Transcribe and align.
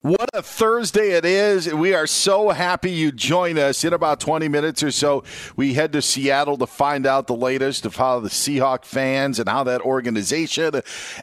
What 0.00 0.30
a 0.32 0.42
Thursday 0.42 1.10
it 1.10 1.24
is. 1.24 1.74
We 1.74 1.92
are 1.92 2.06
so 2.06 2.50
happy 2.50 2.92
you 2.92 3.10
join 3.10 3.58
us. 3.58 3.82
In 3.82 3.92
about 3.92 4.20
20 4.20 4.46
minutes 4.46 4.80
or 4.84 4.92
so, 4.92 5.24
we 5.56 5.74
head 5.74 5.92
to 5.94 6.00
Seattle 6.00 6.56
to 6.58 6.68
find 6.68 7.04
out 7.04 7.26
the 7.26 7.34
latest 7.34 7.84
of 7.84 7.96
how 7.96 8.20
the 8.20 8.28
Seahawk 8.28 8.84
fans 8.84 9.40
and 9.40 9.48
how 9.48 9.64
that 9.64 9.80
organization 9.80 10.82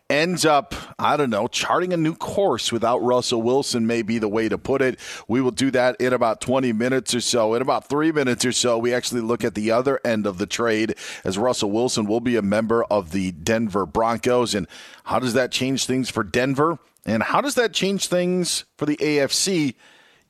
ends 0.10 0.44
up, 0.44 0.76
I 1.00 1.16
don't 1.16 1.30
know, 1.30 1.48
charting 1.48 1.94
a 1.94 1.98
new 1.98 2.16
course 2.16 2.70
without 2.70 2.98
Russell 2.98 3.42
Wilson, 3.42 3.88
may 3.88 4.02
be 4.02 4.20
the 4.20 4.28
way 4.28 4.50
to 4.50 4.58
put 4.58 4.82
it. 4.82 5.00
We 5.30 5.40
will 5.40 5.52
do 5.52 5.72
that 5.72 5.96
in 6.02 6.12
about 6.12 6.42
20 6.42 6.74
minutes 6.74 7.16
or 7.16 7.22
so. 7.22 7.54
In 7.54 7.62
about 7.62 7.88
three 7.88 8.12
minutes 8.12 8.44
or 8.44 8.52
so, 8.52 8.78
we 8.78 8.94
actually 8.94 9.22
look 9.22 9.46
at 9.46 9.56
the 9.56 9.72
other 9.72 10.02
end 10.04 10.28
of 10.28 10.38
the 10.38 10.46
trade 10.46 10.96
as 11.24 11.38
Russell 11.38 11.72
Wilson 11.72 12.08
will 12.08 12.20
be 12.20 12.36
a 12.36 12.42
member 12.42 12.84
of 12.84 13.12
the 13.12 13.32
Denver 13.32 13.86
Broncos. 13.86 14.54
And 14.54 14.68
how 15.06 15.20
does 15.20 15.34
that 15.34 15.54
change 15.54 15.86
things 15.86 16.10
for 16.10 16.26
Denver? 16.26 16.78
And 17.06 17.24
how 17.24 17.42
does 17.42 17.56
that 17.56 17.74
change 17.74 18.08
things 18.08 18.66
for 18.78 18.86
the 18.86 18.98
AFC? 18.98 19.76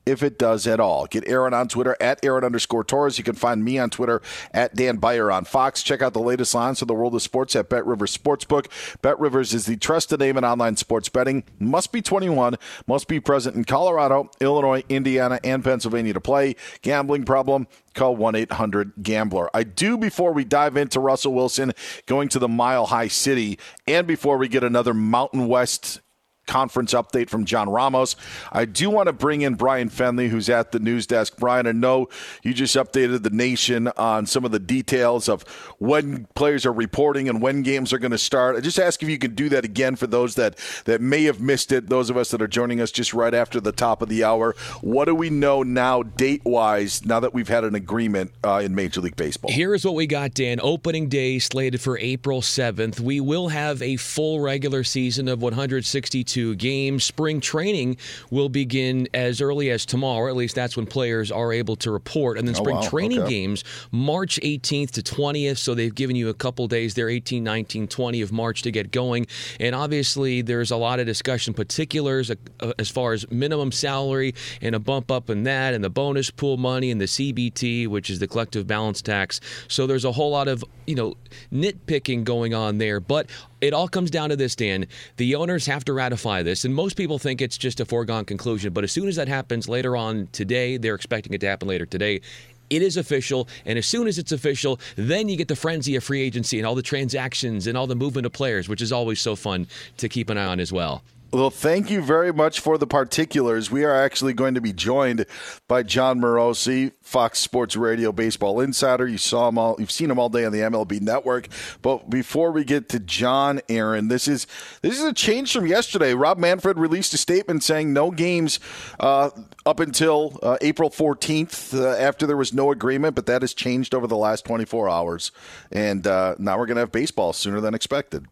if 0.05 0.21
it 0.21 0.37
does 0.37 0.67
at 0.67 0.79
all. 0.79 1.07
Get 1.07 1.27
Aaron 1.27 1.53
on 1.53 1.67
Twitter 1.67 1.97
at 1.99 2.23
Aaron 2.23 2.43
underscore 2.43 2.83
Torres. 2.83 3.17
You 3.17 3.23
can 3.23 3.35
find 3.35 3.63
me 3.63 3.79
on 3.79 3.89
Twitter 3.89 4.21
at 4.53 4.75
Dan 4.75 4.97
Beyer 4.97 5.31
on 5.31 5.45
Fox. 5.45 5.83
Check 5.83 6.01
out 6.01 6.13
the 6.13 6.19
latest 6.19 6.53
lines 6.53 6.79
for 6.79 6.85
the 6.85 6.93
world 6.93 7.15
of 7.15 7.21
sports 7.21 7.55
at 7.55 7.69
Bet 7.69 7.85
Rivers 7.85 8.15
Sportsbook. 8.15 8.67
Bet 9.01 9.19
Rivers 9.19 9.53
is 9.53 9.65
the 9.65 9.77
trusted 9.77 10.19
name 10.19 10.37
in 10.37 10.45
online 10.45 10.77
sports 10.77 11.09
betting. 11.09 11.43
Must 11.59 11.91
be 11.91 12.01
21. 12.01 12.55
Must 12.87 13.07
be 13.07 13.19
present 13.19 13.55
in 13.55 13.65
Colorado, 13.65 14.29
Illinois, 14.39 14.83
Indiana, 14.89 15.39
and 15.43 15.63
Pennsylvania 15.63 16.13
to 16.13 16.21
play. 16.21 16.55
Gambling 16.81 17.25
problem? 17.25 17.67
Call 17.93 18.15
1 18.15 18.35
800 18.35 18.93
Gambler. 19.01 19.49
I 19.53 19.63
do, 19.63 19.97
before 19.97 20.33
we 20.33 20.43
dive 20.43 20.75
into 20.77 20.99
Russell 20.99 21.33
Wilson 21.33 21.73
going 22.05 22.27
to 22.29 22.39
the 22.39 22.47
Mile 22.47 22.87
High 22.87 23.07
City, 23.07 23.57
and 23.87 24.05
before 24.05 24.37
we 24.37 24.49
get 24.49 24.63
another 24.63 24.93
Mountain 24.93 25.47
West 25.47 26.01
conference 26.45 26.93
update 26.93 27.29
from 27.29 27.45
John 27.45 27.69
Ramos. 27.69 28.15
I 28.51 28.65
do 28.65 28.89
want 28.89 29.07
to 29.07 29.13
bring 29.13 29.41
in 29.41 29.55
Brian 29.55 29.89
Fenley, 29.89 30.29
who's 30.29 30.49
at 30.49 30.71
the 30.71 30.79
news 30.79 31.07
desk. 31.07 31.37
Brian, 31.37 31.67
I 31.67 31.71
know 31.71 32.09
you 32.43 32.53
just 32.53 32.75
updated 32.75 33.23
the 33.23 33.29
nation 33.29 33.87
on 33.97 34.25
some 34.25 34.45
of 34.45 34.51
the 34.51 34.59
details 34.59 35.27
of 35.27 35.43
when 35.79 36.25
players 36.35 36.65
are 36.65 36.73
reporting 36.73 37.29
and 37.29 37.41
when 37.41 37.63
games 37.63 37.93
are 37.93 37.99
going 37.99 38.11
to 38.11 38.17
start. 38.17 38.55
I 38.55 38.61
just 38.61 38.79
ask 38.79 39.01
if 39.01 39.09
you 39.09 39.17
can 39.17 39.35
do 39.35 39.49
that 39.49 39.65
again 39.65 39.95
for 39.95 40.07
those 40.07 40.35
that, 40.35 40.57
that 40.85 41.01
may 41.01 41.23
have 41.23 41.39
missed 41.39 41.71
it, 41.71 41.87
those 41.87 42.09
of 42.09 42.17
us 42.17 42.31
that 42.31 42.41
are 42.41 42.47
joining 42.47 42.81
us 42.81 42.91
just 42.91 43.13
right 43.13 43.33
after 43.33 43.59
the 43.59 43.71
top 43.71 44.01
of 44.01 44.09
the 44.09 44.23
hour. 44.23 44.55
What 44.81 45.05
do 45.05 45.15
we 45.15 45.29
know 45.29 45.63
now, 45.63 46.03
date 46.03 46.43
wise, 46.45 47.05
now 47.05 47.19
that 47.19 47.33
we've 47.33 47.47
had 47.47 47.63
an 47.63 47.75
agreement 47.75 48.31
uh, 48.43 48.61
in 48.63 48.75
Major 48.75 49.01
League 49.01 49.15
Baseball? 49.15 49.51
Here 49.51 49.73
is 49.73 49.85
what 49.85 49.95
we 49.95 50.07
got, 50.07 50.33
Dan. 50.33 50.59
Opening 50.61 51.09
day 51.09 51.39
slated 51.39 51.81
for 51.81 51.97
April 51.97 52.41
7th. 52.41 52.99
We 52.99 53.19
will 53.19 53.49
have 53.49 53.81
a 53.81 53.95
full 53.97 54.39
regular 54.39 54.83
season 54.83 55.27
of 55.27 55.41
162 55.41 56.34
to 56.35 56.55
games. 56.55 57.03
Spring 57.03 57.39
training 57.41 57.97
will 58.29 58.49
begin 58.49 59.07
as 59.13 59.41
early 59.41 59.69
as 59.71 59.85
tomorrow. 59.85 60.29
At 60.29 60.35
least 60.35 60.55
that's 60.55 60.75
when 60.77 60.85
players 60.85 61.31
are 61.31 61.51
able 61.53 61.75
to 61.77 61.91
report. 61.91 62.37
And 62.37 62.47
then 62.47 62.55
Oh, 62.55 62.59
spring 62.59 62.75
wow. 62.77 62.81
training 62.81 63.21
Okay. 63.21 63.29
games 63.29 63.63
March 63.91 64.39
18th 64.43 64.91
to 64.91 65.01
20th. 65.01 65.57
So 65.57 65.73
they've 65.75 65.93
given 65.95 66.15
you 66.15 66.29
a 66.29 66.33
couple 66.33 66.67
days 66.67 66.93
there, 66.93 67.09
18, 67.09 67.43
19, 67.43 67.87
20 67.87 68.21
of 68.21 68.31
March 68.31 68.61
to 68.63 68.71
get 68.71 68.91
going. 68.91 69.27
And 69.59 69.73
obviously, 69.75 70.41
there's 70.41 70.71
a 70.71 70.77
lot 70.77 70.99
of 70.99 71.05
discussion, 71.05 71.53
particulars 71.53 72.29
uh, 72.31 72.35
as 72.77 72.89
far 72.89 73.13
as 73.13 73.29
minimum 73.31 73.71
salary 73.71 74.35
and 74.61 74.75
a 74.75 74.79
bump 74.79 75.09
up 75.11 75.29
in 75.29 75.43
that, 75.43 75.73
and 75.73 75.83
the 75.83 75.89
bonus 75.89 76.29
pool 76.31 76.57
money 76.57 76.91
and 76.91 76.99
the 77.01 77.05
CBT, 77.07 77.87
which 77.87 78.09
is 78.09 78.19
the 78.19 78.27
collective 78.27 78.67
balance 78.67 79.01
tax. 79.01 79.39
So 79.67 79.87
there's 79.87 80.05
a 80.05 80.11
whole 80.11 80.31
lot 80.31 80.47
of 80.47 80.63
you 80.85 80.95
know 80.95 81.15
nitpicking 81.53 82.23
going 82.25 82.53
on 82.53 82.77
there, 82.77 82.99
but. 82.99 83.29
It 83.61 83.73
all 83.73 83.87
comes 83.87 84.11
down 84.11 84.29
to 84.29 84.35
this, 84.35 84.55
Dan. 84.55 84.85
The 85.17 85.33
owners 85.33 85.65
have 85.65 85.83
to 85.85 85.93
ratify 85.93 86.24
this, 86.43 86.65
and 86.65 86.73
most 86.73 86.97
people 86.97 87.19
think 87.19 87.41
it's 87.41 87.57
just 87.57 87.79
a 87.79 87.85
foregone 87.85 88.25
conclusion. 88.25 88.73
But 88.73 88.83
as 88.83 88.91
soon 88.91 89.07
as 89.07 89.15
that 89.15 89.27
happens 89.27 89.69
later 89.69 89.95
on 89.95 90.27
today, 90.31 90.77
they're 90.77 90.95
expecting 90.95 91.33
it 91.33 91.41
to 91.41 91.47
happen 91.47 91.67
later 91.67 91.85
today. 91.85 92.21
It 92.69 92.81
is 92.81 92.97
official, 92.97 93.47
and 93.65 93.77
as 93.77 93.85
soon 93.85 94.07
as 94.07 94.17
it's 94.17 94.31
official, 94.31 94.79
then 94.95 95.29
you 95.29 95.37
get 95.37 95.47
the 95.47 95.55
frenzy 95.55 95.95
of 95.95 96.03
free 96.03 96.21
agency 96.21 96.57
and 96.57 96.65
all 96.65 96.73
the 96.73 96.81
transactions 96.81 97.67
and 97.67 97.77
all 97.77 97.85
the 97.85 97.95
movement 97.95 98.25
of 98.25 98.33
players, 98.33 98.67
which 98.67 98.81
is 98.81 98.91
always 98.91 99.19
so 99.19 99.35
fun 99.35 99.67
to 99.97 100.09
keep 100.09 100.29
an 100.31 100.37
eye 100.37 100.45
on 100.45 100.59
as 100.59 100.73
well. 100.73 101.03
Well, 101.35 101.49
thank 101.49 101.91
you 101.91 102.01
very 102.01 102.31
much 102.31 102.61
for 102.61 102.77
the 102.77 102.87
particulars. 102.87 103.69
We 103.69 103.83
are 103.83 103.93
actually 103.93 104.31
going 104.31 104.53
to 104.53 104.61
be 104.61 104.71
joined 104.71 105.25
by 105.67 105.83
Jon 105.83 106.21
Morosi, 106.21 106.93
Fox 107.01 107.39
Sports 107.39 107.75
Radio 107.75 108.13
baseball 108.13 108.61
insider. 108.61 109.05
You 109.05 109.17
saw 109.17 109.49
him 109.49 109.57
all, 109.57 109.75
you've 109.77 109.91
seen 109.91 110.09
him 110.09 110.17
all 110.17 110.29
day 110.29 110.45
on 110.45 110.53
the 110.53 110.59
MLB 110.59 111.01
network. 111.01 111.49
But 111.81 112.09
before 112.09 112.51
we 112.51 112.63
get 112.63 112.87
to 112.87 113.01
Jon, 113.01 113.59
Aaron, 113.67 114.07
this 114.07 114.29
is 114.29 114.47
this 114.81 114.97
is 114.97 115.03
a 115.03 115.11
change 115.11 115.51
from 115.51 115.67
yesterday. 115.67 116.13
Rob 116.13 116.37
Manfred 116.37 116.79
released 116.79 117.13
a 117.13 117.17
statement 117.17 117.63
saying 117.63 117.91
no 117.91 118.11
games 118.11 118.61
uh, 119.01 119.29
up 119.65 119.81
until 119.81 120.39
uh, 120.41 120.55
April 120.61 120.89
14th 120.89 121.77
uh, 121.77 121.97
after 121.97 122.25
there 122.25 122.37
was 122.37 122.53
no 122.53 122.71
agreement, 122.71 123.13
but 123.13 123.25
that 123.25 123.41
has 123.41 123.53
changed 123.53 123.93
over 123.93 124.07
the 124.07 124.15
last 124.15 124.45
24 124.45 124.87
hours, 124.89 125.33
and 125.69 126.07
uh, 126.07 126.35
now 126.39 126.57
we're 126.57 126.65
going 126.65 126.75
to 126.75 126.81
have 126.81 126.93
baseball 126.93 127.33
sooner 127.33 127.59
than 127.59 127.73
expected. 127.73 128.25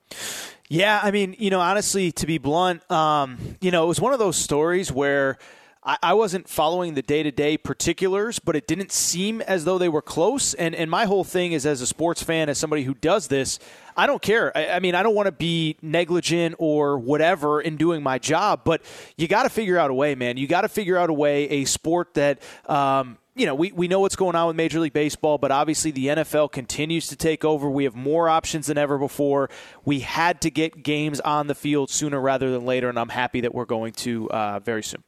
Yeah, 0.69 1.00
I 1.03 1.12
mean, 1.12 1.35
you 1.38 1.50
know, 1.50 1.59
honestly, 1.59 2.12
to 2.13 2.25
be 2.25 2.38
blunt, 2.38 2.90
um, 2.90 3.38
you 3.62 3.69
know, 3.69 3.84
it 3.84 3.88
was 3.88 4.00
one 4.00 4.13
of 4.13 4.19
those 4.19 4.38
stories 4.38 4.91
where 4.91 5.38
I, 5.85 6.13
wasn't 6.13 6.47
following 6.47 6.94
the 6.94 7.01
day 7.01 7.24
to 7.24 7.31
day 7.31 7.57
particulars, 7.57 8.40
but 8.40 8.56
it 8.56 8.68
didn't 8.68 8.91
seem 8.94 9.41
as 9.41 9.66
though 9.66 9.78
they 9.78 9.90
were 9.90 10.01
close. 10.01 10.53
And 10.53 10.74
and 10.74 10.90
my 10.90 11.06
whole 11.06 11.25
thing 11.25 11.51
is, 11.51 11.66
as 11.66 11.81
a 11.81 11.88
sports 11.88 12.24
fan, 12.24 12.47
as 12.47 12.57
somebody 12.57 12.84
who 12.84 12.94
does 12.94 13.28
this, 13.28 13.59
I 13.97 14.07
don't 14.07 14.22
care. 14.22 14.56
I, 14.56 14.69
I 14.69 14.79
mean, 14.79 14.96
I 14.96 15.03
don't 15.03 15.16
want 15.16 15.25
to 15.25 15.34
be 15.34 15.75
negligent 15.81 16.56
or 16.57 16.97
whatever 16.97 17.59
in 17.59 17.75
doing 17.75 18.01
my 18.01 18.18
job, 18.18 18.62
but 18.63 18.81
you 19.18 19.28
got 19.28 19.44
to 19.44 19.50
figure 19.50 19.78
out 19.78 19.91
a 19.91 19.94
way, 19.94 20.16
man. 20.16 20.38
You 20.38 20.47
got 20.47 20.62
to 20.62 20.69
figure 20.69 20.97
out 20.97 21.09
a 21.09 21.13
way. 21.13 21.50
A 21.50 21.66
sport 21.66 22.13
that. 22.13 22.41
Um, 22.66 23.18
you 23.35 23.45
know, 23.45 23.55
we, 23.55 23.71
we 23.71 23.88
know 23.88 23.99
what's 23.99 24.16
going 24.16 24.35
on 24.35 24.47
with 24.47 24.55
Major 24.55 24.79
League 24.79 24.94
Baseball, 24.94 25.38
but 25.38 25.51
obviously 25.51 25.91
the 25.91 26.07
NFL 26.07 26.51
continues 26.51 27.07
to 27.07 27.16
take 27.16 27.44
over. 27.44 27.69
We 27.69 27.85
have 27.85 27.95
more 27.95 28.29
options 28.29 28.67
than 28.67 28.77
ever 28.77 28.97
before. 28.97 29.49
We 29.85 30.01
had 30.01 30.41
to 30.41 30.51
get 30.51 30.83
games 30.83 31.19
on 31.21 31.47
the 31.47 31.55
field 31.55 31.89
sooner 31.89 32.19
rather 32.19 32.51
than 32.51 32.66
later, 32.66 32.89
and 32.89 32.99
I'm 32.99 33.09
happy 33.09 33.41
that 33.41 33.53
we're 33.53 33.66
going 33.66 33.94
to 33.94 34.29
uh, 34.29 34.59
very 34.59 34.83
soon. 34.83 35.03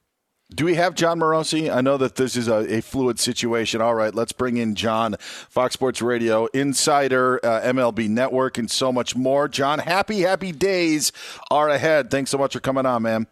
Do 0.53 0.65
we 0.65 0.75
have 0.75 0.93
Jon 0.93 1.19
Morosi? 1.19 1.73
I 1.75 1.81
know 1.81 1.97
that 1.97 2.15
this 2.15 2.35
is 2.35 2.47
a, 2.47 2.77
a 2.77 2.81
fluid 2.81 3.19
situation. 3.19 3.81
All 3.81 3.95
right, 3.95 4.13
let's 4.13 4.31
bring 4.31 4.57
in 4.57 4.75
Jon, 4.75 5.15
Fox 5.19 5.73
Sports 5.73 6.03
Radio, 6.03 6.45
Insider, 6.47 7.39
uh, 7.43 7.61
MLB 7.61 8.09
Network, 8.09 8.59
and 8.59 8.69
so 8.69 8.91
much 8.91 9.15
more. 9.15 9.47
Jon, 9.47 9.79
happy, 9.79 10.21
happy 10.21 10.51
days 10.51 11.11
are 11.49 11.69
ahead. 11.69 12.11
Thanks 12.11 12.29
so 12.29 12.37
much 12.37 12.53
for 12.53 12.59
coming 12.59 12.85
on, 12.85 13.01
man. 13.01 13.25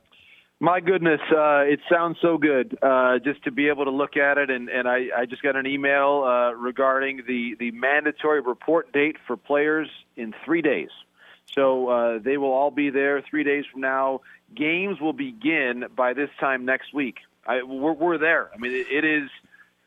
My 0.64 0.80
goodness, 0.80 1.20
uh, 1.30 1.66
it 1.66 1.82
sounds 1.92 2.20
so 2.22 2.38
good 2.38 2.78
uh, 2.82 3.20
just 3.20 3.44
to 3.44 3.52
be 3.52 3.68
able 3.68 3.84
to 3.84 3.92
look 3.92 4.16
at 4.16 4.38
it. 4.38 4.50
And, 4.50 4.70
and 4.70 4.88
I, 4.88 5.08
I 5.14 5.26
just 5.26 5.44
got 5.44 5.58
an 5.58 5.68
email 5.68 6.24
uh, 6.26 6.54
regarding 6.54 7.24
the, 7.28 7.58
the 7.60 7.72
mandatory 7.72 8.40
report 8.40 8.94
date 8.94 9.18
for 9.28 9.36
players 9.36 9.90
in 10.16 10.34
three 10.46 10.62
days. 10.62 10.88
So 11.54 11.90
uh, 11.90 12.20
they 12.20 12.38
will 12.38 12.54
all 12.54 12.72
be 12.72 12.92
there 12.92 13.22
three 13.30 13.44
days 13.44 13.66
from 13.70 13.82
now. 13.82 14.22
Games 14.56 15.02
will 15.02 15.12
begin 15.12 15.84
by 15.98 16.14
this 16.14 16.30
time 16.40 16.64
next 16.64 16.94
week. 16.94 17.18
I, 17.46 17.64
we're, 17.64 17.92
we're 17.92 18.18
there. 18.18 18.50
I 18.56 18.58
mean, 18.58 18.72
it, 18.72 18.88
it 18.90 19.04
is 19.04 19.30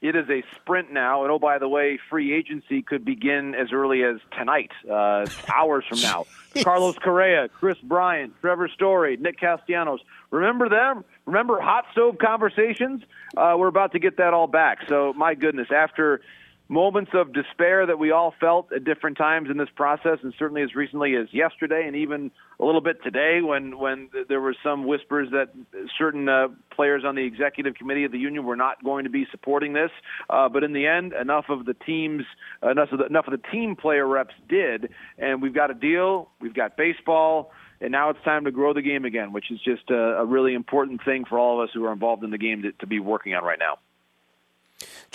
it 0.03 0.15
is 0.15 0.29
a 0.29 0.43
sprint 0.57 0.93
now. 0.93 1.23
And 1.23 1.33
oh, 1.33 1.39
by 1.39 1.59
the 1.59 1.69
way, 1.69 1.99
free 2.11 2.35
agency 2.35 2.83
could 2.83 3.05
begin 3.05 3.55
as 3.55 3.73
early 3.73 4.03
as 4.05 4.17
tonight, 4.37 4.71
uh, 4.91 5.27
hours 5.55 5.85
from 5.89 6.01
now. 6.01 6.27
Carlos 6.63 6.97
Correa, 6.99 7.49
Kris 7.49 7.79
Bryant, 7.83 8.33
Trevor 8.41 8.69
Story, 8.69 9.17
Nick 9.17 9.39
Castellanos. 9.41 10.01
Remember 10.31 10.69
them? 10.69 11.05
Remember 11.25 11.61
hot 11.61 11.85
stove 11.93 12.19
conversations? 12.19 13.03
Uh, 13.37 13.55
we're 13.57 13.69
about 13.69 13.93
to 13.93 13.99
get 13.99 14.17
that 14.19 14.35
all 14.35 14.47
back. 14.47 14.79
So, 14.89 15.13
my 15.15 15.35
goodness, 15.35 15.69
after 15.75 16.21
moments 16.69 17.13
of 17.15 17.33
despair 17.33 17.87
that 17.87 17.99
we 17.99 18.11
all 18.11 18.35
felt 18.41 18.73
at 18.73 18.85
different 18.85 19.17
times 19.17 19.49
in 19.51 19.57
this 19.57 19.69
process, 19.77 20.19
and 20.23 20.35
certainly 20.39 20.63
as 20.63 20.75
recently 20.75 21.15
as 21.15 21.29
yesterday, 21.33 21.85
and 21.87 21.95
even 21.95 22.31
a 22.59 22.65
little 22.65 22.81
bit 22.81 23.03
today, 23.05 23.41
when 23.43 23.79
when 23.79 24.09
there 24.29 24.41
were 24.41 24.55
some 24.65 24.87
whispers 24.87 25.29
that 25.31 25.51
certain 25.99 26.29
uh, 26.29 26.49
players 26.75 27.03
on 27.07 27.15
the 27.15 27.25
executive 27.25 27.75
committee 27.75 28.05
of 28.05 28.13
the 28.13 28.19
union 28.19 28.45
were 28.45 28.57
not 28.57 28.83
going 28.83 29.05
to 29.05 29.11
be 29.11 29.27
supporting 29.31 29.73
this. 29.75 29.91
Uh, 30.29 30.49
but 30.49 30.65
in 30.65 30.73
the 30.73 30.87
end, 30.87 31.13
enough 31.13 31.47
of 31.49 31.67
the 31.67 31.75
teams, 31.75 32.25
enough 32.63 32.89
of 32.93 32.99
the, 32.99 33.07
enough 33.07 33.27
of 33.29 33.33
the 33.33 33.49
team 33.49 33.77
player 33.77 34.07
reps 34.07 34.35
did, 34.49 34.91
and 35.19 35.41
we've 35.41 35.55
got 35.55 35.71
a 35.71 35.75
deal. 35.75 36.31
We've 36.41 36.55
got 36.55 36.77
baseball. 36.77 37.53
and 37.81 37.93
now 37.93 38.11
it's 38.11 38.23
time 38.25 38.45
to 38.45 38.51
grow 38.51 38.73
the 38.75 38.83
game 38.83 39.05
again, 39.05 39.33
which 39.33 39.51
is 39.51 39.61
just 39.61 39.91
a, 39.91 40.19
a 40.19 40.25
really 40.25 40.55
important 40.55 41.05
thing 41.05 41.25
for 41.29 41.39
all 41.39 41.61
of 41.61 41.69
us 41.69 41.75
who 41.75 41.85
are 41.85 41.93
involved 41.93 42.25
in 42.25 42.31
the 42.31 42.39
game 42.39 42.63
to, 42.63 42.73
to 42.73 42.87
be 42.87 42.99
working 42.99 43.35
on 43.35 43.45
right 43.45 43.59
now. 43.59 43.79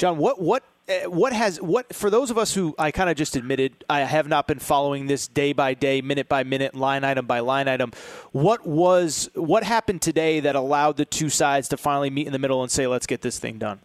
Jon, 0.01 0.17
what 0.17 0.41
what 0.41 0.63
uh, 0.89 1.11
what 1.11 1.31
has 1.31 1.61
what 1.61 1.93
for 1.93 2.09
those 2.09 2.31
of 2.31 2.37
us 2.39 2.55
who 2.55 2.73
I 2.79 2.89
kind 2.89 3.07
of 3.07 3.15
just 3.15 3.35
admitted 3.35 3.85
I 3.87 3.99
have 3.99 4.27
not 4.27 4.47
been 4.47 4.57
following 4.57 5.05
this 5.05 5.27
day 5.27 5.53
by 5.53 5.75
day, 5.75 6.01
minute 6.01 6.27
by 6.27 6.43
minute, 6.43 6.73
line 6.73 7.03
item 7.03 7.27
by 7.27 7.41
line 7.41 7.67
item. 7.67 7.91
What 8.31 8.65
was 8.65 9.29
what 9.35 9.63
happened 9.63 10.01
today 10.01 10.39
that 10.39 10.55
allowed 10.55 10.97
the 10.97 11.05
two 11.05 11.29
sides 11.29 11.67
to 11.67 11.77
finally 11.77 12.09
meet 12.09 12.25
in 12.25 12.33
the 12.33 12.39
middle 12.39 12.63
and 12.63 12.71
say, 12.71 12.87
"Let's 12.87 13.05
get 13.05 13.21
this 13.21 13.37
thing 13.37 13.59
done"? 13.59 13.79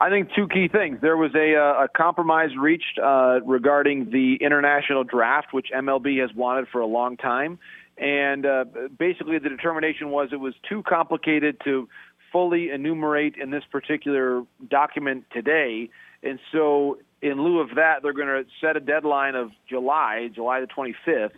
I 0.00 0.08
think 0.08 0.30
two 0.34 0.48
key 0.48 0.68
things. 0.68 1.00
There 1.02 1.18
was 1.18 1.34
a, 1.34 1.54
uh, 1.54 1.84
a 1.84 1.88
compromise 1.94 2.56
reached 2.58 2.98
uh, 2.98 3.40
regarding 3.44 4.08
the 4.10 4.38
international 4.40 5.04
draft, 5.04 5.52
which 5.52 5.66
MLB 5.70 6.18
has 6.22 6.34
wanted 6.34 6.68
for 6.68 6.80
a 6.80 6.86
long 6.86 7.18
time. 7.18 7.58
And 7.98 8.44
uh, 8.44 8.64
basically, 8.98 9.38
the 9.38 9.48
determination 9.48 10.10
was 10.10 10.30
it 10.32 10.40
was 10.40 10.54
too 10.68 10.82
complicated 10.82 11.58
to 11.64 11.88
fully 12.36 12.68
enumerate 12.68 13.34
in 13.40 13.48
this 13.48 13.64
particular 13.72 14.42
document 14.68 15.24
today. 15.32 15.88
And 16.22 16.38
so, 16.52 16.98
in 17.22 17.42
lieu 17.42 17.60
of 17.60 17.76
that, 17.76 18.02
they're 18.02 18.12
going 18.12 18.26
to 18.26 18.44
set 18.60 18.76
a 18.76 18.80
deadline 18.80 19.34
of 19.34 19.52
July, 19.66 20.28
July 20.34 20.60
the 20.60 20.66
25th, 20.66 21.30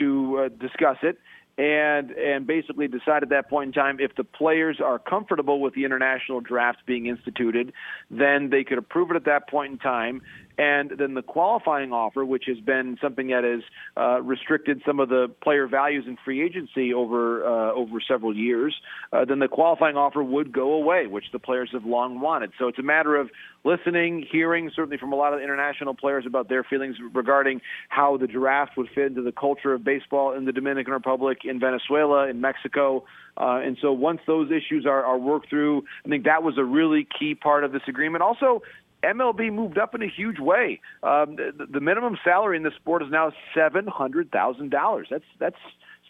to 0.00 0.38
uh, 0.38 0.48
discuss 0.48 0.96
it 1.04 1.16
and 1.58 2.10
and 2.12 2.46
basically 2.46 2.88
decide 2.88 3.22
at 3.22 3.28
that 3.28 3.48
point 3.48 3.68
in 3.68 3.72
time 3.72 3.98
if 4.00 4.16
the 4.16 4.24
players 4.24 4.80
are 4.82 4.98
comfortable 4.98 5.60
with 5.60 5.74
the 5.74 5.84
international 5.84 6.40
draft 6.40 6.78
being 6.86 7.06
instituted, 7.06 7.72
then 8.10 8.50
they 8.50 8.64
could 8.64 8.78
approve 8.78 9.10
it 9.10 9.16
at 9.16 9.26
that 9.26 9.48
point 9.48 9.72
in 9.72 9.78
time. 9.78 10.22
And 10.58 10.92
then 10.98 11.14
the 11.14 11.22
qualifying 11.22 11.92
offer, 11.92 12.24
which 12.24 12.44
has 12.46 12.58
been 12.60 12.98
something 13.00 13.28
that 13.28 13.44
has 13.44 13.62
uh, 13.96 14.20
restricted 14.22 14.82
some 14.84 15.00
of 15.00 15.08
the 15.08 15.30
player 15.42 15.66
values 15.66 16.04
in 16.06 16.16
free 16.24 16.44
agency 16.44 16.92
over 16.92 17.44
uh, 17.46 17.72
over 17.72 18.00
several 18.06 18.36
years, 18.36 18.74
uh, 19.12 19.24
then 19.24 19.38
the 19.38 19.48
qualifying 19.48 19.96
offer 19.96 20.22
would 20.22 20.52
go 20.52 20.74
away, 20.74 21.06
which 21.06 21.24
the 21.32 21.38
players 21.38 21.70
have 21.72 21.86
long 21.86 22.20
wanted. 22.20 22.52
So 22.58 22.68
it's 22.68 22.78
a 22.78 22.82
matter 22.82 23.16
of 23.16 23.30
listening, 23.64 24.26
hearing 24.30 24.70
certainly 24.74 24.98
from 24.98 25.12
a 25.12 25.16
lot 25.16 25.32
of 25.32 25.40
international 25.40 25.94
players 25.94 26.24
about 26.26 26.48
their 26.48 26.64
feelings 26.64 26.96
regarding 27.12 27.60
how 27.88 28.16
the 28.16 28.26
draft 28.26 28.76
would 28.76 28.88
fit 28.94 29.06
into 29.06 29.22
the 29.22 29.32
culture 29.32 29.72
of 29.72 29.84
baseball 29.84 30.34
in 30.34 30.44
the 30.44 30.52
Dominican 30.52 30.92
Republic, 30.92 31.38
in 31.44 31.60
Venezuela, 31.60 32.28
in 32.28 32.40
Mexico. 32.40 33.04
Uh, 33.36 33.60
and 33.64 33.78
so 33.80 33.92
once 33.92 34.20
those 34.26 34.50
issues 34.50 34.84
are, 34.84 35.04
are 35.04 35.18
worked 35.18 35.48
through, 35.48 35.84
I 36.04 36.08
think 36.08 36.24
that 36.24 36.42
was 36.42 36.58
a 36.58 36.64
really 36.64 37.06
key 37.18 37.34
part 37.34 37.64
of 37.64 37.72
this 37.72 37.82
agreement. 37.88 38.22
Also, 38.22 38.62
MLB 39.02 39.52
moved 39.52 39.78
up 39.78 39.94
in 39.94 40.02
a 40.02 40.08
huge 40.08 40.38
way. 40.38 40.80
Um, 41.02 41.36
the, 41.36 41.66
the 41.70 41.80
minimum 41.80 42.16
salary 42.24 42.56
in 42.56 42.62
the 42.62 42.70
sport 42.76 43.02
is 43.02 43.08
now 43.10 43.32
seven 43.54 43.86
hundred 43.86 44.30
thousand 44.30 44.70
dollars. 44.70 45.08
That's 45.10 45.24
that's 45.38 45.56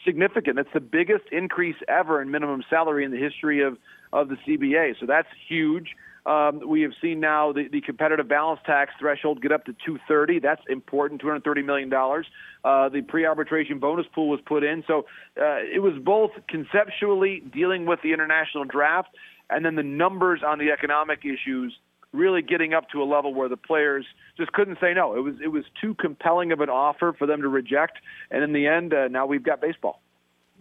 significant. 0.05 0.57
That's 0.57 0.73
the 0.75 0.81
biggest 0.81 1.25
increase 1.31 1.77
ever 1.89 2.21
in 2.21 2.31
minimum 2.31 2.63
salary 2.69 3.05
in 3.05 3.11
the 3.11 3.19
history 3.19 3.63
of 3.63 3.79
of 4.13 4.29
the 4.29 4.37
CBA. 4.47 4.95
So 5.01 5.07
that's 5.07 5.29
huge. 5.49 5.97
Um, 6.25 6.61
we 6.69 6.83
have 6.83 6.93
seen 7.01 7.19
now 7.19 7.53
the, 7.53 7.67
the 7.69 7.81
competitive 7.81 8.29
balance 8.29 8.61
tax 8.65 8.93
threshold 9.01 9.43
get 9.43 9.51
up 9.51 9.65
to 9.65 9.73
230. 9.73 10.39
That's 10.39 10.63
important, 10.69 11.21
230 11.21 11.63
million 11.63 11.89
dollars. 11.89 12.27
Uh, 12.65 12.89
the 12.89 13.03
pre-arbitration 13.03 13.81
bonus 13.81 14.07
pool 14.15 14.29
was 14.29 14.39
put 14.47 14.63
in, 14.63 14.85
so 14.87 15.01
uh, 15.41 15.59
it 15.75 15.83
was 15.83 15.95
both 16.01 16.31
conceptually 16.49 17.43
dealing 17.53 17.87
with 17.87 17.99
the 18.05 18.13
international 18.13 18.65
draft, 18.65 19.09
and 19.51 19.65
then 19.65 19.75
the 19.75 19.83
numbers 19.83 20.43
on 20.47 20.59
the 20.59 20.71
economic 20.71 21.25
issues 21.25 21.77
really 22.13 22.43
getting 22.43 22.75
up 22.75 22.89
to 22.91 23.03
a 23.03 23.05
level 23.05 23.35
where 23.35 23.49
the 23.49 23.57
players 23.57 24.07
just 24.37 24.53
couldn't 24.53 24.79
say 24.81 24.95
no. 24.95 25.17
It 25.17 25.21
was 25.21 25.35
it 25.43 25.49
was 25.49 25.65
too 25.81 25.95
compelling 25.95 26.53
of 26.53 26.61
an 26.61 26.69
offer 26.69 27.15
for 27.19 27.27
them 27.27 27.43
to 27.43 27.49
reject, 27.49 27.99
and 28.31 28.43
in 28.45 28.53
the 28.53 28.67
end, 28.67 28.95
uh, 28.95 29.09
now 29.09 29.27
we've 29.27 29.43
got 29.43 29.61
baseball. 29.61 30.01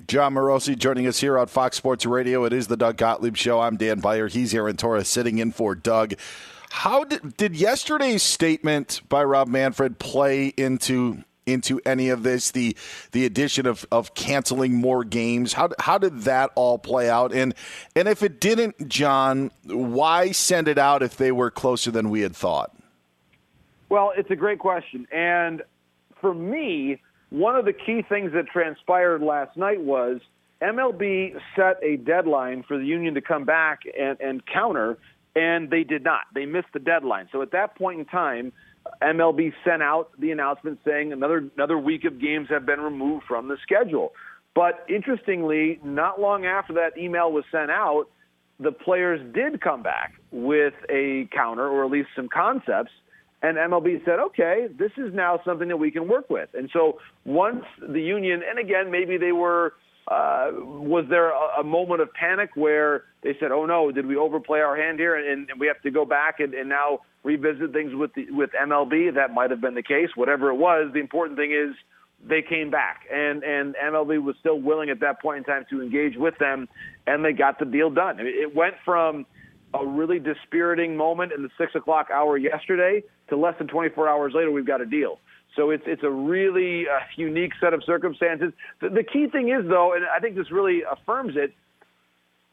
Jon 0.08 0.34
Morosi 0.34 0.78
joining 0.78 1.06
us 1.06 1.20
here 1.20 1.38
on 1.38 1.48
Fox 1.48 1.78
Sports 1.78 2.06
Radio. 2.06 2.44
It 2.46 2.54
is 2.54 2.68
the 2.68 2.78
Doug 2.78 2.98
Gottlieb 2.98 3.36
Show. 3.36 3.60
I'm 3.60 3.78
Dan 3.78 4.00
Beyer. 4.00 4.28
He's 4.28 4.54
Aaron 4.54 4.78
Torres 4.78 5.08
sitting 5.08 5.38
in 5.38 5.52
for 5.52 5.76
Doug. 5.76 6.16
How 6.72 7.04
did, 7.04 7.38
did 7.38 7.56
yesterday's 7.56 8.24
statement 8.24 9.02
by 9.10 9.24
Rob 9.24 9.48
Manfred 9.48 10.00
play 10.00 10.48
into 10.48 11.24
into 11.52 11.80
any 11.86 12.10
of 12.10 12.24
this? 12.24 12.52
The 12.52 12.76
the 13.12 13.26
addition 13.26 13.66
of, 13.66 13.86
of 13.92 14.14
canceling 14.14 14.76
more 14.76 15.04
games. 15.04 15.54
How 15.54 15.70
how 15.80 15.98
did 15.98 16.22
that 16.22 16.52
all 16.56 16.78
play 16.80 17.10
out? 17.10 17.34
And 17.34 17.54
and 17.96 18.08
if 18.08 18.24
it 18.24 18.40
didn't, 18.40 18.88
Jon, 18.88 19.52
why 19.66 20.32
send 20.32 20.68
it 20.68 20.78
out 20.78 21.04
if 21.04 21.18
they 21.18 21.32
were 21.32 21.52
closer 21.52 21.92
than 21.92 22.10
we 22.10 22.22
had 22.22 22.36
thought? 22.36 22.76
Well, 23.90 24.14
it's 24.16 24.32
a 24.32 24.36
great 24.38 24.60
question, 24.60 25.06
and 25.12 25.64
for 26.22 26.34
me, 26.34 27.02
one 27.30 27.56
of 27.56 27.66
the 27.66 27.74
key 27.74 28.04
things 28.08 28.32
that 28.34 28.48
transpired 28.48 29.22
last 29.22 29.58
night 29.58 29.82
was 29.82 30.22
MLB 30.62 31.36
set 31.56 31.80
a 31.82 31.98
deadline 31.98 32.64
for 32.64 32.78
the 32.78 32.86
union 32.86 33.16
to 33.16 33.22
come 33.22 33.46
back 33.46 33.82
and, 34.00 34.20
and 34.22 34.46
counter, 34.46 34.98
and 35.36 35.70
they 35.70 35.84
did 35.84 36.04
not. 36.04 36.22
They 36.34 36.46
missed 36.46 36.68
the 36.74 36.80
deadline. 36.80 37.30
So 37.32 37.42
at 37.42 37.52
that 37.52 37.76
point 37.76 38.00
in 38.00 38.06
time 38.06 38.54
MLB 39.02 39.54
sent 39.66 39.82
out 39.82 40.10
the 40.20 40.32
announcement 40.32 40.80
saying 40.86 41.12
another 41.14 41.50
another 41.56 41.78
week 41.78 42.06
of 42.06 42.20
games 42.20 42.48
have 42.50 42.66
been 42.66 42.80
removed 42.80 43.26
from 43.28 43.48
the 43.48 43.58
schedule. 43.64 44.14
But 44.54 44.86
interestingly, 44.90 45.80
not 45.84 46.20
long 46.20 46.46
after 46.46 46.74
that 46.74 46.98
email 46.98 47.32
was 47.32 47.46
sent 47.52 47.72
out, 47.72 48.06
the 48.60 48.72
players 48.72 49.22
did 49.34 49.62
come 49.62 49.82
back 49.82 50.14
with 50.32 50.74
a 50.90 51.28
counter 51.34 51.68
or 51.68 51.86
at 51.86 51.92
least 51.92 52.10
some 52.16 52.28
concepts. 52.28 52.92
And 53.42 53.58
MLB 53.58 54.06
said, 54.06 54.20
okay, 54.20 54.68
this 54.78 54.92
is 54.98 55.14
now 55.14 55.40
something 55.44 55.68
that 55.70 55.78
we 55.78 55.90
can 55.90 56.08
work 56.08 56.30
with. 56.30 56.50
And 56.54 56.70
so 56.72 57.00
once 57.26 57.64
the 57.82 58.02
union, 58.02 58.42
and 58.48 58.60
again, 58.60 58.92
maybe 58.92 59.18
they 59.18 59.32
were, 59.32 59.74
uh, 60.08 60.52
was 60.54 61.06
there 61.10 61.30
a, 61.30 61.62
a 61.62 61.64
moment 61.64 62.02
of 62.02 62.12
panic 62.14 62.50
where 62.56 63.04
they 63.24 63.36
said, 63.40 63.52
oh 63.52 63.66
no, 63.66 63.92
did 63.92 64.06
we 64.06 64.16
overplay 64.16 64.60
our 64.60 64.76
hand 64.76 65.00
here? 65.00 65.16
And, 65.16 65.50
and 65.50 65.60
we 65.60 65.68
have 65.68 65.82
to 65.84 65.92
go 65.92 66.06
back 66.06 66.40
and, 66.40 66.54
and 66.54 66.68
now 66.70 67.00
revisit 67.24 67.72
things 67.72 67.94
with 67.94 68.14
the, 68.16 68.30
with 68.32 68.50
MLB. 68.60 69.14
That 69.14 69.34
might 69.34 69.52
have 69.52 69.62
been 69.62 69.76
the 69.76 69.84
case. 69.84 70.10
Whatever 70.16 70.50
it 70.50 70.56
was, 70.56 70.92
the 70.94 71.00
important 71.00 71.38
thing 71.38 71.52
is 71.52 71.76
they 72.28 72.42
came 72.42 72.70
back, 72.70 73.02
and 73.12 73.44
and 73.44 73.76
MLB 73.76 74.22
was 74.22 74.36
still 74.40 74.60
willing 74.60 74.90
at 74.90 75.00
that 75.00 75.22
point 75.22 75.40
in 75.40 75.44
time 75.44 75.66
to 75.70 75.82
engage 75.82 76.18
with 76.18 76.38
them, 76.40 76.68
and 77.08 77.24
they 77.24 77.34
got 77.34 77.60
the 77.60 77.66
deal 77.66 77.90
done. 77.90 78.18
It 78.20 78.56
went 78.56 78.76
from 78.86 79.26
a 79.74 79.86
really 79.86 80.20
dispiriting 80.20 80.98
moment 80.98 81.32
in 81.32 81.44
the 81.44 81.50
six 81.58 81.74
o'clock 81.76 82.10
hour 82.14 82.38
yesterday 82.38 83.04
to 83.30 83.38
less 83.38 83.56
than 83.58 83.68
24 83.68 84.08
hours 84.08 84.34
later, 84.36 84.52
we've 84.52 84.68
got 84.68 84.82
a 84.82 84.86
deal. 84.86 85.20
So 85.56 85.70
it's 85.72 85.84
it's 85.86 86.04
a 86.04 86.10
really 86.10 86.88
uh, 86.88 87.00
unique 87.16 87.54
set 87.60 87.74
of 87.74 87.84
circumstances. 87.84 88.54
The, 88.80 88.90
the 88.90 89.04
key 89.04 89.28
thing 89.28 89.50
is 89.50 89.68
though, 89.68 89.94
and 89.94 90.06
I 90.06 90.20
think 90.20 90.36
this 90.36 90.52
really 90.52 90.84
affirms 90.90 91.36
it. 91.36 91.54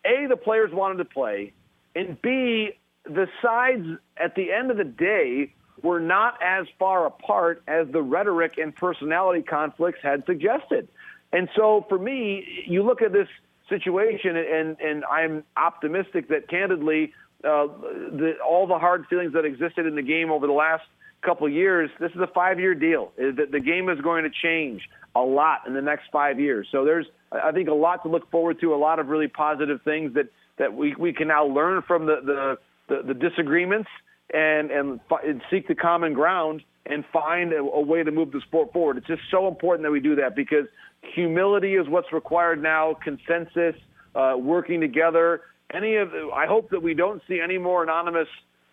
A, 0.05 0.27
the 0.29 0.37
players 0.37 0.73
wanted 0.73 0.99
to 0.99 1.05
play, 1.05 1.53
and 1.95 2.21
B, 2.23 2.71
the 3.05 3.29
sides 3.43 3.87
at 4.17 4.35
the 4.35 4.53
end 4.53 4.71
of 4.71 4.77
the 4.77 4.85
day 4.85 5.53
were 5.83 6.01
not 6.01 6.39
as 6.43 6.67
far 6.79 7.07
apart 7.07 7.63
as 7.69 7.87
the 7.93 8.03
rhetoric 8.03 8.59
and 8.59 8.75
personality 8.75 9.43
conflicts 9.43 10.01
had 10.03 10.25
suggested. 10.27 10.89
And 11.33 11.49
so 11.55 11.85
for 11.89 11.99
me, 11.99 12.65
you 12.67 12.83
look 12.83 13.03
at 13.03 13.13
this 13.13 13.29
situation, 13.69 14.37
and, 14.37 14.77
and 14.81 15.05
I'm 15.05 15.45
optimistic 15.57 16.29
that 16.29 16.49
candidly, 16.49 17.13
uh, 17.45 17.67
the, 17.67 18.35
all 18.45 18.67
the 18.67 18.79
hard 18.79 19.07
feelings 19.09 19.35
that 19.35 19.45
existed 19.45 19.87
in 19.87 19.95
the 19.95 20.03
game 20.03 20.31
over 20.31 20.47
the 20.47 20.53
last 20.53 20.85
couple 21.23 21.49
years, 21.49 21.91
this 22.01 22.13
is 22.13 22.21
a 22.21 22.29
five 22.35 22.61
year 22.61 22.75
deal. 22.75 23.13
The, 23.17 23.47
the 23.51 23.61
game 23.61 23.89
is 23.89 24.01
going 24.01 24.25
to 24.25 24.31
change 24.31 24.83
a 25.15 25.21
lot 25.21 25.67
in 25.67 25.75
the 25.75 25.83
next 25.83 26.05
five 26.13 26.39
years. 26.39 26.69
So 26.71 26.85
there's, 26.85 27.07
I 27.33 27.53
think, 27.53 27.69
a 27.69 27.75
lot 27.75 28.03
to 28.05 28.09
look 28.09 28.31
forward 28.31 28.61
to, 28.61 28.75
a 28.75 28.77
lot 28.77 28.99
of 28.99 29.09
really 29.09 29.29
positive 29.29 29.81
things 29.83 30.15
that, 30.15 30.27
that 30.59 30.73
we, 30.73 30.95
we 30.97 31.13
can 31.13 31.29
now 31.29 31.45
learn 31.45 31.83
from 31.83 32.07
the, 32.07 32.21
the 32.25 32.59
the, 32.89 33.03
the 33.07 33.15
disagreements 33.15 33.89
and, 34.35 34.71
and, 34.71 35.01
and 35.25 35.43
seek 35.51 35.69
the 35.69 35.75
common 35.75 36.13
ground 36.15 36.63
and 36.87 37.05
find 37.13 37.53
a, 37.53 37.59
a 37.59 37.81
way 37.81 38.03
to 38.03 38.11
move 38.11 38.33
the 38.33 38.41
sport 38.47 38.73
forward. 38.73 38.97
It's 38.97 39.07
just 39.07 39.23
so 39.31 39.47
important 39.47 39.85
that 39.85 39.91
we 39.91 40.01
do 40.01 40.17
that 40.17 40.35
because 40.35 40.67
humility 41.15 41.75
is 41.75 41.89
what's 41.89 42.13
required 42.13 42.63
now, 42.63 42.97
consensus, 43.03 43.75
uh, 44.15 44.35
working 44.39 44.81
together. 44.81 45.43
Any 45.73 45.97
of 45.97 46.11
I 46.35 46.47
hope 46.47 46.71
that 46.71 46.83
we 46.83 46.95
don't 46.95 47.23
see 47.29 47.41
any 47.41 47.59
more 47.59 47.83
anonymous 47.83 48.29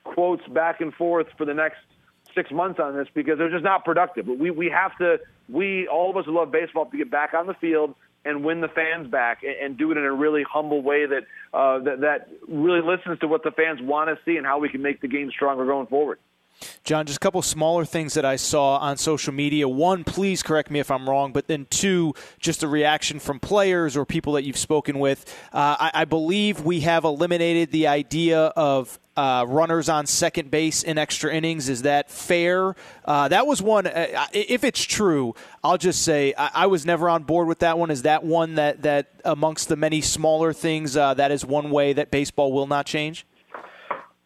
quotes 0.06 0.46
back 0.48 0.80
and 0.80 0.94
forth 0.94 1.28
for 1.38 1.46
the 1.46 1.54
next 1.54 1.80
six 2.36 2.52
months 2.52 2.80
on 2.80 2.96
this 2.96 3.08
because 3.14 3.38
they're 3.38 3.50
just 3.50 3.64
not 3.64 3.86
productive. 3.86 4.26
But 4.26 4.38
we, 4.38 4.52
we 4.52 4.70
have 4.70 4.96
to, 4.98 5.18
we, 5.50 5.88
all 5.88 6.10
of 6.12 6.18
us 6.18 6.26
who 6.26 6.36
love 6.36 6.52
baseball, 6.52 6.86
have 6.86 6.92
to 6.92 6.98
get 6.98 7.10
back 7.10 7.34
on 7.34 7.48
the 7.48 7.54
field 7.56 7.96
and 8.26 8.44
win 8.44 8.62
the 8.62 8.68
fans 8.68 9.08
back 9.08 9.44
and, 9.44 9.56
and 9.64 9.78
do 9.78 9.92
it 9.92 9.98
in 9.98 10.04
a 10.04 10.14
really 10.14 10.44
humble 10.44 10.82
way 10.82 11.06
that, 11.06 11.24
uh, 11.54 11.80
that 11.80 12.02
that 12.02 12.30
really 12.48 12.82
listens 12.82 13.20
to 13.20 13.28
what 13.28 13.44
the 13.44 13.52
fans 13.52 13.80
want 13.82 14.10
to 14.10 14.18
see 14.26 14.38
and 14.38 14.46
how 14.46 14.60
we 14.60 14.70
can 14.70 14.82
make 14.82 15.02
the 15.02 15.08
game 15.08 15.32
stronger 15.32 15.66
going 15.66 15.88
forward. 15.88 16.20
Jon, 16.84 17.06
just 17.06 17.18
a 17.18 17.20
couple 17.20 17.42
smaller 17.42 17.86
things 17.86 18.14
that 18.14 18.26
I 18.26 18.36
saw 18.36 18.78
on 18.78 18.98
social 18.98 19.34
media. 19.34 19.68
One, 19.68 20.04
please 20.04 20.44
correct 20.44 20.72
me 20.72 20.80
if 20.80 20.90
I'm 20.92 21.10
wrong, 21.10 21.34
but 21.34 21.48
then 21.48 21.68
two, 21.70 22.14
just 22.40 22.64
a 22.64 22.68
reaction 22.68 23.20
from 23.20 23.40
players 23.40 23.98
or 23.98 24.06
people 24.06 24.34
that 24.34 24.44
you've 24.44 24.58
spoken 24.58 25.00
with. 25.00 25.26
Uh, 25.52 25.76
I, 25.80 25.92
I, 25.94 26.06
believe 26.06 26.62
we 26.62 26.82
have 26.82 27.04
eliminated 27.04 27.72
the 27.72 27.88
idea 27.88 28.46
of 28.56 29.00
uh, 29.18 29.46
runners 29.48 29.90
on 29.90 30.06
second 30.06 30.52
base 30.52 30.84
in 30.84 30.98
extra 30.98 31.34
innings. 31.34 31.70
Is 31.70 31.84
that 31.84 32.12
fair? 32.12 32.76
Uh, 33.06 33.28
that 33.30 33.48
was 33.48 33.62
one. 33.62 33.88
Uh, 33.88 34.28
if 34.34 34.64
it's 34.64 34.84
true, 34.84 35.36
I'll 35.64 35.78
just 35.78 36.02
say 36.04 36.34
I, 36.38 36.52
I, 36.54 36.66
was 36.68 36.86
never 36.86 37.10
on 37.10 37.24
board 37.24 37.48
with 37.48 37.60
that 37.60 37.78
one. 37.78 37.92
Is 37.92 38.04
that 38.04 38.24
one 38.24 38.56
that 38.56 38.84
that 38.84 39.08
amongst 39.24 39.70
the 39.70 39.76
many 39.76 40.02
smaller 40.02 40.54
things 40.54 40.98
uh, 40.98 41.14
that 41.14 41.32
is 41.32 41.46
one 41.46 41.72
way 41.72 41.94
that 41.94 42.12
baseball 42.12 42.52
will 42.52 42.68
not 42.68 42.86
change? 42.86 43.26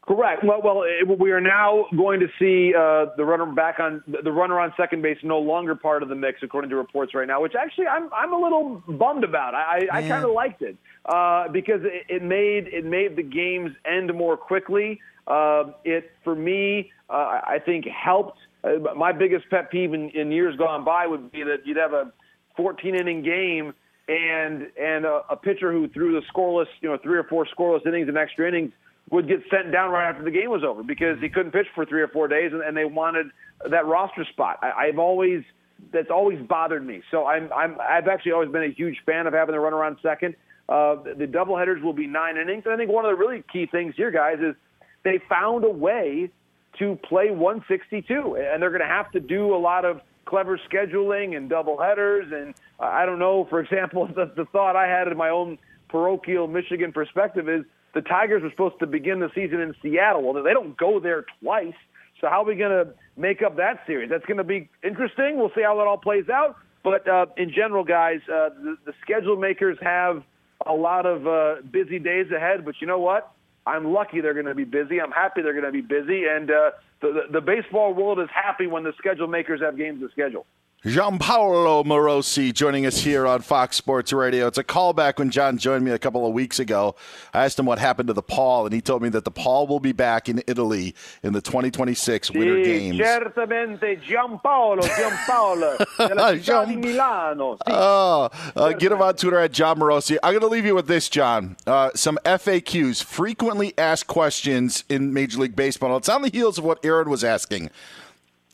Correct. 0.09 0.43
Well, 0.43 0.59
well, 0.63 0.83
we 1.19 1.29
are 1.29 1.39
now 1.39 1.85
going 1.95 2.19
to 2.19 2.27
see 2.39 2.73
uh, 2.75 3.15
the 3.15 3.23
runner 3.23 3.45
back 3.45 3.79
on 3.79 4.03
the 4.07 4.31
runner 4.31 4.59
on 4.59 4.73
second 4.75 5.03
base 5.03 5.19
no 5.21 5.37
longer 5.37 5.75
part 5.75 6.01
of 6.01 6.09
the 6.09 6.15
mix, 6.15 6.39
according 6.41 6.71
to 6.71 6.77
reports 6.77 7.13
right 7.13 7.27
now. 7.27 7.43
Which 7.43 7.53
actually, 7.53 7.85
I'm 7.85 8.11
I'm 8.11 8.33
a 8.33 8.37
little 8.39 8.81
bummed 8.87 9.23
about. 9.23 9.53
I 9.53 9.87
I, 9.91 9.97
I 9.97 10.01
kind 10.07 10.25
of 10.25 10.31
liked 10.31 10.63
it 10.63 10.77
uh, 11.05 11.49
because 11.49 11.81
it, 11.83 12.07
it 12.09 12.23
made 12.23 12.65
it 12.73 12.85
made 12.85 13.17
the 13.17 13.21
games 13.21 13.69
end 13.85 14.11
more 14.15 14.35
quickly. 14.35 14.99
Uh, 15.27 15.73
it 15.83 16.09
for 16.23 16.33
me, 16.33 16.91
uh, 17.07 17.41
I 17.45 17.59
think 17.63 17.85
helped. 17.85 18.39
Uh, 18.63 18.95
my 18.95 19.11
biggest 19.11 19.47
pet 19.51 19.69
peeve 19.69 19.93
in, 19.93 20.09
in 20.09 20.31
years 20.31 20.55
gone 20.55 20.83
by 20.83 21.05
would 21.05 21.31
be 21.31 21.43
that 21.43 21.67
you'd 21.67 21.77
have 21.77 21.93
a 21.93 22.11
14 22.57 22.95
inning 22.95 23.21
game 23.21 23.75
and 24.07 24.71
and 24.75 25.05
a, 25.05 25.21
a 25.29 25.35
pitcher 25.35 25.71
who 25.71 25.87
threw 25.87 26.19
the 26.19 26.25
scoreless, 26.33 26.65
you 26.81 26.89
know, 26.89 26.97
three 26.97 27.19
or 27.19 27.25
four 27.25 27.45
scoreless 27.55 27.85
innings 27.85 28.07
and 28.07 28.17
extra 28.17 28.47
innings 28.47 28.71
would 29.11 29.27
get 29.27 29.39
sent 29.49 29.71
down 29.71 29.91
right 29.91 30.09
after 30.09 30.23
the 30.23 30.31
game 30.31 30.49
was 30.49 30.63
over 30.63 30.83
because 30.83 31.19
he 31.19 31.29
couldn't 31.29 31.51
pitch 31.51 31.67
for 31.73 31.85
three 31.85 32.01
or 32.01 32.07
four 32.07 32.27
days, 32.27 32.51
and, 32.53 32.61
and 32.61 32.77
they 32.77 32.85
wanted 32.85 33.27
that 33.69 33.85
roster 33.85 34.25
spot. 34.25 34.59
I, 34.61 34.87
I've 34.87 34.99
always 34.99 35.43
that's 35.91 36.11
always 36.11 36.39
bothered 36.47 36.85
me. 36.85 37.01
So 37.11 37.25
I'm 37.25 37.51
I'm 37.53 37.77
I've 37.81 38.07
actually 38.07 38.33
always 38.33 38.51
been 38.51 38.63
a 38.63 38.73
huge 38.73 38.97
fan 39.05 39.27
of 39.27 39.33
having 39.33 39.53
the 39.53 39.59
runner 39.59 39.83
on 39.83 39.97
second. 40.01 40.35
Uh, 40.67 41.01
the, 41.01 41.15
the 41.15 41.25
doubleheaders 41.25 41.81
will 41.81 41.93
be 41.93 42.05
nine 42.05 42.37
innings. 42.37 42.63
And 42.65 42.73
I 42.73 42.77
think 42.77 42.91
one 42.91 43.03
of 43.03 43.09
the 43.09 43.17
really 43.17 43.43
key 43.51 43.65
things 43.65 43.95
here, 43.97 44.11
guys, 44.11 44.37
is 44.39 44.55
they 45.03 45.19
found 45.27 45.63
a 45.63 45.69
way 45.69 46.29
to 46.77 46.99
play 47.03 47.31
162, 47.31 48.35
and 48.35 48.61
they're 48.61 48.69
going 48.69 48.81
to 48.81 48.87
have 48.87 49.11
to 49.11 49.19
do 49.19 49.55
a 49.55 49.57
lot 49.57 49.83
of 49.83 50.01
clever 50.25 50.59
scheduling 50.71 51.35
and 51.35 51.49
doubleheaders. 51.49 52.31
And 52.31 52.53
I 52.79 53.07
don't 53.07 53.17
know, 53.17 53.45
for 53.49 53.59
example, 53.63 54.07
the, 54.07 54.31
the 54.35 54.45
thought 54.45 54.75
I 54.75 54.87
had 54.87 55.07
in 55.07 55.17
my 55.17 55.29
own 55.29 55.57
parochial 55.89 56.47
Michigan 56.47 56.91
perspective 56.91 57.49
is 57.49 57.63
the 57.99 58.07
Tigers 58.07 58.41
were 58.41 58.49
supposed 58.51 58.79
to 58.79 58.87
begin 58.87 59.19
the 59.19 59.29
season 59.35 59.59
in 59.59 59.75
Seattle. 59.81 60.23
Well, 60.23 60.41
they 60.41 60.53
don't 60.53 60.77
go 60.77 61.01
there 61.01 61.25
twice. 61.41 61.73
So 62.21 62.29
how 62.29 62.43
are 62.43 62.45
we 62.45 62.55
going 62.55 62.71
to 62.71 62.93
make 63.17 63.41
up 63.41 63.57
that 63.57 63.81
series? 63.85 64.09
That's 64.09 64.25
going 64.25 64.37
to 64.37 64.45
be 64.45 64.69
interesting. 64.83 65.37
We'll 65.37 65.51
see 65.53 65.63
how 65.63 65.75
that 65.75 65.85
all 65.85 65.97
plays 65.97 66.29
out. 66.29 66.55
But 66.81 67.05
uh, 67.09 67.25
in 67.35 67.51
general, 67.51 67.83
guys, 67.83 68.19
uh, 68.31 68.49
the, 68.55 68.77
the 68.85 68.93
schedule 69.01 69.35
makers 69.35 69.77
have 69.81 70.23
a 70.65 70.71
lot 70.71 71.05
of 71.05 71.27
uh, 71.27 71.55
busy 71.69 71.99
days 71.99 72.27
ahead. 72.33 72.63
But 72.63 72.75
you 72.79 72.87
know 72.87 72.99
what? 72.99 73.33
I'm 73.67 73.91
lucky 73.91 74.21
they're 74.21 74.33
going 74.33 74.45
to 74.45 74.55
be 74.55 74.63
busy. 74.63 75.01
I'm 75.01 75.11
happy 75.11 75.41
they're 75.41 75.59
going 75.59 75.65
to 75.65 75.71
be 75.73 75.81
busy. 75.81 76.23
And 76.25 76.49
uh, 76.49 76.71
the, 77.01 77.07
the, 77.07 77.21
the 77.33 77.41
baseball 77.41 77.93
world 77.93 78.21
is 78.21 78.29
happy 78.33 78.67
when 78.67 78.83
the 78.83 78.93
schedule 78.97 79.27
makers 79.27 79.59
have 79.59 79.77
games 79.77 79.99
to 79.99 80.09
schedule. 80.11 80.45
Giampaolo 80.85 81.83
Morosi 81.83 82.53
joining 82.53 82.85
us 82.85 82.99
here 82.99 83.27
on 83.27 83.41
Fox 83.41 83.75
Sports 83.75 84.13
Radio. 84.13 84.47
It's 84.47 84.57
a 84.57 84.63
callback 84.63 85.19
when 85.19 85.29
Jon 85.29 85.57
joined 85.57 85.83
me 85.83 85.91
a 85.91 85.99
couple 85.99 86.25
of 86.25 86.31
weeks 86.31 86.57
ago. 86.57 86.95
I 87.33 87.43
asked 87.43 87.59
him 87.59 87.65
what 87.65 87.79
happened 87.79 88.07
to 88.07 88.13
the 88.13 88.21
Paul, 88.21 88.65
and 88.65 88.73
he 88.73 88.79
told 88.79 89.01
me 89.01 89.09
that 89.09 89.25
the 89.25 89.31
Paul 89.31 89.67
will 89.67 89.81
be 89.81 89.91
back 89.91 90.29
in 90.29 90.41
Italy 90.47 90.95
in 91.21 91.33
the 91.33 91.41
2026 91.41 92.31
Winter 92.31 92.63
Games. 92.63 92.97
Certamente, 92.97 93.99
Giampaolo, 94.01 94.83
Giampaolo, 94.83 95.75
della 96.07 96.31
città 96.37 96.65
di 96.65 96.77
Milano. 96.77 97.57
Sì. 97.57 97.71
Uh, 97.73 98.29
uh, 98.55 98.71
get 98.71 98.93
him 98.93 99.01
on 99.01 99.15
Twitter 99.15 99.39
at 99.39 99.51
Jon 99.51 99.79
Morosi. 99.79 100.15
I'm 100.23 100.31
going 100.31 100.39
to 100.39 100.47
leave 100.47 100.65
you 100.65 100.75
with 100.75 100.87
this, 100.87 101.09
Jon. 101.09 101.57
Uh, 101.67 101.89
some 101.93 102.17
FAQs, 102.23 103.03
frequently 103.03 103.77
asked 103.77 104.07
questions 104.07 104.85
in 104.87 105.11
Major 105.11 105.39
League 105.39 105.57
Baseball. 105.57 105.97
It's 105.97 106.07
on 106.07 106.21
the 106.21 106.29
heels 106.29 106.57
of 106.57 106.63
what 106.63 106.79
Aaron 106.85 107.09
was 107.09 107.25
asking. 107.25 107.69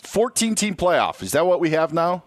14 0.06 0.56
team 0.56 0.76
playoff. 0.76 1.22
Is 1.22 1.32
that 1.34 1.46
what 1.46 1.60
we 1.60 1.72
have 1.72 1.94
now? 1.94 2.24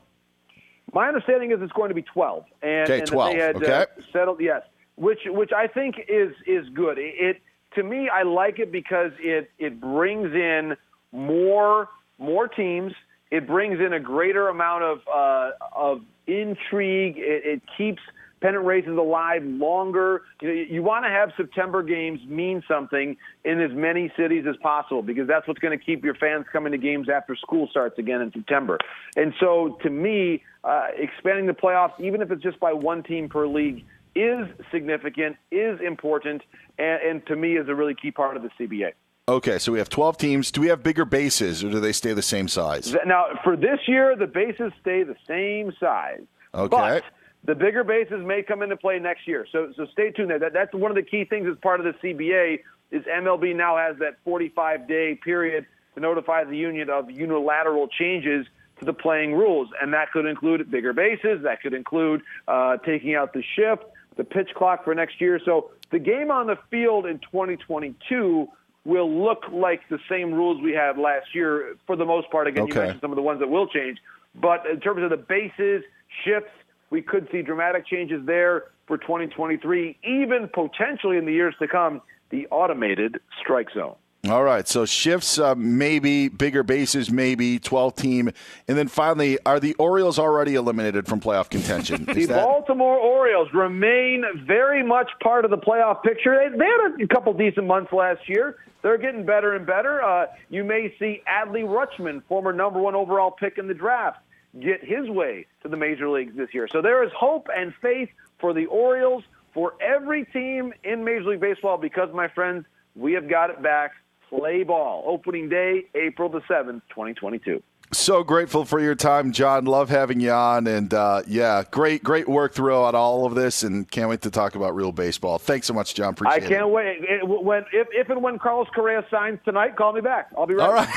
My 0.93 1.09
understanding 1.09 1.53
is 1.53 1.59
it's 1.61 1.73
going 1.73 1.91
to 1.91 1.95
be 1.95 2.03
12. 2.03 2.45
And, 2.63 2.91
okay, 2.91 3.05
12. 3.05 3.33
they 3.33 3.39
had 3.39 3.57
uh, 3.57 3.59
okay. 3.59 3.73
uh, 3.73 4.03
settled, 4.13 4.41
yes, 4.41 4.63
which 4.97 5.21
which 5.27 5.53
I 5.53 5.67
think 5.67 5.97
is 6.09 6.33
is 6.47 6.69
good. 6.71 6.99
It, 6.99 7.15
it 7.19 7.43
to 7.75 7.83
me, 7.83 8.09
I 8.09 8.23
like 8.23 8.59
it 8.59 8.73
because 8.73 9.13
it 9.19 9.51
it 9.59 9.81
brings 9.81 10.35
in 10.35 10.77
more 11.13 11.89
more 12.19 12.49
teams. 12.49 12.93
It 13.31 13.47
brings 13.47 13.79
in 13.81 13.93
a 13.93 14.01
greater 14.01 14.49
amount 14.49 14.85
of 14.85 15.01
uh, 15.13 15.51
of 15.73 16.01
intrigue. 16.27 17.17
It, 17.19 17.45
it 17.45 17.63
keeps 17.77 18.01
pennant 18.41 18.65
races 18.65 18.97
alive 18.97 19.43
longer. 19.45 20.23
You, 20.41 20.49
know, 20.49 20.55
you 20.55 20.83
want 20.83 21.05
to 21.05 21.11
have 21.11 21.31
September 21.37 21.83
games 21.83 22.21
mean 22.27 22.63
something 22.69 23.17
in 23.45 23.61
as 23.61 23.71
many 23.73 24.13
cities 24.17 24.45
as 24.49 24.57
possible 24.57 25.03
because 25.03 25.27
that's 25.27 25.47
what's 25.47 25.61
going 25.61 25.77
to 25.79 25.85
keep 25.85 26.05
your 26.05 26.15
fans 26.15 26.47
coming 26.53 26.73
to 26.73 26.79
games 26.79 27.09
after 27.09 27.37
school 27.37 27.69
starts 27.71 27.99
again 27.99 28.21
in 28.21 28.33
September. 28.33 28.79
And 29.17 29.33
so, 29.41 29.79
to 29.83 29.91
me, 29.91 30.43
uh, 30.65 30.89
expanding 30.97 31.47
the 31.47 31.53
playoffs, 31.53 31.99
even 32.01 32.23
if 32.23 32.31
it's 32.31 32.43
just 32.43 32.61
by 32.61 32.73
one 32.73 33.03
team 33.03 33.29
per 33.29 33.47
league, 33.47 33.85
is 34.15 34.47
significant, 34.71 35.37
is 35.51 35.79
important, 35.81 36.43
and, 36.79 37.03
and 37.03 37.27
to 37.27 37.37
me 37.37 37.57
is 37.57 37.69
a 37.69 37.75
really 37.75 37.95
key 37.95 38.11
part 38.11 38.37
of 38.37 38.43
the 38.43 38.51
CBA. 38.59 38.93
Okay, 39.29 39.59
so 39.59 39.73
we 39.73 39.79
have 39.79 39.91
12 39.91 40.17
teams. 40.17 40.51
Do 40.51 40.63
we 40.63 40.69
have 40.69 40.83
bigger 40.83 41.05
bases, 41.05 41.63
or 41.63 41.71
do 41.71 41.81
they 41.81 41.93
stay 41.93 42.15
the 42.15 42.23
same 42.23 42.49
size? 42.49 42.97
Now, 43.05 43.27
for 43.45 43.57
this 43.57 43.81
year, 43.87 44.17
the 44.17 44.27
bases 44.27 44.73
stay 44.81 45.03
the 45.03 45.17
same 45.27 45.73
size. 45.79 46.23
Okay. 46.55 46.69
But 46.69 47.05
the 47.45 47.55
bigger 47.55 47.85
bases 47.85 48.25
may 48.25 48.43
come 48.43 48.63
into 48.63 48.77
play 48.77 48.99
next 48.99 49.27
year. 49.27 49.47
So, 49.51 49.73
so 49.77 49.87
stay 49.93 50.11
tuned 50.11 50.31
there. 50.31 50.39
That, 50.39 50.53
that's 50.53 50.75
one 50.75 50.91
of 50.91 50.97
the 50.97 51.03
key 51.03 51.25
things 51.25 51.49
as 51.51 51.57
part 51.59 51.81
of 51.81 51.87
the 51.87 51.93
CBA 52.03 52.61
is 52.91 53.05
MLB 53.05 53.55
now 53.55 53.77
has 53.77 53.97
that 53.99 54.19
45 54.25 54.89
day 54.89 55.15
period 55.23 55.67
to 55.95 56.01
notify 56.01 56.45
the 56.45 56.57
union 56.57 56.91
of 56.91 57.11
unilateral 57.11 57.89
changes 57.89 58.47
to 58.79 58.85
the 58.85 58.93
playing 58.93 59.35
rules, 59.35 59.69
and 59.83 59.93
that 59.93 60.13
could 60.13 60.25
include 60.25 60.71
bigger 60.71 60.93
bases. 60.93 61.43
That 61.43 61.61
could 61.61 61.75
include 61.75 62.23
uh, 62.47 62.77
taking 62.79 63.15
out 63.15 63.33
the 63.33 63.43
shift, 63.57 63.85
the 64.17 64.25
pitch 64.25 64.51
clock 64.55 64.85
for 64.85 64.95
next 64.95 65.21
year. 65.21 65.41
So 65.45 65.71
the 65.91 65.99
game 65.99 66.31
on 66.31 66.47
the 66.47 66.57
field 66.71 67.07
in 67.07 67.19
2022 67.19 68.49
will 68.85 69.11
look 69.11 69.45
like 69.53 69.81
the 69.91 69.99
same 70.09 70.33
rules 70.33 70.63
we 70.63 70.73
had 70.73 70.97
last 70.97 71.35
year 71.35 71.77
for 71.87 71.97
the 71.97 72.05
most 72.05 72.31
part. 72.31 72.47
Again, 72.47 72.65
okay. 72.65 72.75
you 72.75 72.81
mentioned 72.81 73.01
some 73.01 73.11
of 73.11 73.17
the 73.17 73.23
ones 73.23 73.41
that 73.41 73.49
will 73.49 73.67
change, 73.67 73.99
but 74.35 74.65
in 74.67 74.81
terms 74.81 75.03
of 75.03 75.11
the 75.11 75.17
bases, 75.17 75.83
shifts, 76.25 76.51
we 76.91 77.03
could 77.03 77.29
see 77.31 77.43
dramatic 77.43 77.87
changes 77.87 78.25
there 78.27 78.65
for 78.87 78.99
2023, 78.99 79.99
even 80.03 80.49
potentially 80.53 81.19
in 81.19 81.27
the 81.27 81.33
years 81.33 81.55
to 81.61 81.69
come, 81.69 82.01
the 82.31 82.47
automated 82.49 83.21
strike 83.41 83.69
zone. 83.75 83.95
All 84.29 84.43
right, 84.43 84.67
so 84.67 84.85
shifts, 84.85 85.39
uh, 85.39 85.55
maybe 85.55 86.29
bigger 86.29 86.65
bases, 86.65 87.09
maybe 87.09 87.61
12 87.61 87.95
team, 87.95 88.31
and 88.67 88.77
then 88.77 88.89
finally, 88.89 89.39
are 89.47 89.61
the 89.61 89.75
Orioles 89.75 90.19
already 90.19 90.57
eliminated 90.57 91.07
from 91.07 91.21
playoff 91.21 91.49
contention? 91.49 92.05
the 92.13 92.27
that- 92.27 92.45
Baltimore 92.45 92.99
Orioles 92.99 93.49
remain 93.55 94.25
very 94.45 94.83
much 94.83 95.09
part 95.23 95.45
of 95.45 95.53
the 95.53 95.57
playoff 95.57 96.03
picture. 96.03 96.37
They, 96.51 96.65
had 96.65 97.01
a 97.01 97.07
couple 97.07 97.33
decent 97.33 97.67
months 97.67 97.93
last 97.93 98.29
year. 98.29 98.57
They're 98.83 98.99
getting 98.99 99.25
better 99.25 99.55
and 99.55 99.65
better. 99.65 100.03
Uh, 100.03 100.27
you 100.51 100.65
may 100.65 100.95
see 100.99 101.23
Adley 101.29 101.65
Rutschman, 101.65 102.23
former 102.29 102.53
number 102.53 102.81
one 102.81 102.97
overall 102.97 103.31
pick 103.31 103.57
in 103.57 103.69
the 103.69 103.75
draft, 103.75 104.19
get 104.61 104.85
his 104.85 105.09
way 105.09 105.47
to 105.63 105.69
the 105.69 105.77
major 105.77 106.09
leagues 106.09 106.37
this 106.37 106.53
year. 106.53 106.69
So 106.71 106.83
there 106.83 107.03
is 107.05 107.11
hope 107.17 107.49
and 107.55 107.75
faith 107.81 108.11
for 108.39 108.53
the 108.53 108.67
Orioles, 108.67 109.25
for 109.55 109.75
every 109.81 110.25
team 110.27 110.73
in 110.85 111.05
Major 111.05 111.31
League 111.31 111.41
Baseball, 111.41 111.79
because, 111.79 112.11
my 112.15 112.29
friends, 112.29 112.65
we 112.95 113.13
have 113.15 113.29
got 113.29 113.51
it 113.51 113.63
back. 113.63 113.93
Play 114.29 114.63
ball. 114.63 115.05
Opening 115.07 115.49
day, 115.49 115.87
April 115.95 116.29
the 116.29 116.41
7th, 116.43 116.83
2022. 116.91 117.63
So 117.91 118.23
grateful 118.23 118.67
for 118.67 118.81
your 118.81 118.95
time, 118.95 119.33
Jon. 119.33 119.65
Love 119.65 119.89
having 119.89 120.21
you 120.21 120.31
on, 120.31 120.67
and 120.67 120.93
uh, 120.93 121.23
yeah, 121.27 121.65
great, 121.71 122.05
great 122.05 122.29
work 122.29 122.53
throughout 122.53 122.95
all 122.95 123.25
of 123.25 123.35
this, 123.35 123.63
and 123.63 123.91
can't 123.91 124.11
wait 124.11 124.21
to 124.23 124.31
talk 124.31 124.55
about 124.57 124.75
real 124.75 124.93
baseball. 124.93 125.39
Thanks 125.39 125.67
so 125.67 125.73
much, 125.73 125.95
Jon. 125.95 126.11
Appreciate 126.11 126.43
it. 126.43 126.45
I 126.45 126.49
can't 126.49 126.69
it. 126.69 126.71
wait. 126.71 126.99
It, 127.01 127.27
when 127.27 127.65
if, 127.73 127.89
if 127.93 128.11
and 128.11 128.23
when 128.23 128.39
Carlos 128.39 128.69
Correa 128.75 129.07
signs 129.11 129.39
tonight, 129.47 129.75
call 129.77 129.95
me 129.95 130.03
back. 130.03 130.29
I'll 130.37 130.47
be 130.47 130.55
right. 130.55 130.89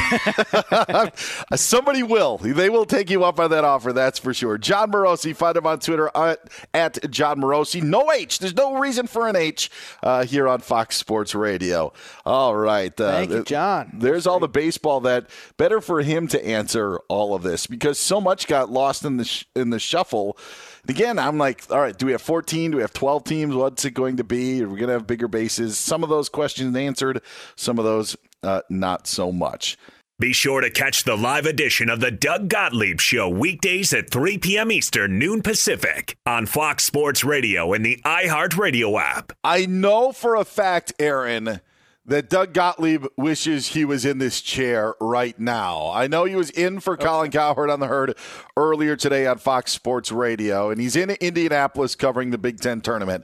All 0.61 1.05
right. 1.05 1.17
Somebody 1.55 2.03
will. 2.03 2.37
They 2.39 2.69
will 2.69 2.85
take 2.85 3.09
you 3.09 3.23
up 3.23 3.39
on 3.39 3.51
that 3.51 3.63
offer. 3.63 3.93
That's 3.93 4.19
for 4.19 4.33
sure. 4.33 4.57
Jon 4.57 4.91
Morosi. 4.91 5.33
Find 5.33 5.55
him 5.55 5.65
on 5.65 5.79
Twitter 5.79 6.11
at, 6.13 6.39
at 6.73 7.09
Jon 7.09 7.39
Morosi. 7.39 7.81
No 7.81 8.11
H. 8.11 8.39
There's 8.39 8.55
no 8.55 8.75
reason 8.75 9.07
for 9.07 9.29
an 9.29 9.37
H 9.37 9.71
uh, 10.03 10.25
here 10.25 10.47
on 10.49 10.59
Fox 10.59 10.97
Sports 10.97 11.35
Radio. 11.35 11.93
All 12.25 12.53
right. 12.55 12.99
Uh, 12.99 13.11
Thank 13.11 13.31
you, 13.31 13.43
Jon. 13.45 13.91
There's 13.93 14.27
all 14.27 14.41
the 14.41 14.49
baseball 14.49 14.99
that 15.01 15.29
better 15.55 15.79
for 15.79 16.01
him 16.01 16.27
to 16.27 16.45
answer 16.45 16.80
all 17.07 17.33
of 17.33 17.43
this 17.43 17.67
because 17.67 17.97
so 17.99 18.21
much 18.21 18.47
got 18.47 18.69
lost 18.71 19.05
in 19.05 19.17
the 19.17 19.25
sh- 19.25 19.45
in 19.55 19.69
the 19.69 19.79
shuffle. 19.79 20.37
And 20.81 20.89
again, 20.89 21.19
I'm 21.19 21.37
like, 21.37 21.63
all 21.71 21.79
right, 21.79 21.97
do 21.97 22.05
we 22.05 22.11
have 22.11 22.21
14? 22.21 22.71
Do 22.71 22.77
we 22.77 22.81
have 22.83 22.93
12 22.93 23.23
teams? 23.23 23.55
What's 23.55 23.85
it 23.85 23.91
going 23.91 24.17
to 24.17 24.23
be? 24.23 24.63
Are 24.63 24.67
we 24.67 24.77
going 24.79 24.87
to 24.87 24.93
have 24.93 25.07
bigger 25.07 25.27
bases? 25.27 25.77
Some 25.77 26.03
of 26.03 26.09
those 26.09 26.29
questions 26.29 26.75
answered, 26.75 27.21
some 27.55 27.77
of 27.79 27.85
those 27.85 28.15
uh, 28.43 28.61
not 28.69 29.07
so 29.07 29.31
much. 29.31 29.77
Be 30.19 30.33
sure 30.33 30.61
to 30.61 30.69
catch 30.69 31.03
the 31.03 31.15
live 31.15 31.47
edition 31.47 31.89
of 31.89 31.99
the 31.99 32.11
Doug 32.11 32.47
Gottlieb 32.47 32.99
Show 32.99 33.27
weekdays 33.27 33.91
at 33.91 34.11
3 34.11 34.37
p.m. 34.37 34.71
Eastern, 34.71 35.17
noon 35.17 35.41
Pacific 35.41 36.15
on 36.27 36.45
Fox 36.45 36.83
Sports 36.83 37.23
Radio 37.23 37.73
and 37.73 37.83
the 37.83 37.99
iHeartRadio 38.05 39.01
app. 39.01 39.31
I 39.43 39.65
know 39.65 40.11
for 40.11 40.35
a 40.35 40.45
fact, 40.45 40.93
Aaron, 40.99 41.59
that 42.05 42.29
Doug 42.29 42.53
Gottlieb 42.53 43.05
wishes 43.15 43.67
he 43.69 43.85
was 43.85 44.05
in 44.05 44.17
this 44.17 44.41
chair 44.41 44.95
right 44.99 45.39
now. 45.39 45.91
I 45.93 46.07
know 46.07 46.25
he 46.25 46.35
was 46.35 46.49
in 46.49 46.79
for 46.79 46.97
Colin 46.97 47.29
Cowherd 47.31 47.69
on 47.69 47.79
the 47.79 47.87
herd 47.87 48.15
earlier 48.57 48.95
today 48.95 49.27
on 49.27 49.37
Fox 49.37 49.71
Sports 49.71 50.11
Radio, 50.11 50.69
and 50.71 50.81
he's 50.81 50.95
in 50.95 51.11
Indianapolis 51.11 51.95
covering 51.95 52.31
the 52.31 52.37
Big 52.39 52.59
Ten 52.59 52.81
tournament. 52.81 53.23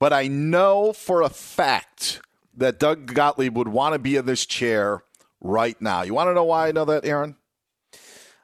But 0.00 0.12
I 0.12 0.26
know 0.28 0.92
for 0.92 1.20
a 1.22 1.28
fact 1.28 2.20
that 2.56 2.78
Doug 2.78 3.12
Gottlieb 3.12 3.56
would 3.56 3.68
want 3.68 3.92
to 3.94 3.98
be 3.98 4.16
in 4.16 4.26
this 4.26 4.46
chair 4.46 5.02
right 5.40 5.80
now. 5.82 6.02
You 6.02 6.14
want 6.14 6.28
to 6.30 6.34
know 6.34 6.44
why 6.44 6.68
I 6.68 6.72
know 6.72 6.86
that, 6.86 7.04
Aaron? 7.04 7.36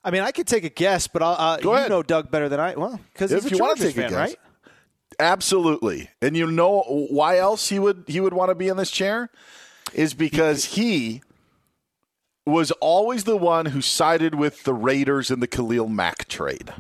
I 0.05 0.11
mean, 0.11 0.23
I 0.23 0.31
could 0.31 0.47
take 0.47 0.65
a 0.65 0.71
guess, 0.71 1.07
but 1.09 1.23
I'll, 1.23 1.37
uh, 1.39 1.59
you 1.63 1.73
ahead. 1.73 1.91
know 1.91 2.03
Doug 2.03 2.31
better 2.31 2.49
than 2.49 2.59
I. 2.61 2.75
Well, 2.75 2.99
because 3.13 3.33
If 3.33 3.51
you 3.51 3.59
wanna 3.59 3.77
Chargers 3.77 3.95
take 3.95 4.05
a 4.07 4.09
guess. 4.09 4.13
right? 4.13 4.37
Absolutely. 5.19 6.09
And 6.23 6.37
you 6.37 6.51
know 6.51 6.83
why 7.11 7.39
else 7.39 7.69
he 7.69 7.79
would 7.79 8.05
he 8.07 8.21
would 8.21 8.33
want 8.33 8.49
to 8.51 8.55
be 8.55 8.69
in 8.69 8.77
this 8.77 8.91
chair? 8.91 9.31
Is 9.95 10.15
because 10.15 10.77
he 10.77 11.23
was 12.47 12.71
always 12.73 13.25
the 13.25 13.37
one 13.37 13.67
who 13.67 13.81
sided 13.81 14.35
with 14.35 14.65
the 14.65 14.75
Raiders 14.75 15.31
in 15.31 15.41
the 15.41 15.47
Khalil 15.47 15.89
Mack 15.89 16.27
trade. 16.27 16.73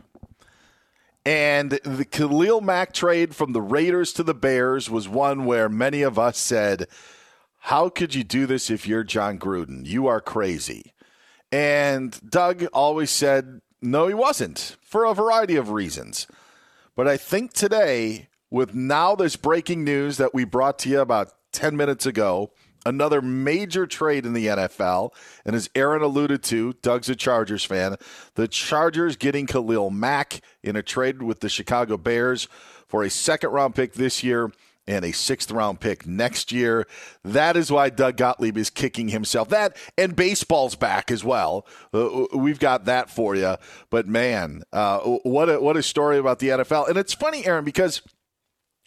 And 1.24 1.72
the 1.84 2.04
Khalil 2.04 2.60
Mack 2.60 2.92
trade 2.92 3.36
from 3.36 3.52
the 3.52 3.60
Raiders 3.60 4.12
to 4.14 4.22
the 4.22 4.34
Bears 4.34 4.88
was 4.88 5.08
one 5.08 5.44
where 5.44 5.68
many 5.68 6.02
of 6.02 6.18
us 6.18 6.38
said, 6.38 6.86
How 7.58 7.88
could 7.88 8.14
you 8.14 8.24
do 8.24 8.46
this 8.46 8.70
if 8.70 8.86
you're 8.86 9.04
Jon 9.04 9.38
Gruden? 9.38 9.86
You 9.86 10.06
are 10.06 10.20
crazy. 10.20 10.94
And 11.52 12.18
Doug 12.28 12.64
always 12.72 13.10
said, 13.10 13.60
No, 13.82 14.06
he 14.06 14.14
wasn't, 14.14 14.76
for 14.82 15.04
a 15.04 15.14
variety 15.14 15.56
of 15.56 15.70
reasons. 15.70 16.26
But 16.96 17.06
I 17.06 17.16
think 17.16 17.52
today, 17.52 18.28
with 18.50 18.74
now 18.74 19.14
this 19.14 19.36
breaking 19.36 19.84
news 19.84 20.16
that 20.16 20.34
we 20.34 20.44
brought 20.44 20.78
to 20.80 20.88
you 20.88 21.00
about 21.00 21.32
10 21.52 21.76
minutes 21.76 22.06
ago, 22.06 22.50
another 22.87 23.20
major 23.20 23.87
trade 23.87 24.26
in 24.26 24.32
the 24.32 24.46
NFL, 24.46 25.12
and 25.44 25.54
as 25.54 25.70
Aaron 25.75 26.02
alluded 26.02 26.42
to, 26.44 26.75
Doug's 26.82 27.08
a 27.08 27.16
Chargers 27.16 27.64
fan, 27.64 27.96
the 28.34 28.49
Chargers 28.49 29.16
getting 29.16 29.46
Khalil 29.46 29.90
Mack 29.90 30.40
in 30.62 30.76
a 30.76 30.82
trade 30.82 31.22
with 31.22 31.40
the 31.40 31.49
Chicago 31.49 31.96
Bears 31.96 32.49
for 32.88 33.02
a 33.02 33.10
second 33.10 33.50
round 33.50 33.75
pick 33.75 33.94
this 33.94 34.22
year 34.22 34.52
and 34.87 35.04
a 35.04 35.12
sixth 35.12 35.50
round 35.50 35.80
pick 35.80 36.06
next 36.06 36.50
year. 36.52 36.87
That 37.22 37.56
is 37.56 37.70
why 37.70 37.90
Doug 37.90 38.16
Gottlieb 38.16 38.56
is 38.56 38.70
kicking 38.70 39.08
himself. 39.08 39.49
That 39.50 39.76
and 39.96 40.16
baseball's 40.16 40.75
back 40.75 41.10
as 41.10 41.25
well. 41.25 41.66
Uh, 41.94 42.26
we've 42.34 42.58
got 42.58 42.87
that 42.87 43.08
for 43.08 43.37
you. 43.37 43.56
But 43.90 44.08
man, 44.08 44.62
uh, 44.72 44.99
what 45.00 45.49
a, 45.49 45.60
what 45.60 45.76
a 45.76 45.82
story 45.82 46.18
about 46.18 46.40
the 46.40 46.49
NFL. 46.49 46.88
And 46.88 46.99
it's 46.99 47.14
funny, 47.14 47.46
Aaron, 47.46 47.64
because 47.64 48.02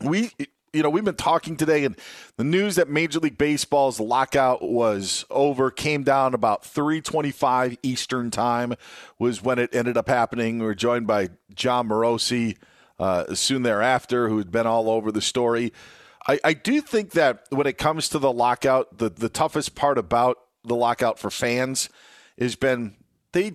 we 0.02 0.32
you 0.74 0.82
know 0.82 0.90
we've 0.90 1.06
been 1.06 1.16
talking 1.16 1.56
today 1.56 1.86
and 1.86 1.96
the 2.38 2.44
news 2.44 2.76
that 2.76 2.90
major 2.90 3.20
league 3.20 3.38
baseball's 3.38 4.00
lockout 4.00 4.62
was 4.64 5.24
over 5.30 5.70
came 5.70 6.04
down 6.04 6.34
about 6.34 6.64
3.25 6.64 7.78
eastern 7.84 8.32
time 8.32 8.74
was 9.20 9.42
when 9.42 9.60
it 9.60 9.74
ended 9.74 9.98
up 9.98 10.10
happening. 10.10 10.58
We 10.60 10.66
were 10.66 10.76
joined 10.76 11.06
by 11.06 11.30
jon 11.54 11.88
morosi 11.88 12.58
uh, 13.00 13.36
soon 13.36 13.62
thereafter 13.62 14.28
who 14.28 14.40
had 14.40 14.52
been 14.52 14.66
all 14.66 14.90
over 14.90 15.12
the 15.12 15.22
story. 15.22 15.72
I, 16.28 16.40
I 16.44 16.54
do 16.54 16.82
think 16.82 17.12
that 17.12 17.46
when 17.50 17.68
it 17.68 17.78
comes 17.78 18.10
to 18.10 18.20
the 18.20 18.32
lockout 18.32 18.98
the, 18.98 19.10
the 19.10 19.30
toughest 19.30 19.76
part 19.76 20.00
about 20.00 20.38
the 20.64 20.76
lockout 20.76 21.20
for 21.20 21.30
fans 21.30 21.90
has 22.40 22.56
been 22.56 22.96
they 23.32 23.54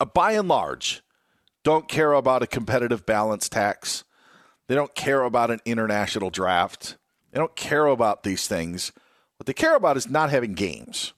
uh, 0.00 0.04
by 0.04 0.32
and 0.32 0.48
large 0.48 1.02
don't 1.62 1.88
care 1.88 2.12
about 2.12 2.42
a 2.42 2.46
competitive 2.46 3.06
balance 3.06 3.48
tax 3.48 4.02
they 4.70 4.76
don't 4.76 4.94
care 4.94 5.24
about 5.24 5.50
an 5.50 5.58
international 5.64 6.30
draft. 6.30 6.96
They 7.32 7.40
don't 7.40 7.56
care 7.56 7.86
about 7.86 8.22
these 8.22 8.46
things. 8.46 8.92
What 9.36 9.46
they 9.46 9.52
care 9.52 9.74
about 9.74 9.96
is 9.96 10.08
not 10.08 10.30
having 10.30 10.52
games. 10.52 11.12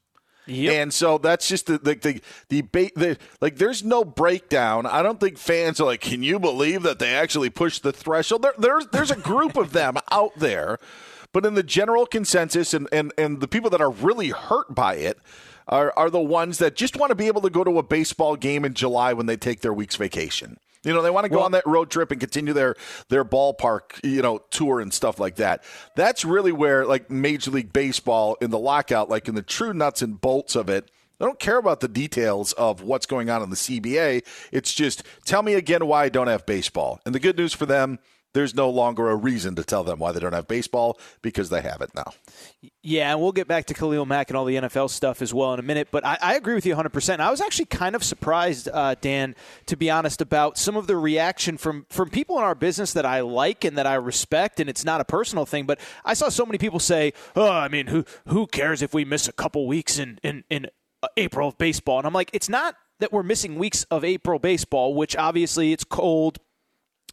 And 0.72 0.90
so 0.90 1.18
that's 1.18 1.48
just 1.48 1.66
the 1.66 1.76
the, 1.76 1.94
the 1.94 2.22
the 2.48 2.92
the 2.96 3.18
like. 3.42 3.56
There's 3.56 3.84
no 3.84 4.06
breakdown. 4.06 4.86
I 4.86 5.02
don't 5.02 5.20
think 5.20 5.36
fans 5.36 5.82
are 5.82 5.84
like, 5.84 6.00
"Can 6.00 6.22
you 6.22 6.38
believe 6.38 6.82
that 6.84 6.98
they 6.98 7.14
actually 7.14 7.50
pushed 7.50 7.82
the 7.82 7.92
threshold?" 7.92 8.40
There, 8.40 8.54
there's 8.56 8.86
there's 8.86 9.10
a 9.10 9.16
group 9.16 9.58
of 9.58 9.72
them 9.72 9.98
out 10.10 10.32
there, 10.38 10.78
but 11.34 11.44
in 11.44 11.52
the 11.52 11.62
general 11.62 12.06
consensus, 12.06 12.72
and 12.72 12.88
and 12.90 13.12
and 13.18 13.42
the 13.42 13.48
people 13.48 13.68
that 13.68 13.82
are 13.82 13.90
really 13.90 14.30
hurt 14.30 14.74
by 14.74 14.94
it 14.94 15.18
are 15.68 15.92
are 15.94 16.08
the 16.08 16.20
ones 16.20 16.56
that 16.56 16.74
just 16.74 16.96
want 16.96 17.10
to 17.10 17.16
be 17.16 17.26
able 17.26 17.42
to 17.42 17.50
go 17.50 17.64
to 17.64 17.78
a 17.78 17.82
baseball 17.82 18.34
game 18.34 18.64
in 18.64 18.72
July 18.72 19.12
when 19.12 19.26
they 19.26 19.36
take 19.36 19.60
their 19.60 19.74
week's 19.74 19.96
vacation. 19.96 20.56
You 20.84 20.92
know, 20.92 21.02
they 21.02 21.10
want 21.10 21.24
to 21.24 21.28
go 21.28 21.36
Well- 21.36 21.44
on 21.46 21.52
that 21.52 21.66
road 21.66 21.90
trip 21.90 22.10
and 22.10 22.20
continue 22.20 22.52
their 22.52 22.74
their 23.08 23.24
ballpark, 23.24 24.00
you 24.02 24.22
know, 24.22 24.38
tour 24.50 24.80
and 24.80 24.92
stuff 24.92 25.20
like 25.20 25.36
that. 25.36 25.62
That's 25.96 26.24
really 26.24 26.52
where 26.52 26.84
like 26.86 27.10
Major 27.10 27.50
League 27.50 27.72
Baseball 27.72 28.36
in 28.40 28.50
the 28.50 28.58
lockout, 28.58 29.08
like 29.08 29.28
in 29.28 29.34
the 29.34 29.42
true 29.42 29.72
nuts 29.72 30.02
and 30.02 30.20
bolts 30.20 30.56
of 30.56 30.68
it, 30.68 30.90
I 31.20 31.24
don't 31.24 31.38
care 31.38 31.58
about 31.58 31.80
the 31.80 31.88
details 31.88 32.52
of 32.54 32.82
what's 32.82 33.06
going 33.06 33.30
on 33.30 33.42
in 33.42 33.50
the 33.50 33.56
CBA. 33.56 34.22
It's 34.50 34.74
just 34.74 35.04
tell 35.24 35.42
me 35.42 35.54
again 35.54 35.86
why 35.86 36.04
I 36.04 36.08
don't 36.08 36.26
have 36.26 36.44
baseball. 36.46 37.00
And 37.06 37.14
the 37.14 37.20
good 37.20 37.36
news 37.36 37.52
for 37.52 37.64
them, 37.66 38.00
there's 38.34 38.54
no 38.54 38.70
longer 38.70 39.10
a 39.10 39.16
reason 39.16 39.54
to 39.56 39.64
tell 39.64 39.84
them 39.84 39.98
why 39.98 40.12
they 40.12 40.20
don't 40.20 40.32
have 40.32 40.48
baseball 40.48 40.98
because 41.20 41.50
they 41.50 41.60
have 41.60 41.80
it 41.80 41.94
now. 41.94 42.12
Yeah, 42.82 43.12
and 43.12 43.20
we'll 43.20 43.32
get 43.32 43.46
back 43.46 43.66
to 43.66 43.74
Khalil 43.74 44.06
Mack 44.06 44.30
and 44.30 44.36
all 44.36 44.44
the 44.44 44.56
NFL 44.56 44.90
stuff 44.90 45.22
as 45.22 45.32
well 45.32 45.52
in 45.54 45.60
a 45.60 45.62
minute. 45.62 45.88
But 45.90 46.04
I, 46.04 46.18
I 46.20 46.34
agree 46.34 46.54
with 46.54 46.66
you 46.66 46.74
100%. 46.74 47.20
I 47.20 47.30
was 47.30 47.40
actually 47.40 47.66
kind 47.66 47.94
of 47.94 48.02
surprised, 48.02 48.68
uh, 48.72 48.94
Dan, 49.00 49.34
to 49.66 49.76
be 49.76 49.90
honest, 49.90 50.20
about 50.20 50.58
some 50.58 50.76
of 50.76 50.86
the 50.86 50.96
reaction 50.96 51.56
from, 51.56 51.86
from 51.90 52.10
people 52.10 52.38
in 52.38 52.44
our 52.44 52.54
business 52.54 52.92
that 52.94 53.06
I 53.06 53.20
like 53.20 53.64
and 53.64 53.76
that 53.78 53.86
I 53.86 53.94
respect. 53.94 54.60
And 54.60 54.68
it's 54.68 54.84
not 54.84 55.00
a 55.00 55.04
personal 55.04 55.46
thing, 55.46 55.66
but 55.66 55.78
I 56.04 56.14
saw 56.14 56.28
so 56.28 56.46
many 56.46 56.58
people 56.58 56.80
say, 56.80 57.12
oh, 57.36 57.50
I 57.50 57.68
mean, 57.68 57.86
who, 57.88 58.04
who 58.28 58.46
cares 58.46 58.82
if 58.82 58.94
we 58.94 59.04
miss 59.04 59.28
a 59.28 59.32
couple 59.32 59.66
weeks 59.66 59.98
in, 59.98 60.18
in, 60.22 60.44
in 60.50 60.66
uh, 61.02 61.08
April 61.16 61.48
of 61.48 61.58
baseball? 61.58 61.98
And 61.98 62.06
I'm 62.06 62.14
like, 62.14 62.30
it's 62.32 62.48
not 62.48 62.76
that 63.00 63.12
we're 63.12 63.22
missing 63.24 63.56
weeks 63.56 63.84
of 63.90 64.04
April 64.04 64.38
baseball, 64.38 64.94
which 64.94 65.16
obviously 65.16 65.72
it's 65.72 65.84
cold, 65.84 66.38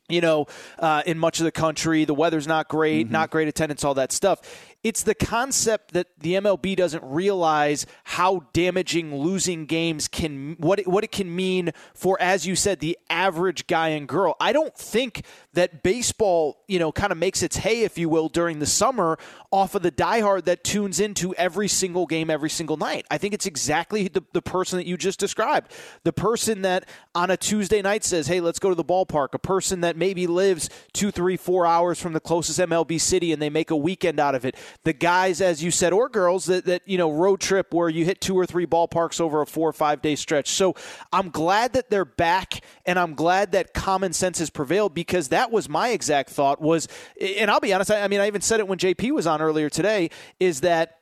you 0.10 0.22
know, 0.22 0.48
uh, 0.80 1.04
in 1.06 1.18
much 1.18 1.40
of 1.40 1.46
the 1.46 1.52
country. 1.52 2.06
The 2.06 2.14
weather's 2.14 2.48
not 2.48 2.68
great, 2.68 3.10
not 3.10 3.30
great 3.30 3.48
attendance, 3.48 3.84
all 3.84 3.94
that 3.96 4.12
stuff. 4.12 4.42
It's 4.82 5.04
the 5.04 5.14
concept 5.14 5.92
that 5.92 6.08
the 6.18 6.36
MLB 6.36 6.74
doesn't 6.78 7.04
realize 7.04 7.86
how 8.06 8.46
damaging 8.54 9.14
losing 9.14 9.66
games 9.66 10.08
can 10.08 10.56
what 10.58 10.80
it, 10.80 10.88
what 10.88 11.04
it 11.04 11.12
can 11.12 11.36
mean 11.36 11.72
for, 11.94 12.20
as 12.22 12.48
you 12.48 12.56
said, 12.56 12.80
the 12.80 12.98
average 13.10 13.68
guy 13.68 13.90
and 13.90 14.08
girl. 14.08 14.38
I 14.40 14.54
don't 14.54 14.74
think 14.74 15.26
that 15.54 15.84
baseball, 15.84 16.64
you 16.70 16.80
know, 16.80 16.94
kind 16.94 17.12
of 17.12 17.18
makes 17.18 17.44
its 17.44 17.58
hay, 17.58 17.82
if 17.82 17.98
you 17.98 18.08
will, 18.08 18.30
during 18.30 18.60
the 18.60 18.66
summer 18.66 19.18
off 19.52 19.76
of 19.76 19.82
the 19.82 19.92
diehard 19.92 20.46
that 20.46 20.64
tunes 20.64 21.02
into 21.02 21.36
every 21.36 21.68
single 21.68 22.06
game 22.06 22.30
every 22.30 22.50
single 22.50 22.78
night. 22.78 23.06
I 23.12 23.18
think 23.18 23.34
it's 23.34 23.48
exactly 23.48 24.08
the, 24.08 24.24
the 24.32 24.42
person 24.42 24.78
that 24.78 24.86
you 24.86 24.96
just 24.96 25.20
described. 25.20 25.72
The 26.04 26.14
person 26.14 26.62
that 26.62 26.88
on 27.16 27.32
a 27.32 27.38
Tuesday 27.38 27.82
night 27.82 28.06
says, 28.06 28.28
hey, 28.28 28.40
let's 28.40 28.60
go 28.60 28.70
to 28.70 28.76
the 28.76 28.86
ballpark. 28.86 29.34
A 29.34 29.40
person 29.40 29.82
that 29.82 29.98
maybe 29.98 30.26
lives 30.28 30.70
two, 30.94 31.12
three, 31.12 31.36
four 31.36 31.66
hours 31.66 32.00
from 32.00 32.14
the 32.14 32.20
closest 32.22 32.60
MLB 32.60 33.02
city 33.02 33.34
and 33.34 33.42
they 33.42 33.50
make 33.50 33.72
a 33.72 33.76
weekend 33.76 34.20
out 34.20 34.36
of 34.36 34.46
it. 34.46 34.56
The 34.84 34.94
guys, 34.94 35.42
as 35.42 35.64
you 35.64 35.72
said, 35.72 35.94
or 35.94 36.10
girls 36.10 36.46
that, 36.46 36.66
that 36.66 36.82
you 36.86 36.98
know, 36.98 37.12
road 37.12 37.40
trip 37.40 37.74
where 37.74 37.90
you 37.90 38.06
hit 38.06 38.22
two 38.22 38.38
or 38.38 38.46
three 38.46 38.66
ballparks 38.66 39.20
over 39.20 39.42
a 39.42 39.46
four 39.46 39.70
or 39.70 39.74
five 39.74 40.02
day 40.02 40.16
stretch. 40.16 40.50
So 40.50 40.76
I'm 41.12 41.30
glad 41.30 41.74
that 41.74 41.90
they're 41.90 42.06
back 42.06 42.62
and 42.86 43.00
I'm 43.00 43.14
glad 43.14 43.52
that 43.54 43.74
common 43.74 44.14
sense 44.14 44.40
has 44.40 44.50
prevailed 44.50 44.94
because 44.94 45.30
that 45.30 45.52
was 45.52 45.70
my 45.70 45.90
exact 45.90 46.30
thought 46.30 46.62
was, 46.62 46.88
and 47.20 47.50
I'll 47.50 47.60
be 47.60 47.74
honest, 47.74 47.92
I, 47.92 48.02
I 48.04 48.08
mean, 48.08 48.20
I 48.20 48.28
even 48.28 48.42
said 48.42 48.60
it 48.60 48.68
when 48.68 48.80
JP 48.80 49.12
was 49.12 49.28
on 49.28 49.42
earlier 49.42 49.70
today, 49.70 50.10
is 50.40 50.62
that 50.62 50.99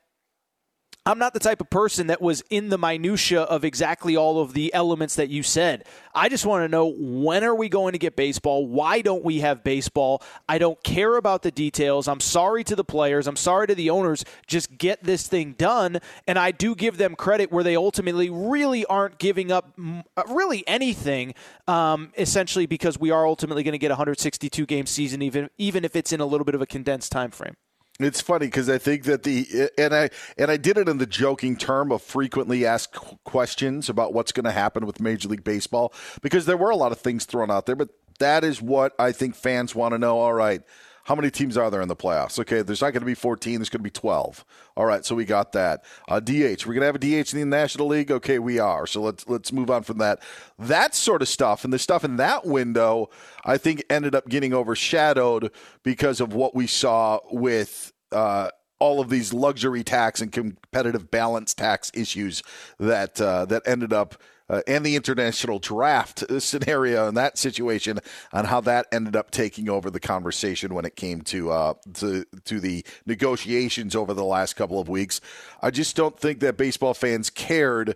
I'm 1.08 1.20
not 1.20 1.34
the 1.34 1.40
type 1.40 1.62
of 1.62 1.70
person 1.70 2.08
that 2.08 2.22
was 2.22 2.44
in 2.50 2.68
the 2.68 2.78
minutia 2.78 3.44
of 3.44 3.64
exactly 3.64 4.18
all 4.18 4.42
of 4.42 4.52
the 4.52 4.74
elements 4.74 5.16
that 5.16 5.30
you 5.30 5.42
said. 5.42 5.86
I 6.14 6.28
just 6.28 6.46
want 6.46 6.66
to 6.66 6.68
know 6.68 6.94
when 6.98 7.46
are 7.46 7.56
we 7.56 7.70
going 7.70 7.94
to 7.94 7.98
get 7.98 8.18
baseball? 8.18 8.68
Why 8.68 9.00
don't 9.00 9.24
we 9.24 9.40
have 9.40 9.64
baseball? 9.64 10.22
I 10.50 10.58
don't 10.58 10.84
care 10.84 11.16
about 11.16 11.44
the 11.44 11.52
details. 11.52 12.10
I'm 12.10 12.20
sorry 12.20 12.66
to 12.66 12.76
the 12.76 12.84
players. 12.84 13.26
I'm 13.26 13.38
sorry 13.38 13.68
to 13.68 13.76
the 13.76 13.90
owners. 13.90 14.26
Just 14.48 14.78
get 14.78 15.02
this 15.02 15.26
thing 15.30 15.54
done. 15.54 16.02
And 16.28 16.38
I 16.38 16.52
do 16.52 16.76
give 16.76 16.98
them 16.98 17.16
credit 17.16 17.54
where 17.54 17.64
they 17.64 17.78
ultimately 17.78 18.30
really 18.30 18.84
aren't 18.88 19.18
giving 19.18 19.50
up 19.50 19.80
uh, 19.80 20.24
really 20.28 20.68
anything, 20.68 21.36
um, 21.70 22.12
essentially 22.18 22.66
because 22.66 23.00
we 23.00 23.12
are 23.12 23.26
ultimately 23.26 23.64
going 23.64 23.72
to 23.72 23.78
get 23.78 23.92
a 23.92 23.94
162 23.94 24.66
game 24.66 24.86
season, 24.86 25.22
even 25.22 25.50
even 25.58 25.86
if 25.86 25.96
it's 25.96 26.12
in 26.12 26.20
a 26.20 26.26
little 26.26 26.44
bit 26.44 26.54
of 26.54 26.62
a 26.62 26.66
condensed 26.66 27.14
time 27.14 27.32
frame. 27.32 27.56
It's 28.00 28.22
funny 28.22 28.46
because 28.46 28.70
I 28.70 28.78
think 28.78 29.06
that 29.06 29.24
the 29.24 29.72
and 29.78 29.94
I 29.94 30.10
and 30.38 30.52
I 30.52 30.58
did 30.58 30.78
it 30.78 30.88
in 30.88 31.00
the 31.00 31.08
joking 31.08 31.56
term 31.56 31.92
of 31.92 32.04
frequently 32.04 32.64
asked 32.64 32.94
questions 33.24 33.90
about 33.90 34.14
what's 34.14 34.32
going 34.32 34.44
to 34.44 34.52
happen 34.52 34.86
with 34.86 35.00
Major 35.00 35.30
League 35.30 35.44
Baseball 35.44 35.92
because 36.22 36.46
there 36.46 36.58
were 36.58 36.70
a 36.70 36.76
lot 36.76 36.92
of 36.92 37.00
things 37.00 37.26
thrown 37.26 37.50
out 37.50 37.66
there, 37.66 37.76
but 37.76 37.90
that 38.20 38.44
is 38.44 38.62
what 38.62 38.94
I 39.00 39.12
think 39.12 39.36
fans 39.36 39.74
want 39.74 39.94
to 39.94 39.98
know. 39.98 40.20
All 40.20 40.34
right, 40.34 40.62
How 41.08 41.16
many 41.16 41.32
teams 41.32 41.56
are 41.56 41.72
there 41.72 41.80
in 41.80 41.88
the 41.88 41.96
playoffs? 41.96 42.38
Okay, 42.38 42.62
there's 42.62 42.82
not 42.82 42.92
going 42.92 43.00
to 43.00 43.06
be 43.06 43.14
14. 43.14 43.60
There's 43.60 43.70
going 43.70 43.80
to 43.80 43.84
be 43.84 43.90
12. 43.90 44.44
All 44.76 44.86
right, 44.86 45.06
so 45.06 45.16
we 45.16 45.24
got 45.24 45.54
that. 45.54 45.86
Uh, 46.10 46.20
DH. 46.20 46.66
We're 46.66 46.74
going 46.74 46.82
to 46.82 46.86
have 46.86 46.96
a 46.96 47.00
DH 47.00 47.34
in 47.34 47.40
the 47.40 47.46
National 47.46 47.88
League. 47.88 48.12
Okay, 48.12 48.40
we 48.40 48.60
are. 48.60 48.86
So 48.86 49.02
let's 49.02 49.26
let's 49.26 49.54
move 49.54 49.72
on 49.72 49.84
from 49.84 50.00
that. 50.00 50.22
That 50.60 50.94
sort 50.94 51.22
of 51.22 51.30
stuff 51.30 51.64
and 51.64 51.72
the 51.72 51.80
stuff 51.80 52.04
in 52.04 52.18
that 52.18 52.46
window, 52.46 53.10
I 53.46 53.58
think, 53.58 53.86
ended 53.90 54.16
up 54.16 54.28
getting 54.28 54.54
overshadowed 54.54 55.50
because 55.82 56.20
of 56.20 56.34
what 56.34 56.54
we 56.54 56.68
saw 56.68 57.20
with. 57.32 57.94
Uh, 58.12 58.50
all 58.80 59.00
of 59.00 59.10
these 59.10 59.34
luxury 59.34 59.84
tax 59.84 60.22
and 60.22 60.32
competitive 60.32 61.10
balance 61.10 61.56
tax 61.56 61.92
issues 61.96 62.44
that 62.80 63.20
uh, 63.20 63.44
that 63.46 63.64
ended 63.66 63.92
up 63.92 64.22
uh, 64.50 64.62
and 64.68 64.86
the 64.86 64.96
international 64.96 65.60
draft 65.60 66.24
scenario 66.42 67.08
in 67.08 67.16
that 67.16 67.38
situation 67.38 68.00
on 68.34 68.46
how 68.46 68.62
that 68.62 68.88
ended 68.92 69.16
up 69.16 69.32
taking 69.32 69.70
over 69.70 69.90
the 69.90 70.00
conversation 70.00 70.74
when 70.74 70.86
it 70.86 70.96
came 70.96 71.22
to 71.22 71.52
uh, 71.52 71.74
to 71.94 72.26
to 72.46 72.60
the 72.60 72.86
negotiations 73.06 73.96
over 73.96 74.14
the 74.14 74.24
last 74.24 74.56
couple 74.56 74.80
of 74.80 74.90
weeks. 74.90 75.22
I 75.62 75.72
just 75.72 75.96
don't 75.96 76.18
think 76.20 76.40
that 76.40 76.58
baseball 76.58 76.94
fans 76.94 77.30
cared 77.30 77.96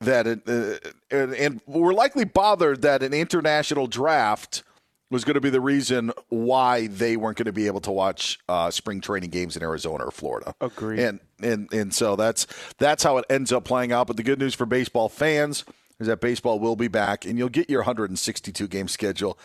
that 0.00 0.26
it, 0.26 0.42
uh, 0.46 0.78
and, 1.10 1.34
and 1.34 1.60
were 1.66 1.92
likely 1.92 2.24
bothered 2.24 2.82
that 2.82 3.02
an 3.02 3.12
international 3.12 3.88
draft 3.88 4.62
was 5.10 5.24
going 5.24 5.34
to 5.34 5.40
be 5.40 5.50
the 5.50 5.60
reason 5.60 6.12
why 6.28 6.86
they 6.86 7.16
weren't 7.16 7.38
going 7.38 7.46
to 7.46 7.52
be 7.52 7.66
able 7.66 7.80
to 7.80 7.90
watch 7.90 8.38
uh, 8.48 8.70
spring 8.70 9.00
training 9.00 9.30
games 9.30 9.56
in 9.56 9.62
Arizona 9.62 10.04
or 10.04 10.10
Florida. 10.10 10.54
Agreed. 10.60 11.00
And 11.00 11.20
and 11.42 11.72
and 11.72 11.94
so 11.94 12.14
that's 12.14 12.46
that's 12.78 13.02
how 13.02 13.16
it 13.16 13.24
ends 13.30 13.50
up 13.50 13.64
playing 13.64 13.90
out. 13.90 14.06
But 14.06 14.16
the 14.16 14.22
good 14.22 14.38
news 14.38 14.54
for 14.54 14.66
baseball 14.66 15.08
fans 15.08 15.64
is 16.00 16.06
that 16.06 16.20
baseball 16.20 16.60
will 16.60 16.76
be 16.76 16.88
back, 16.88 17.24
and 17.24 17.38
you'll 17.38 17.48
get 17.48 17.68
your 17.68 17.80
162 17.80 18.68
game 18.68 18.88
schedule. 18.88 19.38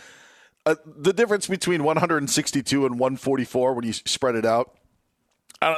Uh, 0.65 0.75
the 0.85 1.11
difference 1.11 1.47
between 1.47 1.83
162 1.83 2.85
and 2.85 2.99
144 2.99 3.73
when 3.73 3.85
you 3.85 3.93
spread 3.93 4.35
it 4.35 4.45
out 4.45 4.75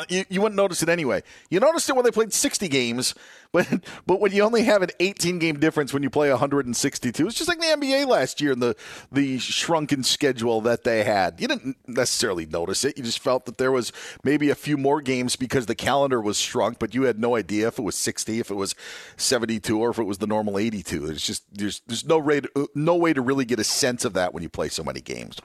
you, 0.10 0.26
you 0.30 0.42
wouldn't 0.42 0.58
notice 0.58 0.82
it 0.84 0.90
anyway. 0.90 1.24
You 1.50 1.60
noticed 1.60 1.90
it 1.90 1.96
when 1.96 2.06
they 2.06 2.12
played 2.12 2.34
60 2.34 2.68
games, 2.68 3.16
but 3.52 3.68
but 4.06 4.20
when 4.20 4.32
you 4.32 4.44
only 4.44 4.64
have 4.64 4.82
an 4.82 4.90
18 5.00 5.40
game 5.40 5.60
difference 5.60 5.94
when 5.94 6.04
you 6.04 6.10
play 6.10 6.30
162, 6.30 7.28
it's 7.28 7.38
just 7.38 7.48
like 7.48 7.60
the 7.60 7.66
NBA 7.66 8.08
last 8.08 8.42
year 8.42 8.52
and 8.52 8.62
the 8.62 8.76
the 9.12 9.38
shrunken 9.40 10.04
schedule 10.04 10.62
that 10.62 10.84
they 10.84 11.04
had. 11.04 11.40
You 11.40 11.48
didn't 11.48 11.78
necessarily 11.88 12.46
notice 12.46 12.84
it. 12.84 12.98
You 12.98 13.04
just 13.04 13.20
felt 13.20 13.46
that 13.46 13.58
there 13.58 13.72
was 13.72 13.92
maybe 14.24 14.50
a 14.50 14.56
few 14.56 14.78
more 14.78 15.02
games 15.02 15.36
because 15.36 15.68
the 15.68 15.76
calendar 15.76 16.22
was 16.22 16.38
shrunk, 16.38 16.80
but 16.80 16.94
you 16.94 17.04
had 17.04 17.20
no 17.20 17.36
idea 17.36 17.68
if 17.68 17.80
it 17.80 17.84
was 17.84 17.96
60, 17.96 18.40
if 18.40 18.52
it 18.52 18.56
was 18.56 18.76
72, 19.18 19.80
or 19.80 19.90
if 19.90 20.00
it 20.00 20.04
was 20.04 20.18
the 20.18 20.28
normal 20.28 20.58
82. 20.58 21.08
It's 21.08 21.26
just 21.26 21.44
there's 21.54 21.82
there's 21.88 22.06
no 22.06 22.20
way 22.20 22.42
to, 22.42 22.70
no 22.76 22.96
way 22.96 23.14
to 23.14 23.22
really 23.22 23.46
get 23.46 23.60
a 23.60 23.64
sense 23.64 24.06
of 24.06 24.14
that 24.14 24.34
when 24.34 24.44
you 24.44 24.50
play 24.50 24.70
so 24.70 24.84
many 24.84 25.02
games. 25.02 25.38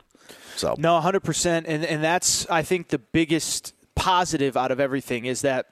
So 0.56 0.74
no, 0.78 0.94
100, 0.94 1.20
percent 1.20 1.66
and 1.66 1.84
and 1.84 2.02
that's 2.02 2.48
I 2.50 2.62
think 2.62 2.88
the 2.88 2.98
biggest 2.98 3.72
positive 3.96 4.56
out 4.56 4.70
of 4.70 4.80
everything 4.80 5.26
is 5.26 5.42
that 5.42 5.66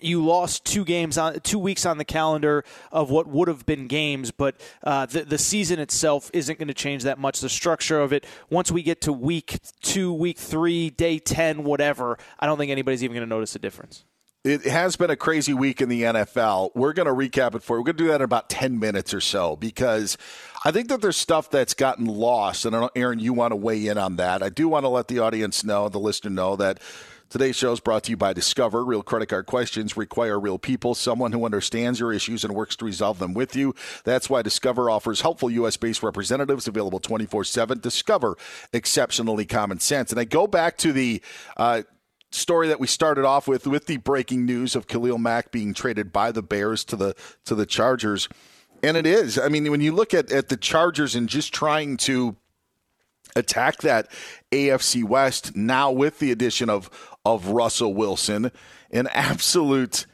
you 0.00 0.24
lost 0.24 0.64
two 0.64 0.84
games 0.84 1.18
on 1.18 1.38
two 1.40 1.58
weeks 1.58 1.84
on 1.84 1.98
the 1.98 2.04
calendar 2.04 2.64
of 2.90 3.10
what 3.10 3.26
would 3.26 3.48
have 3.48 3.66
been 3.66 3.88
games, 3.88 4.30
but 4.30 4.58
uh, 4.82 5.04
the 5.06 5.24
the 5.24 5.36
season 5.38 5.78
itself 5.78 6.30
isn't 6.32 6.58
going 6.58 6.68
to 6.68 6.74
change 6.74 7.02
that 7.02 7.18
much. 7.18 7.40
The 7.40 7.48
structure 7.50 8.00
of 8.00 8.12
it, 8.12 8.24
once 8.48 8.72
we 8.72 8.82
get 8.82 9.02
to 9.02 9.12
week 9.12 9.58
two, 9.82 10.12
week 10.12 10.38
three, 10.38 10.88
day 10.88 11.18
ten, 11.18 11.64
whatever, 11.64 12.16
I 12.40 12.46
don't 12.46 12.56
think 12.56 12.70
anybody's 12.70 13.04
even 13.04 13.14
going 13.14 13.28
to 13.28 13.34
notice 13.34 13.54
a 13.54 13.58
difference. 13.58 14.04
It 14.44 14.64
has 14.64 14.96
been 14.96 15.10
a 15.10 15.14
crazy 15.14 15.54
week 15.54 15.80
in 15.80 15.88
the 15.88 16.02
NFL. 16.02 16.70
We're 16.74 16.92
going 16.94 17.06
to 17.06 17.12
recap 17.12 17.54
it 17.54 17.62
for 17.62 17.76
you. 17.76 17.80
We're 17.80 17.92
going 17.92 17.96
to 17.96 18.04
do 18.04 18.08
that 18.08 18.16
in 18.16 18.22
about 18.22 18.50
10 18.50 18.76
minutes 18.76 19.14
or 19.14 19.20
so 19.20 19.54
because 19.54 20.18
I 20.64 20.72
think 20.72 20.88
that 20.88 21.00
there's 21.00 21.16
stuff 21.16 21.48
that's 21.48 21.74
gotten 21.74 22.06
lost. 22.06 22.64
And 22.64 22.90
Aaron, 22.96 23.20
you 23.20 23.32
want 23.34 23.52
to 23.52 23.56
weigh 23.56 23.86
in 23.86 23.98
on 23.98 24.16
that. 24.16 24.42
I 24.42 24.48
do 24.48 24.66
want 24.68 24.82
to 24.82 24.88
let 24.88 25.06
the 25.06 25.20
audience 25.20 25.62
know, 25.62 25.88
the 25.88 26.00
listener 26.00 26.30
know, 26.30 26.56
that 26.56 26.80
Today's 27.32 27.56
show 27.56 27.72
is 27.72 27.80
brought 27.80 28.02
to 28.04 28.10
you 28.10 28.18
by 28.18 28.34
Discover. 28.34 28.84
Real 28.84 29.02
credit 29.02 29.30
card 29.30 29.46
questions 29.46 29.96
require 29.96 30.38
real 30.38 30.58
people, 30.58 30.94
someone 30.94 31.32
who 31.32 31.46
understands 31.46 31.98
your 31.98 32.12
issues 32.12 32.44
and 32.44 32.54
works 32.54 32.76
to 32.76 32.84
resolve 32.84 33.18
them 33.18 33.32
with 33.32 33.56
you. 33.56 33.74
That's 34.04 34.28
why 34.28 34.42
Discover 34.42 34.90
offers 34.90 35.22
helpful 35.22 35.48
U.S. 35.48 35.78
based 35.78 36.02
representatives 36.02 36.68
available 36.68 36.98
24 36.98 37.44
7. 37.44 37.78
Discover 37.78 38.36
exceptionally 38.74 39.46
common 39.46 39.80
sense. 39.80 40.10
And 40.10 40.20
I 40.20 40.24
go 40.24 40.46
back 40.46 40.76
to 40.78 40.92
the. 40.92 41.22
Uh, 41.56 41.84
story 42.34 42.68
that 42.68 42.80
we 42.80 42.86
started 42.86 43.24
off 43.24 43.46
with 43.46 43.66
with 43.66 43.86
the 43.86 43.98
breaking 43.98 44.44
news 44.46 44.74
of 44.74 44.86
Khalil 44.86 45.18
Mack 45.18 45.50
being 45.50 45.74
traded 45.74 46.12
by 46.12 46.32
the 46.32 46.42
Bears 46.42 46.84
to 46.86 46.96
the 46.96 47.14
to 47.44 47.54
the 47.54 47.66
Chargers. 47.66 48.28
And 48.82 48.96
it 48.96 49.06
is. 49.06 49.38
I 49.38 49.48
mean, 49.48 49.70
when 49.70 49.80
you 49.80 49.92
look 49.92 50.12
at, 50.12 50.32
at 50.32 50.48
the 50.48 50.56
Chargers 50.56 51.14
and 51.14 51.28
just 51.28 51.54
trying 51.54 51.96
to 51.98 52.36
attack 53.36 53.78
that 53.78 54.10
AFC 54.50 55.04
West 55.04 55.54
now 55.56 55.90
with 55.90 56.18
the 56.18 56.32
addition 56.32 56.68
of 56.68 56.90
of 57.24 57.48
Russell 57.48 57.94
Wilson, 57.94 58.50
an 58.90 59.08
absolute. 59.12 60.06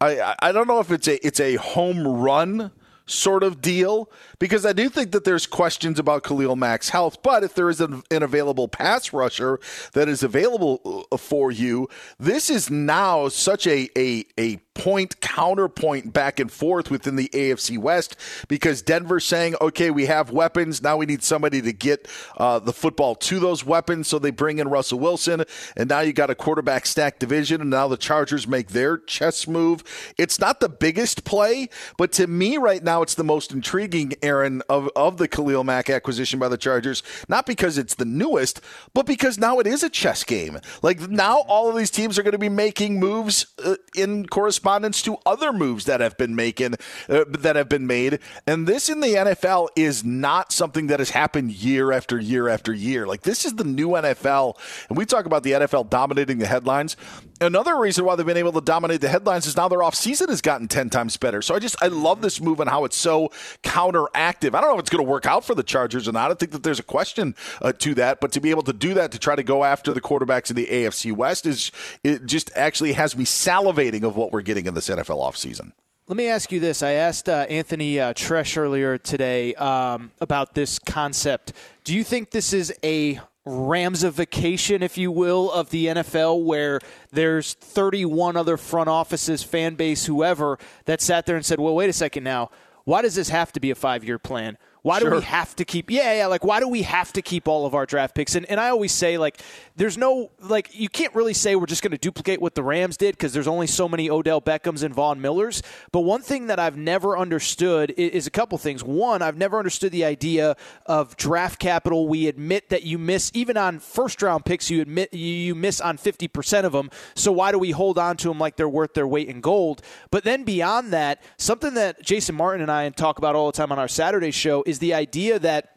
I 0.00 0.34
I 0.40 0.52
don't 0.52 0.68
know 0.68 0.80
if 0.80 0.90
it's 0.90 1.08
a 1.08 1.24
it's 1.26 1.40
a 1.40 1.56
home 1.56 2.06
run 2.06 2.70
sort 3.06 3.42
of 3.42 3.62
deal 3.62 4.10
because 4.38 4.66
I 4.66 4.72
do 4.72 4.88
think 4.88 5.12
that 5.12 5.24
there's 5.24 5.46
questions 5.46 5.98
about 5.98 6.22
Khalil 6.22 6.56
Mack's 6.56 6.90
health. 6.90 7.22
But 7.22 7.44
if 7.44 7.54
there 7.54 7.68
is 7.68 7.80
an, 7.80 8.02
an, 8.10 8.22
available 8.22 8.68
pass 8.68 9.12
rusher 9.12 9.60
that 9.92 10.08
is 10.08 10.22
available 10.22 11.06
uh, 11.10 11.16
for 11.16 11.50
you, 11.50 11.88
this 12.18 12.50
is 12.50 12.70
now 12.70 13.28
such 13.28 13.66
a, 13.66 13.88
a, 13.96 14.24
a 14.38 14.56
point 14.74 15.20
counterpoint 15.20 16.12
back 16.12 16.38
and 16.38 16.52
forth 16.52 16.90
within 16.90 17.16
the 17.16 17.28
AFC 17.28 17.78
West 17.78 18.16
because 18.48 18.82
Denver's 18.82 19.24
saying, 19.24 19.54
okay, 19.60 19.90
we 19.90 20.06
have 20.06 20.30
weapons. 20.30 20.82
Now 20.82 20.96
we 20.96 21.06
need 21.06 21.22
somebody 21.22 21.62
to 21.62 21.72
get 21.72 22.08
uh, 22.36 22.58
the 22.58 22.72
football 22.72 23.14
to 23.14 23.38
those 23.38 23.64
weapons. 23.64 24.08
So 24.08 24.18
they 24.18 24.30
bring 24.30 24.58
in 24.58 24.68
Russell 24.68 24.98
Wilson. 24.98 25.44
And 25.76 25.88
now 25.88 26.00
you 26.00 26.12
got 26.12 26.30
a 26.30 26.34
quarterback 26.34 26.86
stack 26.86 27.18
division. 27.18 27.60
And 27.60 27.70
now 27.70 27.88
the 27.88 27.96
Chargers 27.96 28.46
make 28.46 28.68
their 28.68 28.98
chess 28.98 29.48
move. 29.48 29.82
It's 30.18 30.38
not 30.38 30.60
the 30.60 30.68
biggest 30.68 31.24
play, 31.24 31.68
but 31.96 32.12
to 32.12 32.26
me 32.26 32.58
right 32.58 32.82
now, 32.82 33.02
it's 33.02 33.14
the 33.14 33.24
most 33.24 33.52
intriguing 33.52 34.12
Aaron, 34.26 34.62
of, 34.68 34.90
of 34.96 35.18
the 35.18 35.28
Khalil 35.28 35.64
Mack 35.64 35.88
acquisition 35.88 36.38
by 36.38 36.48
the 36.48 36.56
Chargers, 36.56 37.02
not 37.28 37.46
because 37.46 37.78
it's 37.78 37.94
the 37.94 38.04
newest, 38.04 38.60
but 38.92 39.06
because 39.06 39.38
now 39.38 39.58
it 39.58 39.66
is 39.66 39.82
a 39.82 39.88
chess 39.88 40.24
game. 40.24 40.58
Like 40.82 41.08
now 41.08 41.38
all 41.48 41.68
of 41.70 41.76
these 41.76 41.90
teams 41.90 42.18
are 42.18 42.22
going 42.22 42.32
to 42.32 42.38
be 42.38 42.48
making 42.48 42.98
moves 42.98 43.46
uh, 43.64 43.76
in 43.94 44.26
correspondence 44.26 45.00
to 45.02 45.16
other 45.24 45.52
moves 45.52 45.84
that 45.84 46.00
have 46.00 46.16
been 46.16 46.34
making 46.34 46.74
uh, 47.08 47.24
that 47.28 47.56
have 47.56 47.68
been 47.68 47.86
made. 47.86 48.18
And 48.46 48.66
this 48.66 48.88
in 48.88 49.00
the 49.00 49.14
NFL 49.14 49.68
is 49.76 50.04
not 50.04 50.52
something 50.52 50.88
that 50.88 50.98
has 50.98 51.10
happened 51.10 51.52
year 51.52 51.92
after 51.92 52.18
year 52.18 52.48
after 52.48 52.72
year. 52.72 53.06
Like 53.06 53.22
this 53.22 53.44
is 53.44 53.54
the 53.54 53.64
new 53.64 53.90
NFL. 53.90 54.58
And 54.88 54.98
we 54.98 55.06
talk 55.06 55.26
about 55.26 55.42
the 55.42 55.52
NFL 55.52 55.90
dominating 55.90 56.38
the 56.38 56.46
headlines. 56.46 56.96
Another 57.40 57.76
reason 57.76 58.04
why 58.06 58.16
they've 58.16 58.24
been 58.24 58.38
able 58.38 58.52
to 58.52 58.62
dominate 58.62 59.02
the 59.02 59.08
headlines 59.08 59.46
is 59.46 59.56
now 59.56 59.68
their 59.68 59.80
offseason 59.80 60.28
has 60.30 60.40
gotten 60.40 60.68
10 60.68 60.88
times 60.88 61.16
better. 61.18 61.42
So 61.42 61.54
I 61.54 61.58
just 61.58 61.76
I 61.82 61.88
love 61.88 62.22
this 62.22 62.40
move 62.40 62.60
and 62.60 62.70
how 62.70 62.84
it's 62.84 62.96
so 62.96 63.30
counteractive. 63.62 64.54
I 64.54 64.60
don't 64.60 64.70
know 64.70 64.74
if 64.74 64.80
it's 64.80 64.90
going 64.90 65.04
to 65.04 65.10
work 65.10 65.26
out 65.26 65.44
for 65.44 65.54
the 65.54 65.62
Chargers 65.62 66.08
or 66.08 66.12
not. 66.12 66.30
I 66.30 66.34
think 66.34 66.52
that 66.52 66.62
there's 66.62 66.78
a 66.78 66.84
question 66.84 67.34
uh, 67.60 67.72
to 67.72 67.94
that, 67.94 68.20
but 68.20 68.32
to 68.32 68.40
be 68.40 68.50
able 68.50 68.62
to 68.62 68.72
do 68.72 68.94
that 68.94 69.12
to 69.12 69.18
try 69.18 69.36
to 69.36 69.42
go 69.42 69.64
after 69.64 69.92
the 69.92 70.00
quarterbacks 70.00 70.48
in 70.48 70.56
the 70.56 70.66
AFC 70.66 71.12
West 71.12 71.44
is 71.44 71.70
it 72.02 72.24
just 72.24 72.50
actually 72.56 72.94
has 72.94 73.16
me 73.16 73.24
salivating 73.24 74.02
of 74.02 74.16
what 74.16 74.32
we're 74.32 74.40
getting 74.40 74.66
in 74.66 74.74
this 74.74 74.88
NFL 74.88 75.18
offseason. 75.18 75.72
Let 76.08 76.16
me 76.16 76.28
ask 76.28 76.52
you 76.52 76.60
this. 76.60 76.82
I 76.82 76.92
asked 76.92 77.28
uh, 77.28 77.46
Anthony 77.50 77.98
uh, 77.98 78.12
Treash 78.14 78.56
earlier 78.56 78.96
today 78.96 79.54
um, 79.56 80.12
about 80.20 80.54
this 80.54 80.78
concept. 80.78 81.52
Do 81.82 81.94
you 81.94 82.04
think 82.04 82.30
this 82.30 82.52
is 82.52 82.72
a 82.84 83.20
Ramsification, 83.46 84.82
if 84.82 84.98
you 84.98 85.10
will, 85.12 85.50
of 85.52 85.70
the 85.70 85.86
NFL, 85.86 86.44
where 86.44 86.80
there's 87.12 87.54
31 87.54 88.36
other 88.36 88.56
front 88.56 88.88
offices, 88.88 89.42
fan 89.42 89.76
base, 89.76 90.06
whoever, 90.06 90.58
that 90.84 91.00
sat 91.00 91.26
there 91.26 91.36
and 91.36 91.46
said, 91.46 91.60
well, 91.60 91.74
wait 91.74 91.88
a 91.88 91.92
second 91.92 92.24
now 92.24 92.50
why 92.86 93.02
does 93.02 93.16
this 93.16 93.28
have 93.28 93.52
to 93.52 93.60
be 93.60 93.70
a 93.70 93.74
five 93.74 94.04
year 94.04 94.18
plan? 94.18 94.56
Why 94.86 95.00
sure. 95.00 95.10
do 95.10 95.16
we 95.16 95.22
have 95.22 95.56
to 95.56 95.64
keep? 95.64 95.90
Yeah, 95.90 96.12
yeah. 96.12 96.26
Like, 96.28 96.44
why 96.44 96.60
do 96.60 96.68
we 96.68 96.82
have 96.82 97.12
to 97.14 97.20
keep 97.20 97.48
all 97.48 97.66
of 97.66 97.74
our 97.74 97.86
draft 97.86 98.14
picks? 98.14 98.36
And, 98.36 98.46
and 98.46 98.60
I 98.60 98.68
always 98.68 98.92
say, 98.92 99.18
like, 99.18 99.42
there's 99.74 99.98
no 99.98 100.30
like 100.40 100.70
you 100.72 100.88
can't 100.88 101.12
really 101.12 101.34
say 101.34 101.56
we're 101.56 101.66
just 101.66 101.82
going 101.82 101.90
to 101.90 101.98
duplicate 101.98 102.40
what 102.40 102.54
the 102.54 102.62
Rams 102.62 102.96
did 102.96 103.16
because 103.16 103.32
there's 103.32 103.48
only 103.48 103.66
so 103.66 103.88
many 103.88 104.08
Odell 104.08 104.40
Beckhams 104.40 104.84
and 104.84 104.94
Von 104.94 105.20
Millers. 105.20 105.60
But 105.90 106.02
one 106.02 106.22
thing 106.22 106.46
that 106.46 106.60
I've 106.60 106.76
never 106.76 107.18
understood 107.18 107.94
is, 107.96 108.12
is 108.12 108.26
a 108.28 108.30
couple 108.30 108.56
things. 108.58 108.84
One, 108.84 109.22
I've 109.22 109.36
never 109.36 109.58
understood 109.58 109.90
the 109.90 110.04
idea 110.04 110.56
of 110.86 111.16
draft 111.16 111.58
capital. 111.58 112.06
We 112.06 112.28
admit 112.28 112.68
that 112.68 112.84
you 112.84 112.96
miss 112.96 113.32
even 113.34 113.56
on 113.56 113.80
first 113.80 114.22
round 114.22 114.44
picks. 114.44 114.70
You 114.70 114.82
admit 114.82 115.12
you, 115.12 115.18
you 115.18 115.54
miss 115.56 115.80
on 115.80 115.96
50 115.96 116.28
percent 116.28 116.64
of 116.64 116.72
them. 116.72 116.90
So 117.16 117.32
why 117.32 117.50
do 117.50 117.58
we 117.58 117.72
hold 117.72 117.98
on 117.98 118.16
to 118.18 118.28
them 118.28 118.38
like 118.38 118.54
they're 118.54 118.68
worth 118.68 118.94
their 118.94 119.08
weight 119.08 119.26
in 119.26 119.40
gold? 119.40 119.82
But 120.12 120.22
then 120.22 120.44
beyond 120.44 120.92
that, 120.92 121.24
something 121.38 121.74
that 121.74 122.02
Jason 122.02 122.36
Martin 122.36 122.62
and 122.62 122.70
I 122.70 122.88
talk 122.90 123.18
about 123.18 123.34
all 123.34 123.50
the 123.50 123.56
time 123.56 123.72
on 123.72 123.80
our 123.80 123.88
Saturday 123.88 124.30
show 124.30 124.62
is 124.64 124.75
is 124.76 124.80
the 124.80 124.94
idea 124.94 125.38
that 125.38 125.76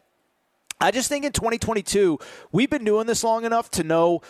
I 0.80 0.90
just 0.90 1.08
think 1.08 1.24
in 1.24 1.32
2022, 1.32 2.18
we've 2.52 2.70
been 2.70 2.84
doing 2.84 3.06
this 3.06 3.24
long 3.24 3.44
enough 3.44 3.70
to 3.72 3.84
know 3.84 4.20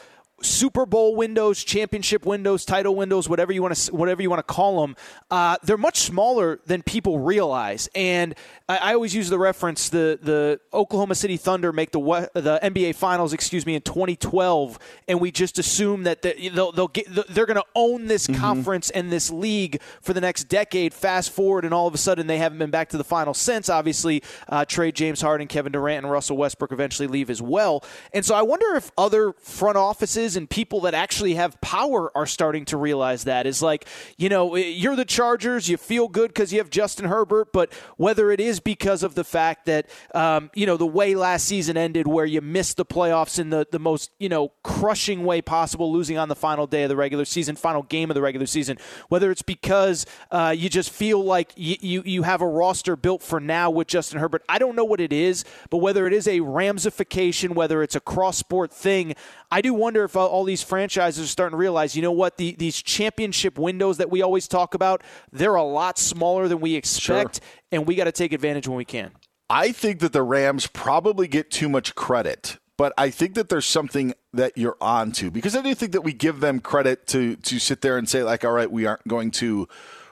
Super 0.42 0.86
Bowl 0.86 1.14
windows, 1.14 1.62
championship 1.62 2.24
windows, 2.24 2.64
title 2.64 2.94
windows, 2.94 3.28
whatever 3.28 3.52
you 3.52 3.62
want 3.62 3.74
to 3.74 3.94
whatever 3.94 4.22
you 4.22 4.30
want 4.30 4.46
to 4.46 4.54
call 4.54 4.80
them, 4.80 4.96
uh, 5.30 5.56
they're 5.62 5.76
much 5.76 5.98
smaller 5.98 6.60
than 6.66 6.82
people 6.82 7.18
realize. 7.18 7.88
And 7.94 8.34
I, 8.68 8.76
I, 8.78 8.94
always 8.94 9.14
use 9.14 9.28
the 9.28 9.38
reference 9.38 9.88
the 9.88 10.18
the 10.20 10.60
Oklahoma 10.72 11.14
City 11.14 11.36
Thunder 11.36 11.72
make 11.72 11.90
the 11.92 12.00
the 12.34 12.58
NBA 12.62 12.94
Finals, 12.94 13.32
excuse 13.32 13.66
me, 13.66 13.74
in 13.74 13.82
2012, 13.82 14.78
and 15.08 15.20
we 15.20 15.30
just 15.30 15.58
assume 15.58 16.04
that 16.04 16.22
they'll, 16.22 16.72
they'll 16.72 16.88
get 16.88 17.06
they're 17.28 17.46
going 17.46 17.56
to 17.56 17.66
own 17.74 18.06
this 18.06 18.26
mm-hmm. 18.26 18.40
conference 18.40 18.90
and 18.90 19.12
this 19.12 19.30
league 19.30 19.80
for 20.00 20.12
the 20.12 20.20
next 20.20 20.44
decade. 20.44 20.94
Fast 20.94 21.30
forward, 21.30 21.64
and 21.64 21.74
all 21.74 21.86
of 21.86 21.94
a 21.94 21.98
sudden 21.98 22.26
they 22.26 22.38
haven't 22.38 22.58
been 22.58 22.70
back 22.70 22.88
to 22.90 22.96
the 22.96 23.04
final 23.04 23.34
since. 23.34 23.68
Obviously, 23.68 24.22
uh, 24.48 24.64
trade 24.64 24.94
James 24.94 25.20
Harden, 25.20 25.48
Kevin 25.48 25.72
Durant, 25.72 26.04
and 26.04 26.10
Russell 26.10 26.36
Westbrook 26.36 26.72
eventually 26.72 27.08
leave 27.08 27.30
as 27.30 27.42
well. 27.42 27.84
And 28.14 28.24
so 28.24 28.34
I 28.34 28.42
wonder 28.42 28.74
if 28.76 28.90
other 28.96 29.32
front 29.32 29.76
offices 29.76 30.29
and 30.36 30.48
people 30.48 30.80
that 30.82 30.94
actually 30.94 31.34
have 31.34 31.60
power 31.60 32.16
are 32.16 32.26
starting 32.26 32.64
to 32.66 32.76
realize 32.76 33.24
that 33.24 33.46
is 33.46 33.62
like 33.62 33.86
you 34.16 34.28
know 34.28 34.56
you're 34.56 34.96
the 34.96 35.04
Chargers, 35.04 35.68
you 35.68 35.76
feel 35.76 36.08
good 36.08 36.28
because 36.28 36.52
you 36.52 36.58
have 36.58 36.70
Justin 36.70 37.06
Herbert, 37.06 37.52
but 37.52 37.72
whether 37.96 38.30
it 38.30 38.40
is 38.40 38.60
because 38.60 39.02
of 39.02 39.14
the 39.14 39.24
fact 39.24 39.66
that 39.66 39.88
um, 40.14 40.50
you 40.54 40.66
know 40.66 40.76
the 40.76 40.86
way 40.86 41.14
last 41.14 41.46
season 41.46 41.76
ended, 41.76 42.06
where 42.06 42.24
you 42.24 42.40
missed 42.40 42.76
the 42.76 42.84
playoffs 42.86 43.38
in 43.38 43.50
the 43.50 43.66
the 43.70 43.78
most 43.78 44.10
you 44.18 44.28
know 44.28 44.52
crushing 44.62 45.24
way 45.24 45.42
possible, 45.42 45.92
losing 45.92 46.18
on 46.18 46.28
the 46.28 46.34
final 46.34 46.66
day 46.66 46.84
of 46.84 46.88
the 46.88 46.96
regular 46.96 47.24
season, 47.24 47.56
final 47.56 47.82
game 47.82 48.10
of 48.10 48.14
the 48.14 48.22
regular 48.22 48.46
season, 48.46 48.78
whether 49.08 49.30
it's 49.30 49.42
because 49.42 50.06
uh, 50.30 50.54
you 50.56 50.68
just 50.68 50.90
feel 50.90 51.22
like 51.22 51.52
you, 51.56 51.76
you 51.80 52.02
you 52.04 52.22
have 52.22 52.40
a 52.40 52.46
roster 52.46 52.96
built 52.96 53.22
for 53.22 53.40
now 53.40 53.70
with 53.70 53.88
Justin 53.88 54.20
Herbert. 54.20 54.42
I 54.48 54.58
don't 54.58 54.76
know 54.76 54.84
what 54.84 55.00
it 55.00 55.12
is, 55.12 55.44
but 55.70 55.78
whether 55.78 56.06
it 56.06 56.12
is 56.12 56.28
a 56.28 56.40
ramification, 56.40 57.54
whether 57.54 57.82
it's 57.82 57.96
a 57.96 58.00
cross 58.00 58.36
sport 58.36 58.72
thing, 58.72 59.14
I 59.50 59.60
do 59.60 59.74
wonder 59.74 60.04
if 60.04 60.16
all 60.26 60.44
these 60.44 60.62
franchises 60.62 61.24
are 61.24 61.28
starting 61.28 61.52
to 61.52 61.58
realize, 61.58 61.96
you 61.96 62.02
know 62.02 62.12
what, 62.12 62.36
the, 62.36 62.54
these 62.58 62.80
championship 62.82 63.58
windows 63.58 63.98
that 63.98 64.10
we 64.10 64.22
always 64.22 64.48
talk 64.48 64.74
about, 64.74 65.02
they're 65.32 65.54
a 65.54 65.62
lot 65.62 65.98
smaller 65.98 66.48
than 66.48 66.60
we 66.60 66.74
expect, 66.74 67.36
sure. 67.36 67.50
and 67.72 67.86
we 67.86 67.94
got 67.94 68.04
to 68.04 68.12
take 68.12 68.32
advantage 68.32 68.66
when 68.68 68.76
we 68.76 68.84
can. 68.84 69.12
I 69.48 69.72
think 69.72 70.00
that 70.00 70.12
the 70.12 70.22
Rams 70.22 70.66
probably 70.68 71.26
get 71.26 71.50
too 71.50 71.68
much 71.68 71.94
credit, 71.94 72.58
but 72.76 72.92
I 72.96 73.10
think 73.10 73.34
that 73.34 73.48
there's 73.48 73.66
something 73.66 74.14
that 74.32 74.56
you're 74.56 74.76
on 74.80 75.12
to 75.12 75.30
because 75.30 75.56
I 75.56 75.62
do 75.62 75.74
think 75.74 75.92
that 75.92 76.02
we 76.02 76.12
give 76.12 76.40
them 76.40 76.60
credit 76.60 77.06
to 77.08 77.34
to 77.36 77.58
sit 77.58 77.80
there 77.80 77.98
and 77.98 78.08
say 78.08 78.22
like, 78.22 78.44
all 78.44 78.52
right, 78.52 78.70
we 78.70 78.86
aren't 78.86 79.06
going 79.08 79.32
to 79.32 79.68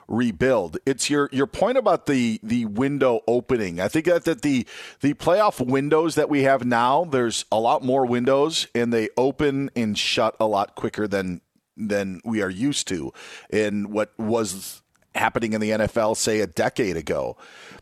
rebuild. 0.09 0.77
It's 0.85 1.09
your 1.09 1.29
your 1.31 1.47
point 1.47 1.77
about 1.77 2.07
the 2.07 2.39
the 2.43 2.65
window 2.65 3.21
opening. 3.27 3.79
I 3.79 3.87
think 3.87 4.05
that, 4.07 4.25
that 4.25 4.41
the 4.41 4.67
the 5.01 5.13
playoff 5.13 5.65
windows 5.65 6.15
that 6.15 6.29
we 6.29 6.43
have 6.43 6.65
now, 6.65 7.05
there's 7.05 7.45
a 7.51 7.59
lot 7.59 7.83
more 7.83 8.05
windows 8.05 8.67
and 8.75 8.91
they 8.91 9.09
open 9.15 9.69
and 9.75 9.97
shut 9.97 10.35
a 10.39 10.45
lot 10.45 10.75
quicker 10.75 11.07
than 11.07 11.41
than 11.77 12.19
we 12.25 12.41
are 12.41 12.49
used 12.49 12.87
to 12.89 13.13
in 13.49 13.91
what 13.91 14.11
was 14.17 14.81
happening 15.15 15.53
in 15.53 15.61
the 15.61 15.71
NFL 15.71 16.17
say 16.17 16.39
a 16.39 16.47
decade 16.47 16.97
ago. 16.97 17.37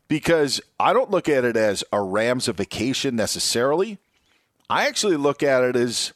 Because 0.07 0.61
I 0.79 0.93
don't 0.93 1.11
look 1.11 1.27
at 1.27 1.43
it 1.43 1.57
as 1.57 1.83
a 1.91 1.97
Ramsification 1.97 3.13
necessarily. 3.13 3.97
I 4.69 4.87
actually 4.87 5.17
look 5.17 5.43
at 5.43 5.63
it 5.63 5.75
as 5.75 6.13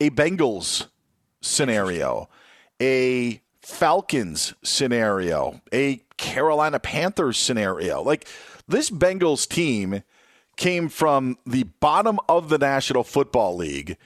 a 0.00 0.10
Bengals 0.10 0.86
scenario, 1.40 2.28
a 2.80 3.40
Falcons 3.68 4.54
scenario, 4.64 5.60
a 5.72 6.00
Carolina 6.16 6.80
Panthers 6.80 7.36
scenario. 7.36 8.02
Like 8.02 8.26
this 8.66 8.90
Bengals 8.90 9.46
team 9.46 10.02
came 10.56 10.88
from 10.88 11.36
the 11.46 11.64
bottom 11.64 12.18
of 12.30 12.48
the 12.48 12.56
National 12.56 13.04
Football 13.04 13.56
League. 13.56 13.98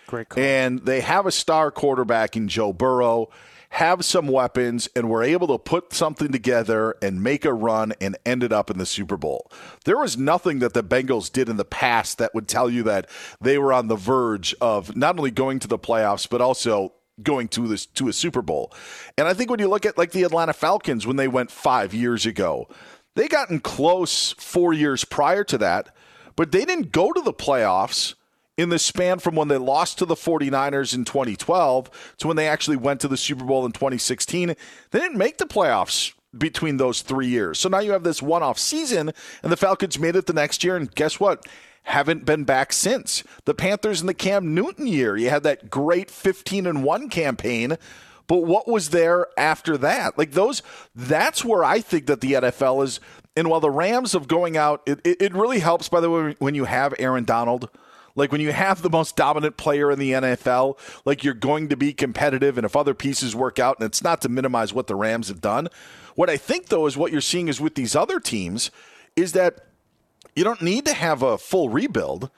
And 0.42 0.80
they 0.80 1.00
have 1.00 1.26
a 1.26 1.30
star 1.30 1.70
quarterback 1.70 2.36
in 2.36 2.48
Joe 2.48 2.72
Burrow, 2.72 3.30
have 3.70 4.04
some 4.04 4.26
weapons, 4.26 4.88
and 4.96 5.08
were 5.08 5.22
able 5.22 5.46
to 5.46 5.58
put 5.58 5.94
something 5.94 6.32
together 6.32 6.96
and 7.00 7.22
make 7.22 7.44
a 7.44 7.54
run 7.54 7.94
and 8.00 8.18
ended 8.26 8.52
up 8.52 8.68
in 8.68 8.78
the 8.78 8.84
Super 8.84 9.16
Bowl. 9.16 9.50
There 9.84 9.96
was 9.96 10.18
nothing 10.18 10.58
that 10.58 10.74
the 10.74 10.84
Bengals 10.84 11.32
did 11.32 11.48
in 11.48 11.56
the 11.56 11.64
past 11.64 12.18
that 12.18 12.34
would 12.34 12.48
tell 12.48 12.68
you 12.68 12.82
that 12.82 13.08
they 13.40 13.58
were 13.58 13.72
on 13.72 13.86
the 13.86 13.96
verge 13.96 14.56
of 14.60 14.96
not 14.96 15.16
only 15.16 15.30
going 15.30 15.60
to 15.60 15.68
the 15.68 15.78
playoffs, 15.78 16.28
but 16.28 16.42
also 16.42 16.92
going 17.22 17.48
to 17.48 17.66
this 17.68 17.86
to 17.86 18.08
a 18.08 18.12
Super 18.12 18.42
Bowl. 18.42 18.72
And 19.18 19.26
I 19.26 19.34
think 19.34 19.50
when 19.50 19.60
you 19.60 19.68
look 19.68 19.84
at 19.84 19.98
like 19.98 20.12
the 20.12 20.22
Atlanta 20.22 20.52
Falcons 20.52 21.06
when 21.06 21.16
they 21.16 21.28
went 21.28 21.50
5 21.50 21.92
years 21.92 22.24
ago, 22.26 22.68
they 23.16 23.28
gotten 23.28 23.60
close 23.60 24.32
4 24.38 24.72
years 24.72 25.04
prior 25.04 25.44
to 25.44 25.58
that, 25.58 25.94
but 26.36 26.52
they 26.52 26.64
didn't 26.64 26.92
go 26.92 27.12
to 27.12 27.20
the 27.20 27.34
playoffs 27.34 28.14
in 28.56 28.68
the 28.68 28.78
span 28.78 29.18
from 29.18 29.34
when 29.34 29.48
they 29.48 29.56
lost 29.58 29.98
to 29.98 30.06
the 30.06 30.14
49ers 30.14 30.94
in 30.94 31.04
2012 31.04 32.14
to 32.18 32.26
when 32.26 32.36
they 32.36 32.48
actually 32.48 32.76
went 32.76 33.00
to 33.00 33.08
the 33.08 33.16
Super 33.16 33.44
Bowl 33.44 33.66
in 33.66 33.72
2016. 33.72 34.54
They 34.90 34.98
didn't 34.98 35.18
make 35.18 35.38
the 35.38 35.46
playoffs 35.46 36.12
between 36.36 36.78
those 36.78 37.02
3 37.02 37.26
years. 37.26 37.58
So 37.58 37.68
now 37.68 37.80
you 37.80 37.92
have 37.92 38.04
this 38.04 38.22
one-off 38.22 38.58
season 38.58 39.12
and 39.42 39.52
the 39.52 39.56
Falcons 39.56 39.98
made 39.98 40.16
it 40.16 40.26
the 40.26 40.32
next 40.32 40.64
year 40.64 40.76
and 40.76 40.94
guess 40.94 41.20
what? 41.20 41.46
Haven't 41.84 42.24
been 42.24 42.44
back 42.44 42.72
since. 42.72 43.24
The 43.44 43.54
Panthers 43.54 44.00
in 44.00 44.06
the 44.06 44.14
Cam 44.14 44.54
Newton 44.54 44.86
year, 44.86 45.16
you 45.16 45.30
had 45.30 45.42
that 45.42 45.70
great 45.70 46.10
15 46.10 46.66
and 46.66 46.84
1 46.84 47.08
campaign, 47.08 47.76
but 48.26 48.44
what 48.44 48.68
was 48.68 48.90
there 48.90 49.26
after 49.36 49.76
that? 49.78 50.16
Like 50.16 50.32
those 50.32 50.62
that's 50.94 51.44
where 51.44 51.64
I 51.64 51.80
think 51.80 52.06
that 52.06 52.20
the 52.20 52.32
NFL 52.32 52.84
is 52.84 53.00
and 53.36 53.48
while 53.48 53.60
the 53.60 53.70
Rams 53.70 54.14
of 54.14 54.28
going 54.28 54.56
out 54.56 54.82
it, 54.86 55.00
it, 55.04 55.20
it 55.20 55.34
really 55.34 55.58
helps 55.58 55.88
by 55.88 56.00
the 56.00 56.10
way 56.10 56.36
when 56.38 56.54
you 56.54 56.64
have 56.64 56.94
Aaron 56.98 57.24
Donald 57.24 57.68
like 58.14 58.32
when 58.32 58.40
you 58.40 58.52
have 58.52 58.82
the 58.82 58.90
most 58.90 59.16
dominant 59.16 59.56
player 59.56 59.90
in 59.90 59.98
the 59.98 60.12
NFL, 60.12 60.78
like 61.04 61.24
you're 61.24 61.34
going 61.34 61.68
to 61.70 61.76
be 61.76 61.92
competitive, 61.92 62.58
and 62.58 62.64
if 62.64 62.76
other 62.76 62.94
pieces 62.94 63.34
work 63.34 63.58
out, 63.58 63.78
and 63.78 63.86
it's 63.86 64.02
not 64.02 64.20
to 64.22 64.28
minimize 64.28 64.74
what 64.74 64.86
the 64.86 64.94
Rams 64.94 65.28
have 65.28 65.40
done. 65.40 65.68
What 66.14 66.28
I 66.28 66.36
think, 66.36 66.66
though, 66.66 66.86
is 66.86 66.96
what 66.96 67.10
you're 67.10 67.20
seeing 67.22 67.48
is 67.48 67.60
with 67.60 67.74
these 67.74 67.96
other 67.96 68.20
teams, 68.20 68.70
is 69.16 69.32
that 69.32 69.64
you 70.34 70.44
don't 70.44 70.62
need 70.62 70.86
to 70.86 70.94
have 70.94 71.22
a 71.22 71.38
full 71.38 71.68
rebuild. 71.68 72.30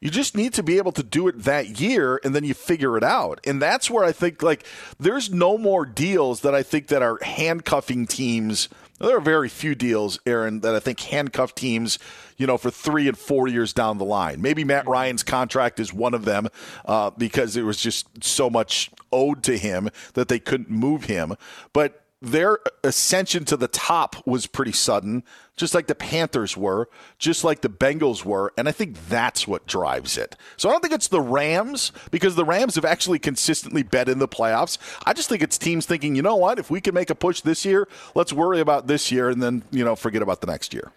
You 0.00 0.10
just 0.10 0.36
need 0.36 0.54
to 0.54 0.62
be 0.62 0.78
able 0.78 0.92
to 0.92 1.02
do 1.02 1.26
it 1.26 1.42
that 1.42 1.80
year 1.80 2.20
and 2.22 2.34
then 2.34 2.44
you 2.44 2.54
figure 2.54 2.96
it 2.96 3.02
out. 3.02 3.40
And 3.44 3.60
that's 3.60 3.90
where 3.90 4.04
I 4.04 4.12
think 4.12 4.42
like 4.42 4.64
there's 5.00 5.30
no 5.30 5.58
more 5.58 5.84
deals 5.84 6.42
that 6.42 6.54
I 6.54 6.62
think 6.62 6.86
that 6.88 7.02
are 7.02 7.18
handcuffing 7.22 8.06
teams. 8.06 8.68
There 9.00 9.16
are 9.16 9.20
very 9.20 9.48
few 9.48 9.74
deals, 9.74 10.20
Aaron, 10.24 10.60
that 10.60 10.74
I 10.74 10.80
think 10.80 11.00
handcuff 11.00 11.54
teams, 11.54 11.98
you 12.36 12.46
know, 12.46 12.58
for 12.58 12.70
three 12.70 13.08
and 13.08 13.18
four 13.18 13.48
years 13.48 13.72
down 13.72 13.98
the 13.98 14.04
line. 14.04 14.40
Maybe 14.40 14.62
Matt 14.62 14.86
Ryan's 14.86 15.24
contract 15.24 15.80
is 15.80 15.92
one 15.92 16.14
of 16.14 16.24
them 16.24 16.48
uh, 16.84 17.10
because 17.10 17.56
it 17.56 17.62
was 17.62 17.80
just 17.80 18.22
so 18.22 18.48
much 18.48 18.90
owed 19.10 19.42
to 19.44 19.58
him 19.58 19.90
that 20.14 20.28
they 20.28 20.38
couldn't 20.38 20.70
move 20.70 21.04
him. 21.04 21.34
But 21.72 22.04
their 22.20 22.58
ascension 22.82 23.44
to 23.46 23.56
the 23.56 23.68
top 23.68 24.26
was 24.26 24.46
pretty 24.46 24.72
sudden 24.72 25.22
just 25.58 25.74
like 25.74 25.88
the 25.88 25.94
Panthers 25.94 26.56
were, 26.56 26.88
just 27.18 27.44
like 27.44 27.60
the 27.60 27.68
Bengals 27.68 28.24
were, 28.24 28.52
and 28.56 28.68
I 28.68 28.72
think 28.72 28.96
that's 29.08 29.46
what 29.46 29.66
drives 29.66 30.16
it. 30.16 30.36
So 30.56 30.68
I 30.68 30.72
don't 30.72 30.80
think 30.80 30.94
it's 30.94 31.08
the 31.08 31.20
Rams 31.20 31.92
because 32.10 32.36
the 32.36 32.44
Rams 32.44 32.76
have 32.76 32.84
actually 32.84 33.18
consistently 33.18 33.82
bet 33.82 34.08
in 34.08 34.20
the 34.20 34.28
playoffs. 34.28 34.78
I 35.04 35.12
just 35.12 35.28
think 35.28 35.42
it's 35.42 35.58
teams 35.58 35.84
thinking, 35.84 36.14
you 36.14 36.22
know 36.22 36.36
what, 36.36 36.58
if 36.58 36.70
we 36.70 36.80
can 36.80 36.94
make 36.94 37.10
a 37.10 37.14
push 37.14 37.42
this 37.42 37.64
year, 37.64 37.88
let's 38.14 38.32
worry 38.32 38.60
about 38.60 38.86
this 38.86 39.12
year 39.12 39.28
and 39.28 39.42
then, 39.42 39.64
you 39.70 39.84
know, 39.84 39.96
forget 39.96 40.22
about 40.22 40.40
the 40.40 40.46
next 40.46 40.72
year. 40.72 40.92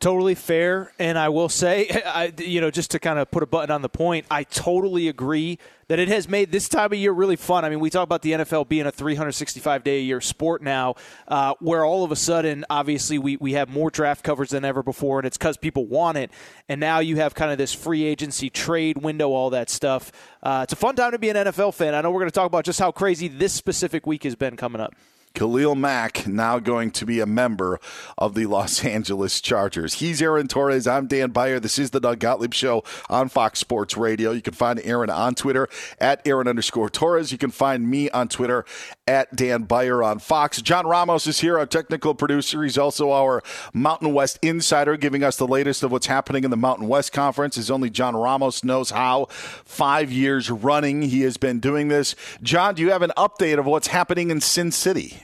Totally 0.00 0.34
fair, 0.34 0.92
and 0.98 1.18
I 1.18 1.28
will 1.28 1.50
say, 1.50 1.88
I, 2.06 2.32
you 2.38 2.60
know, 2.60 2.70
just 2.70 2.90
to 2.92 2.98
kind 2.98 3.18
of 3.18 3.30
put 3.30 3.42
a 3.42 3.46
button 3.46 3.70
on 3.70 3.82
the 3.82 3.88
point, 3.88 4.26
I 4.30 4.44
totally 4.44 5.08
agree 5.08 5.58
that 5.88 5.98
it 5.98 6.08
has 6.08 6.28
made 6.28 6.50
this 6.50 6.68
time 6.68 6.92
of 6.92 6.98
year 6.98 7.12
really 7.12 7.36
fun. 7.36 7.64
I 7.64 7.70
mean, 7.70 7.80
we 7.80 7.90
talk 7.90 8.02
about 8.02 8.22
the 8.22 8.32
NFL 8.32 8.68
being 8.68 8.86
a 8.86 8.92
365 8.92 9.84
day 9.84 9.98
a 9.98 10.02
year 10.02 10.20
sport 10.20 10.62
now, 10.62 10.94
uh, 11.28 11.54
where 11.60 11.84
all 11.84 12.04
of 12.04 12.12
a 12.12 12.16
sudden, 12.16 12.64
obviously, 12.68 13.18
we, 13.18 13.36
we 13.36 13.52
have 13.52 13.68
more 13.68 13.90
draft 13.90 14.24
coverage 14.24 14.50
than 14.50 14.64
ever 14.64 14.82
before, 14.82 15.18
and 15.18 15.26
it's 15.26 15.38
because 15.38 15.56
people 15.56 15.86
want 15.86 16.18
it. 16.18 16.30
And 16.68 16.80
now 16.80 16.98
you 16.98 17.16
have 17.16 17.34
kind 17.34 17.52
of 17.52 17.58
this 17.58 17.72
free 17.72 18.04
agency 18.04 18.50
trade 18.50 18.98
window, 18.98 19.30
all 19.30 19.50
that 19.50 19.70
stuff. 19.70 20.10
Uh, 20.42 20.60
it's 20.64 20.72
a 20.72 20.76
fun 20.76 20.96
time 20.96 21.12
to 21.12 21.18
be 21.18 21.28
an 21.28 21.36
NFL 21.36 21.74
fan. 21.74 21.94
I 21.94 22.00
know 22.00 22.10
we're 22.10 22.20
going 22.20 22.30
to 22.30 22.34
talk 22.34 22.46
about 22.46 22.64
just 22.64 22.80
how 22.80 22.90
crazy 22.90 23.28
this 23.28 23.52
specific 23.52 24.06
week 24.06 24.24
has 24.24 24.34
been 24.34 24.56
coming 24.56 24.80
up. 24.80 24.94
Khalil 25.36 25.74
Mack 25.74 26.26
now 26.26 26.58
going 26.58 26.90
to 26.92 27.04
be 27.04 27.20
a 27.20 27.26
member 27.26 27.78
of 28.16 28.34
the 28.34 28.46
Los 28.46 28.82
Angeles 28.86 29.42
Chargers. 29.42 29.94
He's 29.94 30.22
Aaron 30.22 30.48
Torres. 30.48 30.86
I'm 30.86 31.06
Dan 31.06 31.30
Beyer. 31.30 31.60
This 31.60 31.78
is 31.78 31.90
the 31.90 32.00
Doug 32.00 32.20
Gottlieb 32.20 32.54
Show 32.54 32.82
on 33.10 33.28
Fox 33.28 33.58
Sports 33.58 33.98
Radio. 33.98 34.30
You 34.32 34.40
can 34.40 34.54
find 34.54 34.80
Aaron 34.82 35.10
on 35.10 35.34
Twitter 35.34 35.68
at 36.00 36.26
Aaron 36.26 36.48
underscore 36.48 36.88
Torres. 36.88 37.32
You 37.32 37.38
can 37.38 37.50
find 37.50 37.86
me 37.86 38.08
on 38.10 38.28
Twitter 38.28 38.64
at 39.06 39.34
Dan 39.36 39.62
Beyer 39.62 40.02
on 40.02 40.18
Fox. 40.18 40.60
John 40.60 40.86
Ramos 40.86 41.26
is 41.26 41.40
here, 41.40 41.58
our 41.58 41.66
technical 41.66 42.14
producer. 42.14 42.62
He's 42.62 42.76
also 42.76 43.12
our 43.12 43.42
Mountain 43.72 44.12
West 44.12 44.38
insider, 44.42 44.96
giving 44.96 45.22
us 45.22 45.36
the 45.36 45.46
latest 45.46 45.82
of 45.82 45.92
what's 45.92 46.06
happening 46.06 46.44
in 46.44 46.50
the 46.50 46.56
Mountain 46.56 46.88
West 46.88 47.12
Conference, 47.12 47.56
as 47.56 47.70
only 47.70 47.90
John 47.90 48.16
Ramos 48.16 48.64
knows 48.64 48.90
how. 48.90 49.26
Five 49.30 50.10
years 50.10 50.50
running, 50.50 51.02
he 51.02 51.22
has 51.22 51.36
been 51.36 51.60
doing 51.60 51.88
this. 51.88 52.16
John, 52.42 52.74
do 52.74 52.82
you 52.82 52.90
have 52.90 53.02
an 53.02 53.12
update 53.16 53.58
of 53.58 53.66
what's 53.66 53.88
happening 53.88 54.30
in 54.30 54.40
Sin 54.40 54.72
City? 54.72 55.22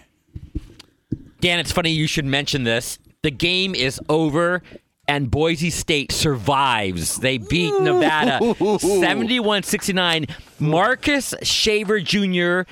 Dan, 1.41 1.59
it's 1.59 1.73
funny 1.73 1.91
you 1.91 2.07
should 2.07 2.25
mention 2.25 2.63
this. 2.65 2.99
The 3.23 3.33
game 3.33 3.75
is 3.75 4.01
over 4.09 4.63
and 5.09 5.31
Boise 5.31 5.71
State 5.71 6.13
survives. 6.13 7.17
They 7.17 7.39
beat 7.39 7.75
Nevada 7.81 8.55
71 8.79 9.65
69. 9.65 10.27
Marcus 10.61 11.35
Shaver 11.43 12.01
Jr. 12.01 12.63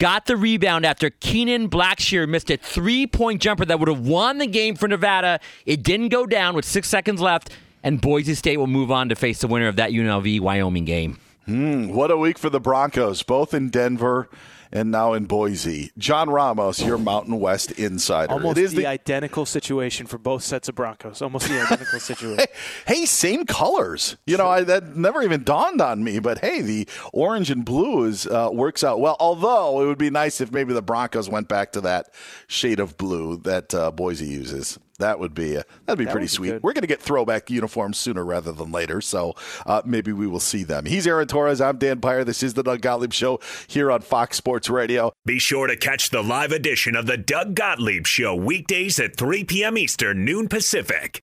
got 0.00 0.26
the 0.26 0.36
rebound 0.36 0.84
after 0.84 1.10
Kenan 1.10 1.68
Blackshear 1.68 2.28
missed 2.28 2.50
a 2.50 2.56
three 2.56 3.06
point 3.06 3.40
jumper 3.40 3.64
that 3.66 3.78
would 3.78 3.88
have 3.88 4.00
won 4.00 4.38
the 4.38 4.46
game 4.48 4.74
for 4.74 4.88
Nevada. 4.88 5.38
It 5.66 5.84
didn't 5.84 6.08
go 6.08 6.26
down 6.26 6.56
with 6.56 6.64
six 6.64 6.88
seconds 6.88 7.20
left, 7.20 7.50
and 7.84 8.00
Boise 8.00 8.34
State 8.34 8.56
will 8.56 8.66
move 8.66 8.90
on 8.90 9.08
to 9.10 9.14
face 9.14 9.40
the 9.40 9.46
winner 9.46 9.68
of 9.68 9.76
that 9.76 9.90
UNLV 9.90 10.40
Wyoming 10.40 10.86
game. 10.86 11.20
Mm, 11.46 11.92
what 11.92 12.10
a 12.10 12.16
week 12.16 12.38
for 12.38 12.50
the 12.50 12.60
Broncos, 12.60 13.22
both 13.22 13.54
in 13.54 13.68
Denver 13.70 14.28
and 14.72 14.90
now 14.90 15.12
in 15.14 15.24
Boise. 15.24 15.90
John 15.98 16.30
Ramos, 16.30 16.82
your 16.82 16.98
Mountain 16.98 17.40
West 17.40 17.72
insider. 17.72 18.32
Almost 18.32 18.58
it 18.58 18.64
is 18.64 18.70
the, 18.72 18.78
the, 18.78 18.86
identical 18.86 19.46
situation 19.46 20.06
for 20.06 20.18
both 20.18 20.42
sets 20.42 20.68
of 20.68 20.74
Broncos. 20.74 21.22
Almost 21.22 21.48
the 21.48 21.60
identical 21.60 21.98
situation. 22.00 22.38
hey, 22.86 22.94
hey, 22.94 23.06
same 23.06 23.46
colors. 23.46 24.16
You 24.26 24.36
know, 24.36 24.48
I, 24.48 24.62
that 24.62 24.96
never 24.96 25.22
even 25.22 25.44
dawned 25.44 25.80
on 25.80 26.04
me. 26.04 26.18
But 26.18 26.38
hey, 26.38 26.60
the 26.60 26.88
orange 27.12 27.50
and 27.50 27.64
blue 27.64 28.04
is 28.04 28.26
uh, 28.26 28.50
works 28.52 28.84
out 28.84 29.00
well. 29.00 29.16
Although 29.18 29.82
it 29.82 29.86
would 29.86 29.98
be 29.98 30.10
nice 30.10 30.40
if 30.40 30.52
maybe 30.52 30.72
the 30.72 30.82
Broncos 30.82 31.28
went 31.28 31.48
back 31.48 31.72
to 31.72 31.80
that 31.82 32.12
shade 32.46 32.80
of 32.80 32.96
blue 32.96 33.38
that 33.38 33.74
uh, 33.74 33.90
Boise 33.90 34.26
uses. 34.26 34.78
That 35.00 35.18
would 35.18 35.34
be 35.34 35.56
uh, 35.56 35.62
that'd 35.86 35.98
be 35.98 36.04
that 36.04 36.12
pretty 36.12 36.26
sweet. 36.28 36.52
Be 36.52 36.58
We're 36.58 36.72
going 36.72 36.82
to 36.82 36.86
get 36.86 37.00
throwback 37.02 37.50
uniforms 37.50 37.98
sooner 37.98 38.24
rather 38.24 38.52
than 38.52 38.70
later, 38.70 39.00
so 39.00 39.34
uh, 39.66 39.82
maybe 39.84 40.12
we 40.12 40.26
will 40.26 40.40
see 40.40 40.62
them. 40.62 40.86
He's 40.86 41.06
Aaron 41.06 41.26
Torres. 41.26 41.60
I'm 41.60 41.78
Dan 41.78 41.98
Beyer. 41.98 42.24
This 42.24 42.42
is 42.42 42.54
the 42.54 42.62
Doug 42.62 42.80
Gottlieb 42.80 43.12
Show 43.12 43.40
here 43.66 43.90
on 43.90 44.00
Fox 44.00 44.36
Sports 44.36 44.70
Radio. 44.70 45.12
Be 45.26 45.38
sure 45.38 45.66
to 45.66 45.76
catch 45.76 46.10
the 46.10 46.22
live 46.22 46.52
edition 46.52 46.94
of 46.96 47.06
the 47.06 47.16
Doug 47.16 47.54
Gottlieb 47.54 48.06
Show 48.06 48.34
weekdays 48.34 49.00
at 49.00 49.16
3 49.16 49.44
p.m. 49.44 49.76
Eastern, 49.76 50.24
noon 50.24 50.48
Pacific. 50.48 51.22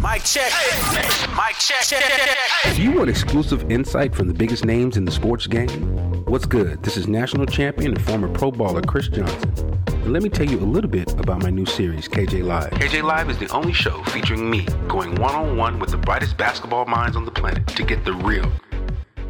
Mike 0.00 0.24
check. 0.24 0.52
Mike 1.36 1.56
check. 1.58 1.84
Do 2.74 2.82
you 2.82 2.92
want 2.92 3.10
exclusive 3.10 3.70
insight 3.70 4.14
from 4.14 4.28
the 4.28 4.34
biggest 4.34 4.64
names 4.64 4.96
in 4.96 5.04
the 5.04 5.12
sports 5.12 5.46
game? 5.46 6.24
What's 6.24 6.46
good? 6.46 6.82
This 6.82 6.96
is 6.96 7.08
national 7.08 7.46
champion 7.46 7.92
and 7.94 8.04
former 8.04 8.28
Pro 8.28 8.50
Bowler 8.50 8.82
Chris 8.82 9.08
Johnson. 9.08 9.77
Let 10.08 10.22
me 10.22 10.30
tell 10.30 10.46
you 10.46 10.58
a 10.58 10.64
little 10.64 10.88
bit 10.88 11.12
about 11.20 11.42
my 11.42 11.50
new 11.50 11.66
series, 11.66 12.08
KJ 12.08 12.42
Live. 12.42 12.70
KJ 12.70 13.02
Live 13.02 13.28
is 13.28 13.36
the 13.36 13.46
only 13.48 13.74
show 13.74 14.02
featuring 14.04 14.48
me 14.48 14.66
going 14.88 15.14
one 15.16 15.34
on 15.34 15.58
one 15.58 15.78
with 15.78 15.90
the 15.90 15.98
brightest 15.98 16.38
basketball 16.38 16.86
minds 16.86 17.14
on 17.14 17.26
the 17.26 17.30
planet 17.30 17.66
to 17.66 17.82
get 17.82 18.06
the 18.06 18.14
real. 18.14 18.50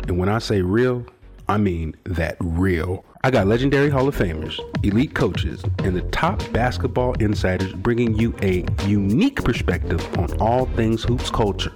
And 0.07 0.17
when 0.19 0.29
I 0.29 0.39
say 0.39 0.63
real, 0.63 1.05
I 1.49 1.57
mean 1.59 1.97
that 2.05 2.37
real. 2.39 3.05
I 3.25 3.33
got 3.33 3.49
legendary 3.49 3.91
Hall 3.91 4.07
of 4.07 4.17
Famers, 4.17 4.61
elite 4.85 5.17
coaches, 5.17 5.65
and 5.79 5.97
the 5.97 6.03
top 6.13 6.41
basketball 6.53 7.15
insiders 7.15 7.73
bringing 7.73 8.15
you 8.15 8.37
a 8.43 8.65
unique 8.87 9.43
perspective 9.43 10.01
on 10.17 10.41
all 10.41 10.67
things 10.77 11.03
hoops 11.03 11.29
culture 11.29 11.75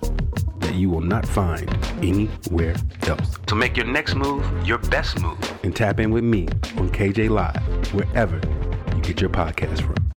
that 0.61 0.77
you 0.77 0.89
will 0.89 1.01
not 1.01 1.27
find 1.27 1.69
anywhere 2.05 2.77
else. 3.09 3.37
To 3.47 3.57
make 3.57 3.77
your 3.77 3.87
next 3.87 4.15
move 4.15 4.47
your 4.65 4.79
best 4.79 5.21
move 5.21 5.39
and 5.65 5.75
tap 5.75 5.99
in 5.99 6.13
with 6.13 6.23
me 6.23 6.47
on 6.77 6.89
KJ 6.91 7.31
Live, 7.31 7.93
wherever 7.93 8.41
get 9.03 9.21
your 9.21 9.31
podcast 9.31 9.83
from. 9.83 10.13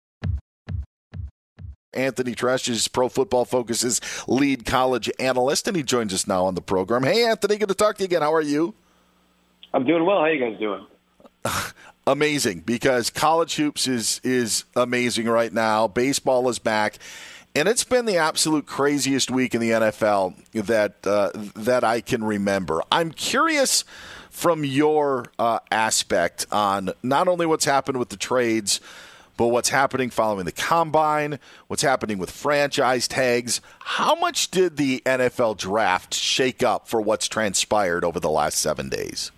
Anthony 1.92 2.34
Treash 2.34 2.68
is 2.68 2.88
Pro 2.88 3.08
Football 3.08 3.44
Focus's 3.44 4.00
lead 4.26 4.66
college 4.66 5.10
analyst, 5.18 5.68
and 5.68 5.76
he 5.76 5.82
joins 5.82 6.12
us 6.12 6.26
now 6.26 6.44
on 6.44 6.54
the 6.54 6.60
program. 6.60 7.04
Hey, 7.04 7.24
Anthony, 7.24 7.56
good 7.56 7.68
to 7.68 7.74
talk 7.74 7.96
to 7.96 8.02
you 8.02 8.06
again. 8.06 8.22
How 8.22 8.34
are 8.34 8.40
you? 8.40 8.74
I'm 9.72 9.84
doing 9.84 10.04
well. 10.04 10.18
How 10.18 10.24
are 10.24 10.32
you 10.32 10.40
guys 10.40 10.58
doing? 10.58 10.86
amazing, 12.06 12.60
because 12.60 13.10
college 13.10 13.56
hoops 13.56 13.86
is 13.86 14.20
is 14.24 14.64
amazing 14.76 15.26
right 15.26 15.52
now. 15.52 15.86
Baseball 15.86 16.48
is 16.48 16.58
back, 16.58 16.98
and 17.54 17.68
it's 17.68 17.84
been 17.84 18.06
the 18.06 18.16
absolute 18.16 18.66
craziest 18.66 19.30
week 19.30 19.54
in 19.54 19.60
the 19.60 19.70
NFL 19.70 20.34
that 20.52 21.06
uh, 21.06 21.30
that 21.56 21.84
I 21.84 22.00
can 22.00 22.24
remember. 22.24 22.82
I'm 22.90 23.12
curious 23.12 23.84
from 24.34 24.64
your 24.64 25.26
uh, 25.38 25.60
aspect 25.70 26.44
on 26.50 26.90
not 27.04 27.28
only 27.28 27.46
what's 27.46 27.64
happened 27.64 27.98
with 28.00 28.08
the 28.08 28.16
trades, 28.16 28.80
but 29.36 29.46
what's 29.46 29.68
happening 29.68 30.10
following 30.10 30.44
the 30.44 30.52
combine, 30.52 31.38
what's 31.68 31.82
happening 31.82 32.18
with 32.18 32.32
franchise 32.32 33.06
tags. 33.06 33.60
How 33.78 34.16
much 34.16 34.50
did 34.50 34.76
the 34.76 35.00
NFL 35.06 35.56
draft 35.56 36.14
shake 36.14 36.64
up 36.64 36.88
for 36.88 37.00
what's 37.00 37.28
transpired 37.28 38.04
over 38.04 38.18
the 38.18 38.28
last 38.28 38.58
seven 38.58 38.88
days? 38.88 39.30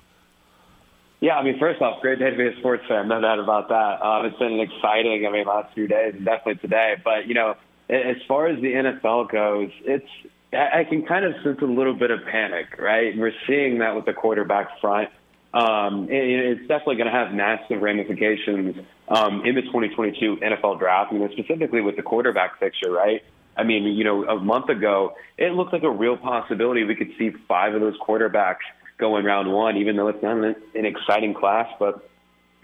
Yeah, 1.20 1.36
I 1.36 1.44
mean, 1.44 1.58
first 1.58 1.82
off, 1.82 2.00
great 2.00 2.18
day 2.18 2.30
to 2.30 2.36
be 2.36 2.46
a 2.46 2.56
sports 2.56 2.84
fan, 2.88 3.06
no 3.06 3.20
doubt 3.20 3.38
about 3.38 3.68
that. 3.68 4.02
Um, 4.02 4.24
it's 4.24 4.38
been 4.38 4.58
exciting, 4.60 5.26
I 5.26 5.30
mean, 5.30 5.44
last 5.46 5.74
few 5.74 5.86
days, 5.86 6.14
and 6.14 6.24
definitely 6.24 6.56
today. 6.56 6.94
But, 7.04 7.26
you 7.26 7.34
know, 7.34 7.54
as 7.90 8.16
far 8.26 8.46
as 8.46 8.60
the 8.62 8.72
NFL 8.72 9.30
goes, 9.30 9.70
it's 9.84 10.08
I 10.52 10.84
can 10.84 11.04
kind 11.04 11.24
of 11.24 11.34
sense 11.42 11.58
a 11.60 11.66
little 11.66 11.94
bit 11.94 12.10
of 12.10 12.20
panic, 12.24 12.78
right? 12.78 13.16
We're 13.16 13.32
seeing 13.46 13.78
that 13.78 13.96
with 13.96 14.04
the 14.04 14.12
quarterback 14.12 14.80
front. 14.80 15.10
Um, 15.52 16.08
it's 16.10 16.60
definitely 16.68 16.96
going 16.96 17.06
to 17.06 17.12
have 17.12 17.32
massive 17.32 17.80
ramifications 17.80 18.76
um, 19.08 19.44
in 19.44 19.54
the 19.54 19.62
2022 19.62 20.36
NFL 20.36 20.78
draft, 20.78 21.12
you 21.12 21.18
know, 21.18 21.28
specifically 21.32 21.80
with 21.80 21.96
the 21.96 22.02
quarterback 22.02 22.60
picture, 22.60 22.90
right? 22.90 23.22
I 23.56 23.64
mean, 23.64 23.84
you 23.84 24.04
know, 24.04 24.24
a 24.24 24.38
month 24.38 24.68
ago, 24.68 25.14
it 25.38 25.52
looked 25.52 25.72
like 25.72 25.82
a 25.82 25.90
real 25.90 26.16
possibility 26.16 26.84
we 26.84 26.94
could 26.94 27.12
see 27.18 27.30
five 27.48 27.74
of 27.74 27.80
those 27.80 27.96
quarterbacks 27.98 28.66
go 28.98 29.16
in 29.16 29.24
round 29.24 29.50
one, 29.50 29.78
even 29.78 29.96
though 29.96 30.08
it's 30.08 30.22
not 30.22 30.36
an, 30.36 30.56
an 30.74 30.84
exciting 30.84 31.32
class. 31.32 31.68
But 31.78 32.06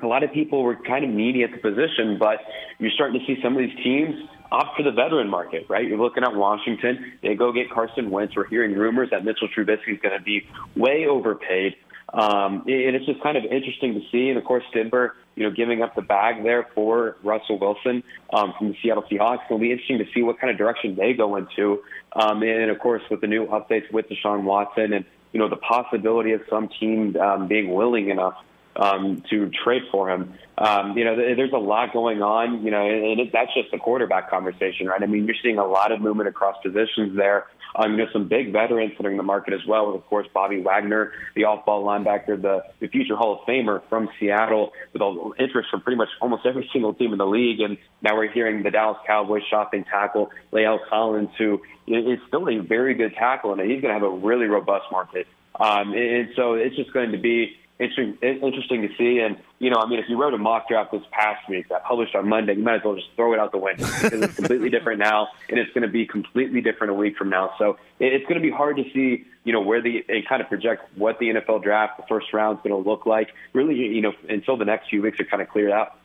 a 0.03 0.07
lot 0.07 0.23
of 0.23 0.33
people 0.33 0.63
were 0.63 0.77
kind 0.77 1.05
of 1.05 1.11
needy 1.11 1.45
at 1.45 1.53
the 1.53 1.59
position. 1.59 2.19
But 2.19 2.41
you're 2.79 2.91
starting 2.91 3.21
to 3.21 3.27
see 3.27 3.41
some 3.43 3.55
of 3.55 3.59
these 3.59 3.77
teams 3.83 4.17
opt 4.53 4.77
for 4.77 4.83
the 4.83 4.93
veteran 4.93 5.29
market, 5.29 5.67
right? 5.69 5.87
You're 5.87 5.99
looking 5.99 6.23
at 6.23 6.35
Washington. 6.35 7.15
They 7.23 7.35
go 7.35 7.53
get 7.53 7.71
Carson 7.71 8.11
Wentz. 8.11 8.37
We're 8.37 8.47
hearing 8.47 8.75
rumors 8.75 9.09
that 9.11 9.25
Mitchell 9.25 9.49
Trubisky 9.49 9.95
is 9.95 10.01
going 10.01 10.17
to 10.17 10.23
be 10.23 10.47
way 10.77 11.07
overpaid. 11.07 11.75
Um, 12.13 12.65
and 12.67 12.95
it's 12.95 13.07
just 13.07 13.23
kind 13.23 13.39
of 13.39 13.45
interesting 13.45 13.95
to 13.95 14.01
see. 14.13 14.29
And 14.29 14.37
of 14.37 14.45
course, 14.45 14.65
Denver, 14.75 15.17
you 15.35 15.45
know, 15.45 15.51
giving 15.51 15.83
up 15.83 15.95
the 15.95 16.03
bag 16.03 16.43
there 16.45 16.69
for 16.75 17.17
Russell 17.25 17.59
Wilson 17.59 18.03
um, 18.33 18.53
from 18.59 18.69
the 18.69 18.77
Seattle 18.83 19.05
Seahawks. 19.11 19.47
It'll 19.47 19.59
be 19.59 19.73
interesting 19.73 19.99
to 19.99 20.07
see 20.15 20.23
what 20.23 20.39
kind 20.39 20.51
of 20.51 20.59
direction 20.59 20.97
they 20.97 21.15
go 21.15 21.37
into. 21.37 21.83
Um, 22.15 22.43
and 22.43 22.71
of 22.71 22.79
course, 22.79 23.03
with 23.11 23.23
the 23.23 23.29
new 23.29 23.47
updates 23.47 23.91
with 23.91 24.07
Deshaun 24.11 24.43
Watson 24.43 24.93
and, 24.93 25.07
you 25.33 25.41
know, 25.41 25.49
the 25.49 25.57
possibility 25.57 26.33
of 26.33 26.43
some 26.51 26.69
team 26.79 27.17
um, 27.17 27.49
being 27.49 27.73
willing 27.73 28.11
enough 28.11 28.35
um, 28.77 29.23
to 29.31 29.51
trade 29.65 29.83
for 29.91 30.11
him. 30.11 30.35
Um, 30.59 30.97
you 30.97 31.05
know, 31.05 31.17
there's 31.17 31.53
a 31.53 31.59
lot 31.59 31.93
going 31.93 32.23
on, 32.23 32.65
you 32.65 32.71
know, 32.71 32.87
and 32.87 33.21
it, 33.21 33.31
that's 33.33 33.53
just 33.55 33.71
the 33.71 33.79
quarterback 33.79 34.31
conversation, 34.31 34.87
right? 34.87 35.03
I 35.03 35.07
mean, 35.07 35.27
you're 35.27 35.37
seeing 35.43 35.59
a 35.59 35.67
lot 35.67 35.93
of 35.93 36.01
movement 36.01 36.29
across 36.29 36.57
positions 36.63 37.17
there. 37.17 37.47
Um, 37.75 37.93
you 37.93 37.99
know, 37.99 38.07
some 38.13 38.29
big 38.29 38.53
veterans 38.53 38.93
entering 38.99 39.17
the 39.17 39.23
market 39.23 39.55
as 39.55 39.65
well. 39.67 39.87
With, 39.87 39.97
of 39.97 40.07
course, 40.07 40.27
Bobby 40.35 40.61
Wagner, 40.61 41.13
the 41.35 41.45
off-ball 41.45 41.83
linebacker, 41.85 42.41
the, 42.41 42.65
the 42.81 42.89
future 42.89 43.17
Hall 43.17 43.41
of 43.41 43.49
Famer 43.49 43.81
from 43.89 44.11
Seattle, 44.21 44.73
with 44.93 45.01
all 45.01 45.35
interest 45.39 45.71
from 45.71 45.81
pretty 45.81 45.97
much 45.97 46.11
almost 46.21 46.45
every 46.45 46.69
single 46.71 46.93
team 46.93 47.13
in 47.13 47.19
the 47.19 47.27
league. 47.27 47.61
And 47.61 47.79
now 48.03 48.15
we're 48.15 48.31
hearing 48.31 48.63
the 48.63 48.71
Dallas 48.71 48.99
Cowboys 49.07 49.43
shopping 49.49 49.85
tackle 49.85 50.31
La'el 50.53 50.81
Collins, 50.89 51.31
who 51.39 51.63
is 51.87 52.19
still 52.29 52.47
a 52.49 52.59
very 52.59 52.93
good 52.93 53.15
tackle, 53.15 53.53
and 53.53 53.61
he's 53.63 53.81
going 53.81 53.95
to 53.95 53.99
have 53.99 54.03
a 54.03 54.17
really 54.17 54.47
robust 54.47 54.85
market. 54.93 55.27
Um, 55.59 55.95
and 55.95 56.29
so 56.37 56.55
it's 56.55 56.77
just 56.77 56.93
going 56.93 57.13
to 57.13 57.19
be 57.19 57.57
interesting, 57.83 58.19
interesting 58.23 58.83
to 58.83 58.89
see. 58.97 59.19
And, 59.19 59.37
you 59.59 59.71
know, 59.71 59.77
I 59.77 59.89
mean, 59.89 59.99
if 59.99 60.09
you 60.09 60.21
wrote 60.21 60.35
a 60.35 60.39
mock 60.39 60.69
draft 60.69 60.93
this 60.93 61.03
past 61.11 61.49
week 61.49 61.69
that 61.69 61.85
published 61.85 62.15
on 62.15 62.29
Monday, 62.29 62.55
you 62.55 62.63
might 62.63 62.77
as 62.77 62.85
well 62.85 62.95
just 62.95 63.09
throw 63.17 63.33
it 63.33 63.39
out 63.39 63.53
the 63.53 63.59
window 63.59 63.87
because 64.03 64.23
it's 64.23 64.35
completely 64.35 64.71
different 64.71 64.99
now 64.99 65.29
and 65.49 65.59
it's 65.59 65.73
going 65.73 65.83
to 65.83 65.89
be 65.89 66.07
completely 66.07 66.61
different 66.61 66.93
a 66.93 66.95
week 66.95 67.17
from 67.17 67.31
now. 67.31 67.53
So 67.59 67.79
it's 67.99 68.25
going 68.25 68.41
to 68.41 68.47
be 68.47 68.51
hard 68.51 68.77
to 68.77 68.85
see, 68.93 69.25
you 69.45 69.53
know, 69.53 69.61
where 69.61 69.83
the, 69.83 70.05
and 70.09 70.27
kind 70.27 70.41
of 70.41 70.49
project 70.49 70.85
what 70.97 71.19
the 71.19 71.31
NFL 71.31 71.63
draft, 71.63 71.97
the 71.97 72.05
first 72.09 72.33
round 72.33 72.59
is 72.59 72.63
going 72.63 72.83
to 72.83 72.89
look 72.89 73.07
like 73.07 73.31
really, 73.53 73.75
you 73.75 74.01
know, 74.01 74.13
until 74.29 74.57
the 74.57 74.65
next 74.65 74.89
few 74.89 75.03
weeks 75.03 75.19
are 75.21 75.25
kind 75.25 75.43
of 75.43 75.49
cleared 75.49 75.73
out. 75.73 75.99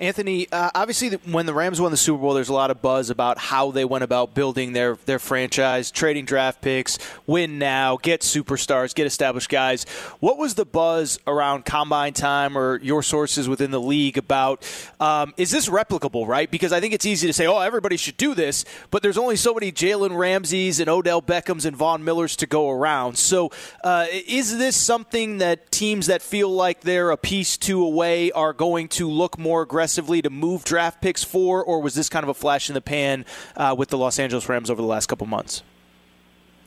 Anthony, 0.00 0.48
uh, 0.50 0.70
obviously, 0.74 1.10
when 1.30 1.46
the 1.46 1.54
Rams 1.54 1.80
won 1.80 1.92
the 1.92 1.96
Super 1.96 2.20
Bowl, 2.20 2.34
there's 2.34 2.48
a 2.48 2.52
lot 2.52 2.72
of 2.72 2.82
buzz 2.82 3.10
about 3.10 3.38
how 3.38 3.70
they 3.70 3.84
went 3.84 4.02
about 4.02 4.34
building 4.34 4.72
their 4.72 4.96
their 5.06 5.20
franchise, 5.20 5.92
trading 5.92 6.24
draft 6.24 6.60
picks, 6.60 6.98
win 7.28 7.60
now, 7.60 7.96
get 7.98 8.22
superstars, 8.22 8.92
get 8.92 9.06
established 9.06 9.48
guys. 9.48 9.84
What 10.18 10.36
was 10.36 10.56
the 10.56 10.64
buzz 10.64 11.20
around 11.28 11.64
combine 11.64 12.12
time 12.12 12.58
or 12.58 12.80
your 12.80 13.04
sources 13.04 13.48
within 13.48 13.70
the 13.70 13.80
league 13.80 14.18
about? 14.18 14.68
Um, 14.98 15.32
is 15.36 15.52
this 15.52 15.68
replicable, 15.68 16.26
right? 16.26 16.50
Because 16.50 16.72
I 16.72 16.80
think 16.80 16.92
it's 16.92 17.06
easy 17.06 17.28
to 17.28 17.32
say, 17.32 17.46
oh, 17.46 17.60
everybody 17.60 17.96
should 17.96 18.16
do 18.16 18.34
this, 18.34 18.64
but 18.90 19.00
there's 19.00 19.18
only 19.18 19.36
so 19.36 19.54
many 19.54 19.70
Jalen 19.70 20.18
Ramseys 20.18 20.80
and 20.80 20.90
Odell 20.90 21.22
Beckhams 21.22 21.64
and 21.64 21.76
Von 21.76 22.02
Millers 22.02 22.34
to 22.36 22.46
go 22.46 22.68
around. 22.68 23.16
So, 23.16 23.52
uh, 23.84 24.06
is 24.10 24.58
this 24.58 24.76
something 24.76 25.38
that 25.38 25.70
teams 25.70 26.08
that 26.08 26.20
feel 26.20 26.48
like 26.48 26.80
they're 26.80 27.12
a 27.12 27.16
piece 27.16 27.56
two 27.56 27.84
away 27.84 28.32
are 28.32 28.52
going 28.52 28.88
to 28.88 29.08
look 29.08 29.38
more 29.38 29.62
aggressive? 29.62 29.83
Aggressively 29.84 30.22
to 30.22 30.30
move 30.30 30.64
draft 30.64 31.02
picks 31.02 31.22
for, 31.22 31.62
or 31.62 31.82
was 31.82 31.94
this 31.94 32.08
kind 32.08 32.22
of 32.22 32.30
a 32.30 32.34
flash 32.34 32.70
in 32.70 32.74
the 32.74 32.80
pan 32.80 33.22
uh, 33.54 33.74
with 33.76 33.90
the 33.90 33.98
Los 33.98 34.18
Angeles 34.18 34.48
Rams 34.48 34.70
over 34.70 34.80
the 34.80 34.88
last 34.88 35.08
couple 35.08 35.26
months? 35.26 35.62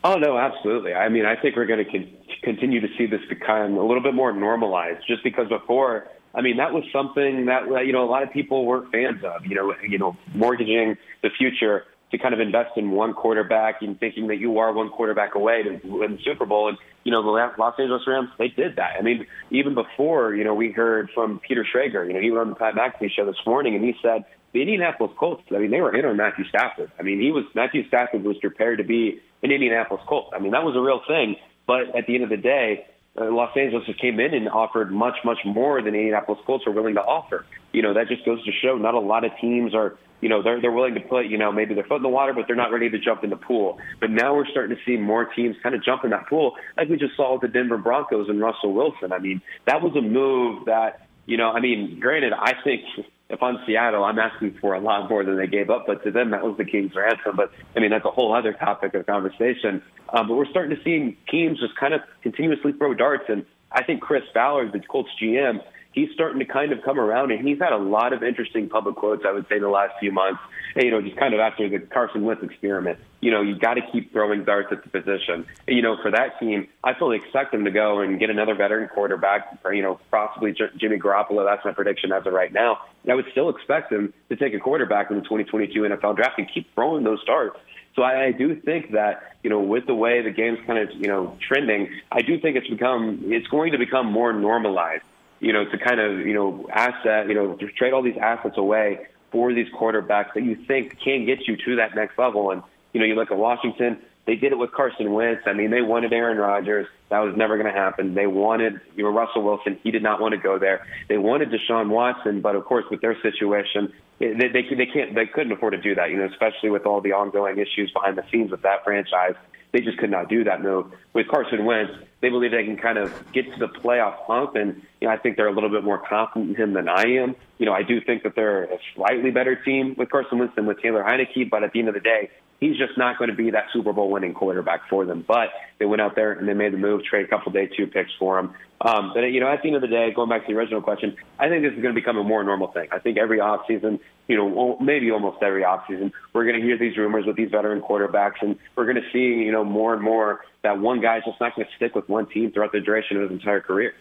Oh 0.03 0.17
no, 0.17 0.37
absolutely. 0.37 0.93
I 0.93 1.09
mean, 1.09 1.25
I 1.25 1.35
think 1.35 1.55
we're 1.55 1.65
going 1.65 1.83
to 1.83 1.91
con- 1.91 2.13
continue 2.43 2.79
to 2.79 2.87
see 2.95 3.07
this 3.07 3.21
become 3.27 3.75
a 3.75 3.83
little 3.83 4.03
bit 4.03 4.13
more 4.13 4.31
normalized. 4.31 5.03
Just 5.07 5.23
because 5.23 5.49
before, 5.49 6.07
I 6.35 6.41
mean, 6.41 6.57
that 6.57 6.71
was 6.71 6.83
something 6.93 7.47
that 7.47 7.63
you 7.87 7.91
know 7.91 8.03
a 8.03 8.09
lot 8.09 8.21
of 8.21 8.31
people 8.31 8.67
weren't 8.67 8.91
fans 8.91 9.23
of. 9.23 9.47
You 9.47 9.55
know, 9.55 9.73
you 9.81 9.97
know, 9.97 10.15
mortgaging 10.35 10.95
the 11.23 11.31
future 11.39 11.85
to 12.11 12.17
kind 12.17 12.33
of 12.33 12.39
invest 12.39 12.77
in 12.77 12.91
one 12.91 13.13
quarterback 13.13 13.81
and 13.81 13.99
thinking 13.99 14.27
that 14.27 14.37
you 14.37 14.59
are 14.59 14.71
one 14.71 14.89
quarterback 14.89 15.35
away 15.35 15.63
to 15.63 15.79
win 15.83 16.13
the 16.13 16.19
Super 16.23 16.45
Bowl. 16.45 16.69
And, 16.69 16.77
you 17.03 17.11
know, 17.11 17.21
the 17.21 17.29
Los 17.29 17.75
Angeles 17.77 18.03
Rams, 18.07 18.29
they 18.37 18.47
did 18.47 18.77
that. 18.77 18.95
I 18.97 19.01
mean, 19.01 19.27
even 19.51 19.73
before, 19.73 20.33
you 20.33 20.43
know, 20.43 20.53
we 20.53 20.71
heard 20.71 21.09
from 21.13 21.39
Peter 21.39 21.65
Schrager, 21.65 22.07
you 22.07 22.13
know, 22.13 22.21
he 22.21 22.31
went 22.31 22.41
on 22.41 22.49
the 22.49 22.55
Pat 22.55 22.75
McAfee 22.75 23.11
show 23.11 23.25
this 23.25 23.35
morning 23.45 23.75
and 23.75 23.83
he 23.83 23.93
said 24.01 24.23
the 24.53 24.61
Indianapolis 24.61 25.11
Colts, 25.19 25.43
I 25.53 25.59
mean, 25.59 25.71
they 25.71 25.81
were 25.81 25.93
in 25.93 26.05
on 26.05 26.15
Matthew 26.15 26.45
Stafford. 26.47 26.91
I 26.97 27.03
mean, 27.03 27.19
he 27.19 27.31
was, 27.31 27.43
Matthew 27.53 27.87
Stafford 27.87 28.23
was 28.23 28.37
prepared 28.37 28.77
to 28.77 28.85
be 28.85 29.19
an 29.43 29.51
Indianapolis 29.51 30.01
Colt. 30.07 30.31
I 30.33 30.39
mean, 30.39 30.51
that 30.51 30.63
was 30.63 30.75
a 30.75 30.81
real 30.81 31.01
thing. 31.07 31.35
But 31.67 31.95
at 31.95 32.07
the 32.07 32.15
end 32.15 32.23
of 32.23 32.29
the 32.29 32.37
day, 32.37 32.87
uh, 33.19 33.25
Los 33.25 33.55
Angeles 33.57 33.85
just 33.85 33.99
came 33.99 34.19
in 34.19 34.33
and 34.33 34.47
offered 34.47 34.91
much, 34.91 35.15
much 35.25 35.39
more 35.45 35.81
than 35.81 35.93
Indianapolis 35.95 36.39
Colts 36.45 36.65
are 36.65 36.71
willing 36.71 36.95
to 36.95 37.01
offer. 37.01 37.45
You 37.73 37.81
know, 37.81 37.93
that 37.93 38.07
just 38.07 38.23
goes 38.25 38.43
to 38.45 38.51
show 38.63 38.77
not 38.77 38.93
a 38.93 38.99
lot 38.99 39.25
of 39.25 39.31
teams 39.41 39.75
are, 39.75 39.97
you 40.21 40.29
know, 40.29 40.41
they're 40.41 40.59
they're 40.61 40.71
willing 40.71 40.95
to 40.95 41.01
put, 41.01 41.27
you 41.27 41.37
know, 41.37 41.51
maybe 41.51 41.73
their 41.73 41.83
foot 41.83 41.97
in 41.97 42.03
the 42.03 42.09
water, 42.09 42.33
but 42.33 42.45
they're 42.47 42.55
not 42.55 42.71
ready 42.71 42.89
to 42.89 42.99
jump 42.99 43.23
in 43.23 43.29
the 43.29 43.37
pool. 43.37 43.79
But 43.99 44.09
now 44.09 44.35
we're 44.35 44.47
starting 44.47 44.75
to 44.75 44.81
see 44.83 44.97
more 44.97 45.25
teams 45.25 45.55
kind 45.61 45.75
of 45.75 45.83
jump 45.83 46.03
in 46.03 46.09
that 46.11 46.27
pool, 46.27 46.55
like 46.75 46.89
we 46.89 46.97
just 46.97 47.15
saw 47.15 47.33
with 47.33 47.41
the 47.41 47.47
Denver 47.47 47.77
Broncos 47.77 48.29
and 48.29 48.39
Russell 48.39 48.73
Wilson. 48.73 49.11
I 49.11 49.19
mean, 49.19 49.41
that 49.65 49.81
was 49.81 49.95
a 49.95 50.01
move 50.01 50.65
that, 50.65 51.07
you 51.25 51.37
know, 51.37 51.51
I 51.51 51.59
mean, 51.59 51.99
granted, 51.99 52.33
I 52.33 52.53
think 52.63 52.83
if 53.29 53.43
I'm 53.43 53.59
Seattle, 53.65 54.03
I'm 54.03 54.19
asking 54.19 54.57
for 54.59 54.73
a 54.73 54.79
lot 54.79 55.09
more 55.09 55.23
than 55.23 55.37
they 55.37 55.47
gave 55.47 55.69
up. 55.69 55.85
But 55.85 56.03
to 56.03 56.11
them, 56.11 56.31
that 56.31 56.43
was 56.43 56.57
the 56.57 56.65
king's 56.65 56.95
ransom. 56.95 57.35
But 57.35 57.51
I 57.75 57.79
mean, 57.79 57.91
that's 57.91 58.05
a 58.05 58.11
whole 58.11 58.33
other 58.33 58.53
topic 58.53 58.93
of 58.93 59.05
conversation. 59.05 59.83
Um, 60.09 60.27
but 60.27 60.35
we're 60.35 60.49
starting 60.49 60.75
to 60.75 60.83
see 60.83 61.17
teams 61.29 61.59
just 61.59 61.75
kind 61.75 61.93
of 61.93 62.01
continuously 62.23 62.71
throw 62.73 62.93
darts. 62.93 63.25
And 63.27 63.45
I 63.71 63.83
think 63.83 64.01
Chris 64.01 64.23
Ballard, 64.33 64.71
the 64.71 64.79
Colts 64.79 65.09
GM, 65.21 65.61
he's 65.97 66.11
starting 66.13 66.37
to 66.37 66.45
kind 66.45 66.71
of 66.71 66.83
come 66.83 66.99
around, 66.99 67.31
and 67.31 67.45
he's 67.45 67.57
had 67.57 67.73
a 67.73 67.77
lot 67.77 68.13
of 68.13 68.21
interesting 68.21 68.69
public 68.69 68.95
quotes. 68.95 69.25
I 69.25 69.31
would 69.31 69.47
say 69.49 69.55
in 69.55 69.63
the 69.63 69.69
last 69.69 69.93
few 69.99 70.11
months. 70.11 70.39
You 70.75 70.91
know, 70.91 71.01
just 71.01 71.17
kind 71.17 71.33
of 71.33 71.39
after 71.39 71.67
the 71.67 71.79
Carson 71.79 72.23
Wentz 72.23 72.43
experiment. 72.43 72.99
You 73.19 73.31
know, 73.31 73.41
you 73.41 73.57
got 73.57 73.75
to 73.75 73.81
keep 73.91 74.13
throwing 74.13 74.43
darts 74.43 74.71
at 74.71 74.83
the 74.83 74.89
position. 74.89 75.47
And, 75.67 75.75
you 75.75 75.81
know, 75.81 75.97
for 76.03 76.11
that 76.11 76.39
team, 76.39 76.67
I 76.83 76.93
fully 76.93 77.17
expect 77.17 77.51
them 77.51 77.65
to 77.65 77.71
go 77.71 78.01
and 78.01 78.19
get 78.19 78.29
another 78.29 78.53
veteran 78.53 78.87
quarterback, 78.89 79.57
or 79.63 79.73
you 79.73 79.81
know, 79.81 79.99
possibly 80.11 80.53
Jimmy 80.77 80.99
Garoppolo. 80.99 81.43
That's 81.43 81.65
my 81.65 81.71
prediction 81.71 82.11
as 82.11 82.27
of 82.27 82.33
right 82.33 82.53
now. 82.53 82.77
And 83.03 83.11
I 83.11 83.15
would 83.15 83.25
still 83.31 83.49
expect 83.49 83.89
them 83.89 84.13
to 84.29 84.35
take 84.35 84.53
a 84.53 84.59
quarterback 84.59 85.09
in 85.09 85.17
the 85.17 85.23
2022 85.23 85.81
NFL 85.81 86.15
draft 86.15 86.37
and 86.37 86.47
keep 86.53 86.71
throwing 86.75 87.03
those 87.03 87.23
darts. 87.25 87.57
So 87.95 88.03
I, 88.03 88.25
I 88.25 88.31
do 88.31 88.55
think 88.55 88.91
that 88.91 89.35
you 89.41 89.49
know, 89.49 89.61
with 89.61 89.87
the 89.87 89.95
way 89.95 90.21
the 90.21 90.29
game's 90.29 90.59
kind 90.67 90.77
of 90.77 90.95
you 90.95 91.07
know 91.07 91.35
trending, 91.41 91.89
I 92.11 92.21
do 92.21 92.39
think 92.39 92.55
it's 92.55 92.67
become 92.67 93.21
it's 93.25 93.47
going 93.47 93.71
to 93.71 93.79
become 93.79 94.05
more 94.05 94.31
normalized 94.31 95.03
you 95.39 95.53
know, 95.53 95.65
to 95.65 95.77
kind 95.77 95.99
of, 95.99 96.19
you 96.19 96.33
know, 96.33 96.67
asset, 96.71 97.27
you 97.27 97.33
know, 97.33 97.55
to 97.55 97.71
trade 97.71 97.93
all 97.93 98.01
these 98.01 98.17
assets 98.21 98.57
away 98.57 99.07
for 99.31 99.53
these 99.53 99.67
quarterbacks 99.73 100.33
that 100.33 100.43
you 100.43 100.55
think 100.67 100.99
can 100.99 101.25
get 101.25 101.47
you 101.47 101.57
to 101.57 101.75
that 101.77 101.95
next 101.95 102.17
level. 102.17 102.51
And, 102.51 102.63
you 102.93 102.99
know, 102.99 103.05
you 103.05 103.15
look 103.15 103.31
at 103.31 103.37
Washington, 103.37 103.99
they 104.25 104.35
did 104.35 104.51
it 104.51 104.57
with 104.57 104.71
Carson 104.71 105.13
Wentz. 105.13 105.43
I 105.45 105.53
mean, 105.53 105.71
they 105.71 105.81
wanted 105.81 106.11
Aaron 106.11 106.37
Rodgers. 106.37 106.87
That 107.09 107.19
was 107.19 107.35
never 107.37 107.57
going 107.57 107.73
to 107.73 107.79
happen. 107.79 108.13
They 108.13 108.27
wanted, 108.27 108.81
you 108.95 109.03
know, 109.03 109.09
Russell 109.09 109.43
Wilson. 109.43 109.79
He 109.83 109.91
did 109.91 110.03
not 110.03 110.19
want 110.19 110.33
to 110.33 110.37
go 110.37 110.59
there. 110.59 110.85
They 111.07 111.17
wanted 111.17 111.49
Deshaun 111.49 111.89
Watson, 111.89 112.41
but 112.41 112.55
of 112.55 112.65
course, 112.65 112.85
with 112.91 112.99
their 112.99 113.19
situation, 113.21 113.93
they, 114.19 114.33
they, 114.33 114.75
they 114.75 114.85
can't, 114.85 115.15
they 115.15 115.27
couldn't 115.27 115.53
afford 115.53 115.73
to 115.73 115.81
do 115.81 115.95
that, 115.95 116.09
you 116.09 116.17
know, 116.17 116.25
especially 116.25 116.69
with 116.69 116.85
all 116.85 116.99
the 116.99 117.13
ongoing 117.13 117.57
issues 117.57 117.91
behind 117.91 118.17
the 118.17 118.23
scenes 118.31 118.51
with 118.51 118.63
that 118.63 118.83
franchise. 118.83 119.35
They 119.73 119.81
just 119.81 119.97
could 119.97 120.09
not 120.09 120.29
do 120.29 120.43
that 120.45 120.63
No, 120.63 120.91
With 121.13 121.27
Carson 121.27 121.65
Wentz, 121.65 121.91
they 122.21 122.29
believe 122.29 122.51
they 122.51 122.63
can 122.63 122.77
kind 122.77 122.97
of 122.97 123.11
get 123.31 123.51
to 123.53 123.59
the 123.59 123.67
playoff 123.67 124.15
hump, 124.25 124.55
and 124.55 124.81
you 125.01 125.07
know, 125.07 125.13
I 125.13 125.17
think 125.17 125.37
they're 125.37 125.47
a 125.47 125.53
little 125.53 125.69
bit 125.69 125.83
more 125.83 125.97
confident 125.99 126.51
in 126.51 126.55
him 126.55 126.73
than 126.73 126.89
I 126.89 127.03
am. 127.03 127.35
You 127.57 127.65
know, 127.65 127.73
I 127.73 127.83
do 127.83 128.01
think 128.01 128.23
that 128.23 128.35
they're 128.35 128.63
a 128.63 128.77
slightly 128.95 129.29
better 129.29 129.55
team 129.55 129.93
with 129.97 130.09
Carson 130.09 130.39
Wentz 130.39 130.55
than 130.55 130.65
with 130.65 130.81
Taylor 130.81 131.03
Heinicke, 131.03 131.49
but 131.49 131.63
at 131.63 131.73
the 131.73 131.79
end 131.79 131.89
of 131.89 131.93
the 131.93 131.99
day, 131.99 132.29
he's 132.59 132.77
just 132.77 132.97
not 132.97 133.17
going 133.17 133.29
to 133.29 133.35
be 133.35 133.51
that 133.51 133.65
Super 133.71 133.93
Bowl 133.93 134.09
winning 134.09 134.33
quarterback 134.33 134.81
for 134.89 135.05
them. 135.05 135.23
But 135.27 135.49
they 135.79 135.85
went 135.85 136.01
out 136.01 136.15
there 136.15 136.31
and 136.31 136.47
they 136.47 136.53
made 136.53 136.73
the 136.73 136.77
move, 136.77 137.03
trade 137.03 137.25
a 137.25 137.27
couple 137.27 137.51
day 137.51 137.67
two 137.67 137.87
picks 137.87 138.11
for 138.17 138.39
him. 138.39 138.53
Um, 138.79 139.11
but 139.13 139.21
you 139.21 139.39
know, 139.39 139.47
at 139.47 139.61
the 139.63 139.69
end 139.69 139.75
of 139.75 139.81
the 139.81 139.87
day, 139.87 140.11
going 140.13 140.29
back 140.29 140.45
to 140.45 140.53
the 140.53 140.57
original 140.57 140.81
question, 140.81 141.17
I 141.39 141.49
think 141.49 141.63
this 141.63 141.73
is 141.73 141.81
going 141.81 141.95
to 141.95 141.99
become 141.99 142.17
a 142.17 142.23
more 142.23 142.43
normal 142.43 142.67
thing. 142.67 142.89
I 142.91 142.99
think 142.99 143.17
every 143.17 143.39
offseason, 143.39 143.99
you 144.27 144.37
know, 144.37 144.77
maybe 144.79 145.09
almost 145.09 145.41
every 145.41 145.63
offseason, 145.63 146.11
we're 146.33 146.45
going 146.45 146.59
to 146.59 146.61
hear 146.61 146.77
these 146.77 146.95
rumors 146.95 147.25
with 147.25 147.35
these 147.35 147.49
veteran 147.49 147.81
quarterbacks, 147.81 148.41
and 148.41 148.57
we're 148.75 148.85
going 148.85 149.01
to 149.01 149.11
see, 149.11 149.43
you 149.43 149.51
know, 149.51 149.63
more 149.63 149.93
and 149.93 150.03
more 150.03 150.45
that 150.61 150.79
one 150.79 151.01
guy's 151.01 151.23
just 151.25 151.39
not 151.39 151.55
going 151.55 151.67
to 151.67 151.75
stick 151.75 151.95
with 151.95 152.07
one 152.07 152.27
team 152.27 152.51
throughout 152.51 152.71
the 152.71 152.79
duration 152.79 153.17
of 153.17 153.23
his 153.23 153.31
entire 153.31 153.61
career. 153.61 153.93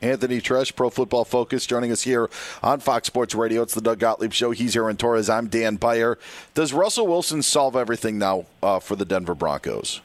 Anthony 0.00 0.40
Treash, 0.40 0.74
Pro 0.74 0.90
Football 0.90 1.24
Focus, 1.24 1.64
joining 1.64 1.92
us 1.92 2.02
here 2.02 2.28
on 2.62 2.80
Fox 2.80 3.06
Sports 3.06 3.34
Radio. 3.34 3.62
It's 3.62 3.74
the 3.74 3.80
Doug 3.80 4.00
Gottlieb 4.00 4.32
Show. 4.32 4.50
He's 4.50 4.76
Aaron 4.76 4.96
Torres. 4.96 5.30
I'm 5.30 5.46
Dan 5.46 5.76
Beyer. 5.76 6.18
Does 6.54 6.72
Russell 6.72 7.06
Wilson 7.06 7.40
solve 7.42 7.76
everything 7.76 8.18
now 8.18 8.46
uh, 8.62 8.80
for 8.80 8.96
the 8.96 9.04
Denver 9.04 9.34
Broncos? 9.34 10.00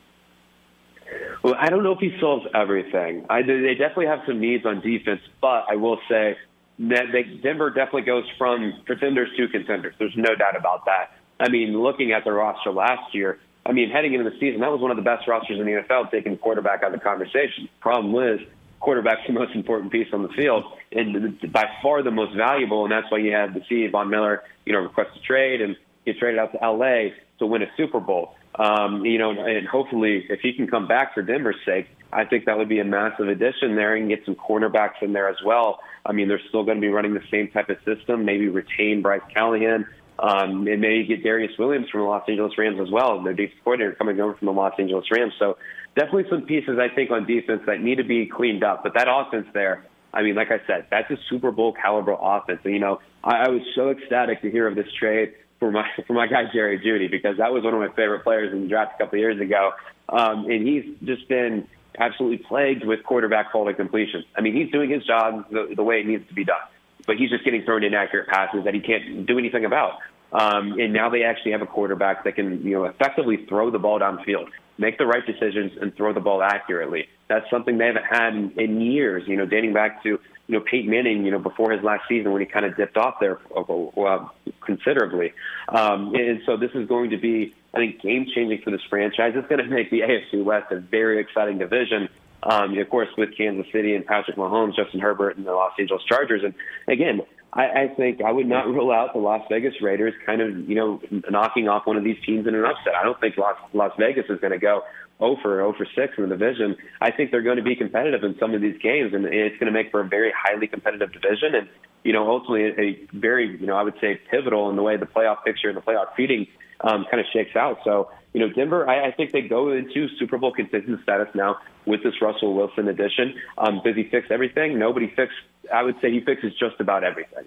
Well, 1.47 1.55
I 1.57 1.69
don't 1.69 1.81
know 1.81 1.93
if 1.93 1.99
he 1.99 2.11
solves 2.19 2.45
everything. 2.53 3.25
I, 3.29 3.41
they 3.41 3.73
definitely 3.79 4.07
have 4.07 4.19
some 4.27 4.41
needs 4.41 4.65
on 4.65 4.81
defense, 4.81 5.21
but 5.39 5.63
I 5.69 5.77
will 5.77 5.97
say 6.09 6.35
that 6.79 7.05
they, 7.13 7.23
Denver 7.23 7.69
definitely 7.69 8.01
goes 8.01 8.25
from 8.37 8.73
pretenders 8.85 9.29
to 9.37 9.47
contenders. 9.47 9.95
There's 9.97 10.17
no 10.17 10.35
doubt 10.35 10.57
about 10.57 10.83
that. 10.87 11.15
I 11.39 11.47
mean, 11.47 11.81
looking 11.81 12.11
at 12.11 12.25
the 12.25 12.33
roster 12.33 12.71
last 12.71 13.15
year, 13.15 13.39
I 13.65 13.71
mean, 13.71 13.89
heading 13.89 14.13
into 14.13 14.29
the 14.29 14.37
season, 14.41 14.59
that 14.59 14.69
was 14.69 14.81
one 14.81 14.91
of 14.91 14.97
the 14.97 15.03
best 15.03 15.25
rosters 15.25 15.57
in 15.57 15.65
the 15.65 15.71
NFL, 15.71 16.11
taking 16.11 16.37
quarterback 16.37 16.83
out 16.83 16.93
of 16.93 16.99
the 16.99 17.03
conversation. 17.05 17.69
Problem 17.79 18.13
is, 18.27 18.45
quarterback's 18.81 19.21
the 19.25 19.31
most 19.31 19.55
important 19.55 19.89
piece 19.89 20.07
on 20.11 20.23
the 20.23 20.29
field, 20.35 20.65
and 20.91 21.39
by 21.53 21.63
far 21.81 22.03
the 22.03 22.11
most 22.11 22.35
valuable, 22.35 22.83
and 22.83 22.91
that's 22.91 23.09
why 23.09 23.19
you 23.19 23.31
had 23.31 23.53
to 23.53 23.61
see 23.69 23.87
Von 23.87 24.09
Miller, 24.09 24.43
you 24.65 24.73
know, 24.73 24.79
request 24.79 25.11
a 25.15 25.21
trade 25.21 25.61
and 25.61 25.77
get 26.05 26.17
traded 26.17 26.39
out 26.41 26.51
to 26.51 26.61
L.A. 26.61 27.13
to 27.39 27.45
win 27.45 27.61
a 27.61 27.67
Super 27.77 28.01
Bowl. 28.01 28.35
Um, 28.57 29.05
you 29.05 29.19
know, 29.19 29.29
and 29.31 29.67
hopefully, 29.67 30.25
if 30.29 30.39
he 30.41 30.53
can 30.53 30.67
come 30.67 30.87
back 30.87 31.13
for 31.13 31.21
Denver's 31.21 31.57
sake, 31.65 31.87
I 32.11 32.25
think 32.25 32.45
that 32.45 32.57
would 32.57 32.69
be 32.69 32.79
a 32.79 32.85
massive 32.85 33.27
addition 33.27 33.75
there 33.75 33.95
and 33.95 34.09
get 34.09 34.25
some 34.25 34.35
cornerbacks 34.35 35.01
in 35.01 35.13
there 35.13 35.29
as 35.29 35.37
well. 35.45 35.79
I 36.05 36.11
mean, 36.13 36.27
they're 36.27 36.41
still 36.49 36.63
going 36.63 36.77
to 36.77 36.81
be 36.81 36.87
running 36.87 37.13
the 37.13 37.23
same 37.29 37.49
type 37.49 37.69
of 37.69 37.77
system. 37.85 38.25
Maybe 38.25 38.47
retain 38.47 39.01
Bryce 39.01 39.21
Callahan, 39.33 39.85
um, 40.17 40.67
and 40.67 40.81
maybe 40.81 41.05
get 41.05 41.23
Darious 41.23 41.57
Williams 41.59 41.87
from 41.91 42.01
the 42.01 42.07
Los 42.07 42.23
Angeles 42.27 42.57
Rams 42.57 42.79
as 42.81 42.89
well. 42.89 43.21
Their 43.21 43.33
defensive 43.33 43.63
coordinator 43.63 43.95
coming 43.95 44.19
over 44.19 44.33
from 44.33 44.47
the 44.47 44.53
Los 44.53 44.73
Angeles 44.79 45.05
Rams. 45.11 45.33
So 45.37 45.57
definitely 45.95 46.25
some 46.29 46.43
pieces 46.43 46.79
I 46.79 46.93
think 46.93 47.11
on 47.11 47.27
defense 47.27 47.61
that 47.67 47.81
need 47.81 47.97
to 47.97 48.03
be 48.03 48.25
cleaned 48.25 48.63
up. 48.63 48.81
But 48.83 48.93
that 48.95 49.07
offense 49.07 49.47
there, 49.53 49.85
I 50.13 50.23
mean, 50.23 50.35
like 50.35 50.49
I 50.49 50.65
said, 50.65 50.87
that's 50.89 51.11
a 51.11 51.17
Super 51.29 51.51
Bowl 51.51 51.73
caliber 51.73 52.15
offense. 52.19 52.61
And, 52.63 52.73
you 52.73 52.79
know, 52.79 53.01
I, 53.23 53.45
I 53.45 53.49
was 53.49 53.61
so 53.75 53.91
ecstatic 53.91 54.41
to 54.41 54.49
hear 54.49 54.65
of 54.65 54.75
this 54.75 54.87
trade 54.97 55.33
for 55.59 55.71
my 55.71 55.87
for 56.07 56.13
my 56.13 56.27
guy 56.27 56.43
Jerry 56.53 56.79
Jeudy 56.79 57.09
because 57.09 57.37
that 57.37 57.51
was 57.51 57.63
one 57.63 57.73
of 57.73 57.79
my 57.79 57.89
favorite 57.89 58.23
players 58.23 58.53
in 58.53 58.63
the 58.63 58.67
draft 58.67 58.93
a 58.95 59.03
couple 59.03 59.17
of 59.17 59.21
years 59.21 59.39
ago, 59.39 59.71
um, 60.09 60.45
and 60.45 60.67
he's 60.67 60.85
just 61.03 61.27
been 61.27 61.67
absolutely 61.99 62.37
plagued 62.37 62.85
with 62.85 63.03
quarterback 63.03 63.51
faulty 63.51 63.73
completions. 63.73 64.25
I 64.35 64.41
mean, 64.41 64.55
he's 64.55 64.71
doing 64.71 64.89
his 64.89 65.03
job 65.03 65.49
the, 65.49 65.73
the 65.75 65.83
way 65.83 65.99
it 65.99 66.05
needs 66.05 66.27
to 66.27 66.33
be 66.33 66.43
done, 66.43 66.61
but 67.07 67.17
he's 67.17 67.29
just 67.29 67.43
getting 67.43 67.63
thrown 67.63 67.83
inaccurate 67.83 68.27
passes 68.27 68.65
that 68.65 68.73
he 68.73 68.81
can't 68.81 69.25
do 69.25 69.39
anything 69.39 69.65
about. 69.65 69.99
Um, 70.31 70.73
and 70.79 70.91
now 70.91 71.09
they 71.09 71.23
actually 71.23 71.53
have 71.53 71.61
a 71.61 71.65
quarterback 71.65 72.25
that 72.25 72.35
can, 72.35 72.61
you 72.61 72.75
know, 72.75 72.83
effectively 72.85 73.45
throw 73.47 73.71
the 73.71 73.79
ball 73.79 73.99
downfield, 73.99 74.47
make 74.77 74.97
the 74.97 75.05
right 75.05 75.25
decisions, 75.25 75.71
and 75.79 75.95
throw 75.95 76.13
the 76.13 76.19
ball 76.19 76.43
accurately. 76.43 77.07
That's 77.29 77.49
something 77.49 77.77
they 77.77 77.87
haven't 77.87 78.05
had 78.05 78.33
in, 78.33 78.51
in 78.57 78.81
years. 78.81 79.23
You 79.25 79.37
know, 79.37 79.45
dating 79.45 79.73
back 79.73 80.03
to 80.03 80.19
you 80.47 80.57
know, 80.57 80.63
Peyton 80.69 80.89
Manning, 80.89 81.25
you 81.25 81.31
know, 81.31 81.39
before 81.39 81.71
his 81.71 81.83
last 81.83 82.03
season 82.07 82.31
when 82.31 82.41
he 82.41 82.47
kind 82.47 82.65
of 82.65 82.75
dipped 82.77 82.97
off 82.97 83.15
there 83.19 83.39
uh, 83.55 84.25
considerably. 84.61 85.33
Um, 85.69 86.15
and 86.15 86.41
so 86.45 86.55
this 86.55 86.71
is 86.73 86.87
going 86.87 87.09
to 87.09 87.17
be, 87.17 87.53
I 87.73 87.79
think, 87.79 88.01
game 88.01 88.27
changing 88.33 88.61
for 88.61 88.71
this 88.71 88.81
franchise. 88.89 89.33
It's 89.35 89.47
going 89.47 89.63
to 89.63 89.69
make 89.69 89.91
the 89.91 90.01
AFC 90.01 90.43
West 90.43 90.71
a 90.71 90.79
very 90.79 91.19
exciting 91.19 91.57
division. 91.57 92.07
Um, 92.43 92.77
of 92.77 92.89
course, 92.89 93.09
with 93.17 93.35
Kansas 93.35 93.69
City 93.73 93.95
and 93.95 94.05
Patrick 94.05 94.37
Mahomes, 94.37 94.75
Justin 94.75 95.01
Herbert, 95.01 95.37
and 95.37 95.45
the 95.45 95.51
Los 95.51 95.73
Angeles 95.77 96.03
Chargers. 96.03 96.43
And 96.43 96.53
again, 96.87 97.21
I, 97.51 97.67
I 97.67 97.87
think 97.89 98.21
I 98.21 98.31
would 98.31 98.47
not 98.47 98.67
rule 98.73 98.91
out 98.91 99.13
the 99.13 99.19
Las 99.19 99.41
Vegas 99.49 99.73
Raiders 99.81 100.13
kind 100.25 100.41
of, 100.41 100.69
you 100.69 100.75
know, 100.75 101.01
knocking 101.29 101.67
off 101.67 101.85
one 101.85 101.97
of 101.97 102.03
these 102.05 102.17
teams 102.25 102.47
in 102.47 102.55
an 102.55 102.63
upset. 102.63 102.95
I 102.95 103.03
don't 103.03 103.19
think 103.19 103.35
Las, 103.37 103.57
Las 103.73 103.91
Vegas 103.97 104.25
is 104.29 104.39
going 104.39 104.53
to 104.53 104.59
go 104.59 104.83
0 105.19 105.37
for 105.41 105.57
0 105.57 105.73
for 105.77 105.85
6 105.85 106.13
in 106.17 106.23
the 106.23 106.29
division. 106.29 106.75
I 107.01 107.11
think 107.11 107.31
they're 107.31 107.41
going 107.41 107.57
to 107.57 107.63
be 107.63 107.75
competitive 107.75 108.23
in 108.23 108.37
some 108.39 108.53
of 108.53 108.61
these 108.61 108.77
games, 108.81 109.13
and 109.13 109.25
it's 109.25 109.57
going 109.57 109.71
to 109.71 109.71
make 109.71 109.91
for 109.91 110.01
a 110.01 110.07
very 110.07 110.31
highly 110.35 110.67
competitive 110.67 111.11
division. 111.11 111.55
And 111.55 111.67
you 112.03 112.13
know, 112.13 112.29
ultimately, 112.29 112.65
a 112.77 113.17
very 113.17 113.59
you 113.59 113.65
know, 113.65 113.75
I 113.75 113.83
would 113.83 113.95
say 113.99 114.19
pivotal 114.29 114.69
in 114.69 114.75
the 114.75 114.83
way 114.83 114.97
the 114.97 115.05
playoff 115.05 115.43
picture 115.43 115.69
and 115.69 115.77
the 115.77 115.81
playoff 115.81 116.15
feeding 116.15 116.47
um, 116.81 117.05
kind 117.09 117.19
of 117.19 117.25
shakes 117.33 117.55
out. 117.55 117.79
So 117.83 118.09
you 118.33 118.39
know, 118.45 118.53
Denver, 118.53 118.87
I, 118.87 119.07
I 119.07 119.11
think 119.11 119.31
they 119.31 119.41
go 119.41 119.71
into 119.71 120.07
Super 120.19 120.37
Bowl 120.37 120.53
contending 120.53 120.99
status 121.01 121.27
now 121.33 121.57
with 121.85 122.03
this 122.03 122.21
Russell 122.21 122.53
Wilson 122.53 122.87
addition. 122.87 123.33
Um, 123.57 123.81
does 123.83 123.95
he 123.95 124.03
fix 124.03 124.27
everything? 124.29 124.77
Nobody 124.77 125.11
fixed. 125.15 125.37
I 125.73 125.81
would 125.83 125.95
say 126.01 126.11
he 126.11 126.21
fixes 126.21 126.53
just 126.59 126.79
about 126.79 127.03
everything. 127.03 127.45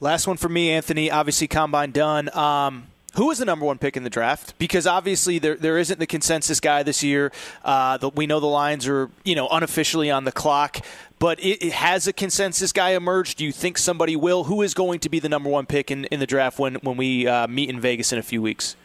Last 0.00 0.26
one 0.26 0.36
for 0.36 0.48
me, 0.48 0.70
Anthony. 0.70 1.10
Obviously, 1.10 1.48
combine 1.48 1.90
done. 1.90 2.34
Um, 2.36 2.86
who 3.14 3.26
was 3.26 3.38
the 3.38 3.44
number 3.44 3.66
one 3.66 3.78
pick 3.78 3.96
in 3.96 4.04
the 4.04 4.10
draft? 4.10 4.56
Because 4.58 4.86
obviously 4.86 5.38
there 5.38 5.56
there 5.56 5.78
isn't 5.78 5.98
the 5.98 6.06
consensus 6.06 6.60
guy 6.60 6.82
this 6.82 7.02
year. 7.02 7.32
Uh, 7.64 7.96
the, 7.98 8.08
we 8.08 8.26
know 8.26 8.40
the 8.40 8.46
lines 8.46 8.88
are 8.88 9.10
you 9.24 9.34
know 9.34 9.48
unofficially 9.48 10.10
on 10.10 10.24
the 10.24 10.32
clock, 10.32 10.78
but 11.18 11.38
it, 11.40 11.62
it, 11.62 11.72
has 11.72 12.06
a 12.06 12.12
consensus 12.12 12.72
guy 12.72 12.90
emerged. 12.90 13.38
Do 13.38 13.44
you 13.44 13.52
think 13.52 13.78
somebody 13.78 14.16
will? 14.16 14.44
Who 14.44 14.62
is 14.62 14.74
going 14.74 15.00
to 15.00 15.08
be 15.08 15.18
the 15.18 15.28
number 15.28 15.50
one 15.50 15.66
pick 15.66 15.90
in, 15.90 16.06
in 16.06 16.20
the 16.20 16.26
draft 16.26 16.58
when 16.58 16.76
when 16.76 16.96
we 16.96 17.26
uh, 17.26 17.46
meet 17.46 17.68
in 17.68 17.80
Vegas 17.80 18.12
in 18.12 18.18
a 18.18 18.22
few 18.22 18.40
weeks? 18.40 18.76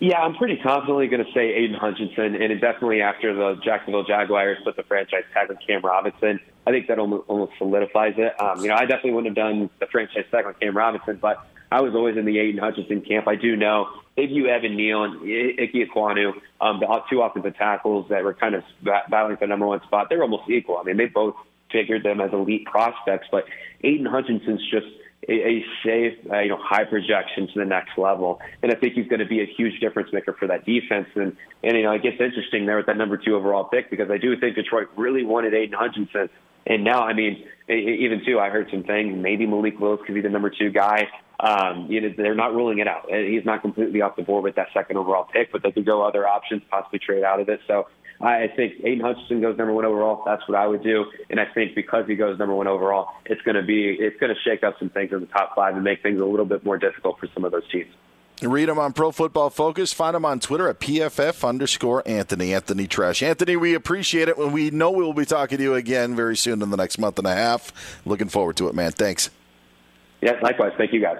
Yeah, 0.00 0.18
I'm 0.18 0.34
pretty 0.34 0.56
confidently 0.56 1.08
going 1.08 1.24
to 1.24 1.30
say 1.32 1.52
Aidan 1.52 1.76
Hutchinson, 1.76 2.34
and 2.34 2.58
definitely 2.58 3.02
after 3.02 3.34
the 3.34 3.60
Jacksonville 3.62 4.04
Jaguars 4.04 4.56
put 4.64 4.74
the 4.74 4.82
franchise 4.82 5.24
tag 5.34 5.50
on 5.50 5.58
Cam 5.64 5.82
Robinson, 5.82 6.40
I 6.66 6.70
think 6.70 6.86
that 6.88 6.98
almost, 6.98 7.24
almost 7.28 7.52
solidifies 7.58 8.14
it. 8.16 8.32
Um, 8.40 8.62
you 8.62 8.68
know, 8.68 8.76
I 8.76 8.86
definitely 8.86 9.12
wouldn't 9.12 9.36
have 9.36 9.46
done 9.46 9.68
the 9.78 9.86
franchise 9.86 10.24
tag 10.30 10.46
on 10.46 10.54
Cam 10.54 10.74
Robinson, 10.74 11.18
but 11.20 11.46
I 11.70 11.80
was 11.80 11.94
always 11.94 12.16
in 12.16 12.24
the 12.24 12.38
Aidan 12.38 12.60
Hutchinson 12.60 13.02
camp. 13.02 13.28
I 13.28 13.36
do 13.36 13.56
know 13.56 13.88
they 14.16 14.26
view 14.26 14.48
Evan 14.48 14.76
Neal 14.76 15.04
and 15.04 15.20
Ike 15.22 15.72
Ekwonu, 15.72 16.32
um, 16.60 16.80
the 16.80 17.02
two 17.08 17.22
offensive 17.22 17.56
tackles 17.56 18.08
that 18.10 18.24
were 18.24 18.34
kind 18.34 18.54
of 18.54 18.64
battling 18.82 19.36
for 19.36 19.44
the 19.44 19.46
number 19.46 19.66
one 19.66 19.80
spot. 19.82 20.08
They're 20.08 20.22
almost 20.22 20.50
equal. 20.50 20.78
I 20.78 20.82
mean, 20.82 20.96
they 20.96 21.06
both 21.06 21.36
figured 21.70 22.02
them 22.02 22.20
as 22.20 22.32
elite 22.32 22.66
prospects, 22.66 23.28
but 23.30 23.44
Aidan 23.84 24.06
Hutchinson's 24.06 24.62
just 24.70 24.86
a, 25.28 25.32
a 25.32 25.64
safe, 25.84 26.18
uh, 26.30 26.40
you 26.40 26.48
know, 26.48 26.58
high 26.60 26.84
projection 26.84 27.46
to 27.48 27.60
the 27.60 27.64
next 27.64 27.96
level. 27.96 28.40
And 28.62 28.72
I 28.72 28.74
think 28.74 28.94
he's 28.94 29.06
going 29.06 29.20
to 29.20 29.26
be 29.26 29.40
a 29.40 29.46
huge 29.46 29.78
difference 29.80 30.12
maker 30.12 30.32
for 30.32 30.48
that 30.48 30.64
defense. 30.66 31.06
And, 31.14 31.36
and 31.62 31.76
you 31.76 31.82
know, 31.84 31.92
it 31.92 32.02
gets 32.02 32.20
interesting 32.20 32.66
there 32.66 32.76
with 32.76 32.86
that 32.86 32.96
number 32.96 33.16
two 33.16 33.36
overall 33.36 33.64
pick 33.64 33.90
because 33.90 34.10
I 34.10 34.18
do 34.18 34.36
think 34.38 34.56
Detroit 34.56 34.88
really 34.96 35.24
wanted 35.24 35.54
Aidan 35.54 35.78
Hutchinson. 35.78 36.30
And 36.66 36.84
now, 36.84 37.02
I 37.02 37.14
mean, 37.14 37.44
even 37.68 38.22
too, 38.24 38.38
I 38.38 38.50
heard 38.50 38.68
some 38.70 38.82
things. 38.82 39.16
Maybe 39.16 39.46
Malik 39.46 39.78
Willis 39.78 40.00
could 40.04 40.14
be 40.14 40.20
the 40.20 40.28
number 40.28 40.50
two 40.50 40.70
guy. 40.70 41.08
Um, 41.40 41.86
you 41.88 42.00
know, 42.02 42.12
they're 42.16 42.34
not 42.34 42.54
ruling 42.54 42.78
it 42.78 42.86
out. 42.86 43.06
He's 43.08 43.44
not 43.44 43.62
completely 43.62 44.02
off 44.02 44.16
the 44.16 44.22
board 44.22 44.44
with 44.44 44.56
that 44.56 44.68
second 44.74 44.98
overall 44.98 45.24
pick, 45.24 45.50
but 45.52 45.62
they 45.62 45.72
could 45.72 45.86
go 45.86 46.02
other 46.02 46.28
options, 46.28 46.62
possibly 46.70 46.98
trade 46.98 47.24
out 47.24 47.40
of 47.40 47.48
it. 47.48 47.60
So 47.66 47.86
I 48.20 48.48
think 48.54 48.74
Aidan 48.84 49.00
Hutchinson 49.00 49.40
goes 49.40 49.56
number 49.56 49.72
one 49.72 49.86
overall. 49.86 50.22
That's 50.26 50.46
what 50.46 50.58
I 50.58 50.66
would 50.66 50.82
do. 50.82 51.06
And 51.30 51.40
I 51.40 51.46
think 51.46 51.74
because 51.74 52.06
he 52.06 52.14
goes 52.14 52.38
number 52.38 52.54
one 52.54 52.66
overall, 52.66 53.08
it's 53.24 53.40
going 53.42 53.54
to 53.54 53.62
be 53.62 53.96
it's 53.98 54.20
going 54.20 54.34
to 54.34 54.40
shake 54.42 54.62
up 54.62 54.78
some 54.78 54.90
things 54.90 55.12
in 55.12 55.20
the 55.20 55.26
top 55.26 55.54
five 55.56 55.74
and 55.74 55.82
make 55.82 56.02
things 56.02 56.20
a 56.20 56.24
little 56.24 56.44
bit 56.44 56.64
more 56.64 56.76
difficult 56.76 57.18
for 57.18 57.28
some 57.32 57.44
of 57.44 57.52
those 57.52 57.68
teams. 57.70 57.90
Read 58.42 58.68
him 58.70 58.78
on 58.78 58.92
Pro 58.92 59.10
Football 59.10 59.50
Focus. 59.50 59.92
Find 59.92 60.16
him 60.16 60.24
on 60.24 60.40
Twitter 60.40 60.68
at 60.68 60.80
PFF 60.80 61.46
underscore 61.46 62.02
Anthony, 62.06 62.54
Anthony 62.54 62.86
Treash. 62.86 63.22
Anthony, 63.22 63.56
we 63.56 63.74
appreciate 63.74 64.28
it 64.28 64.38
we 64.38 64.70
know 64.70 64.90
we 64.90 65.04
will 65.04 65.12
be 65.14 65.26
talking 65.26 65.58
to 65.58 65.64
you 65.64 65.74
again 65.74 66.14
very 66.16 66.36
soon 66.36 66.62
in 66.62 66.70
the 66.70 66.76
next 66.76 66.98
month 66.98 67.18
and 67.18 67.26
a 67.26 67.34
half. 67.34 68.00
Looking 68.04 68.28
forward 68.28 68.56
to 68.58 68.68
it, 68.68 68.74
man. 68.74 68.92
Thanks. 68.92 69.30
Yes, 70.22 70.36
likewise. 70.42 70.72
Thank 70.76 70.92
you, 70.92 71.00
guys. 71.00 71.18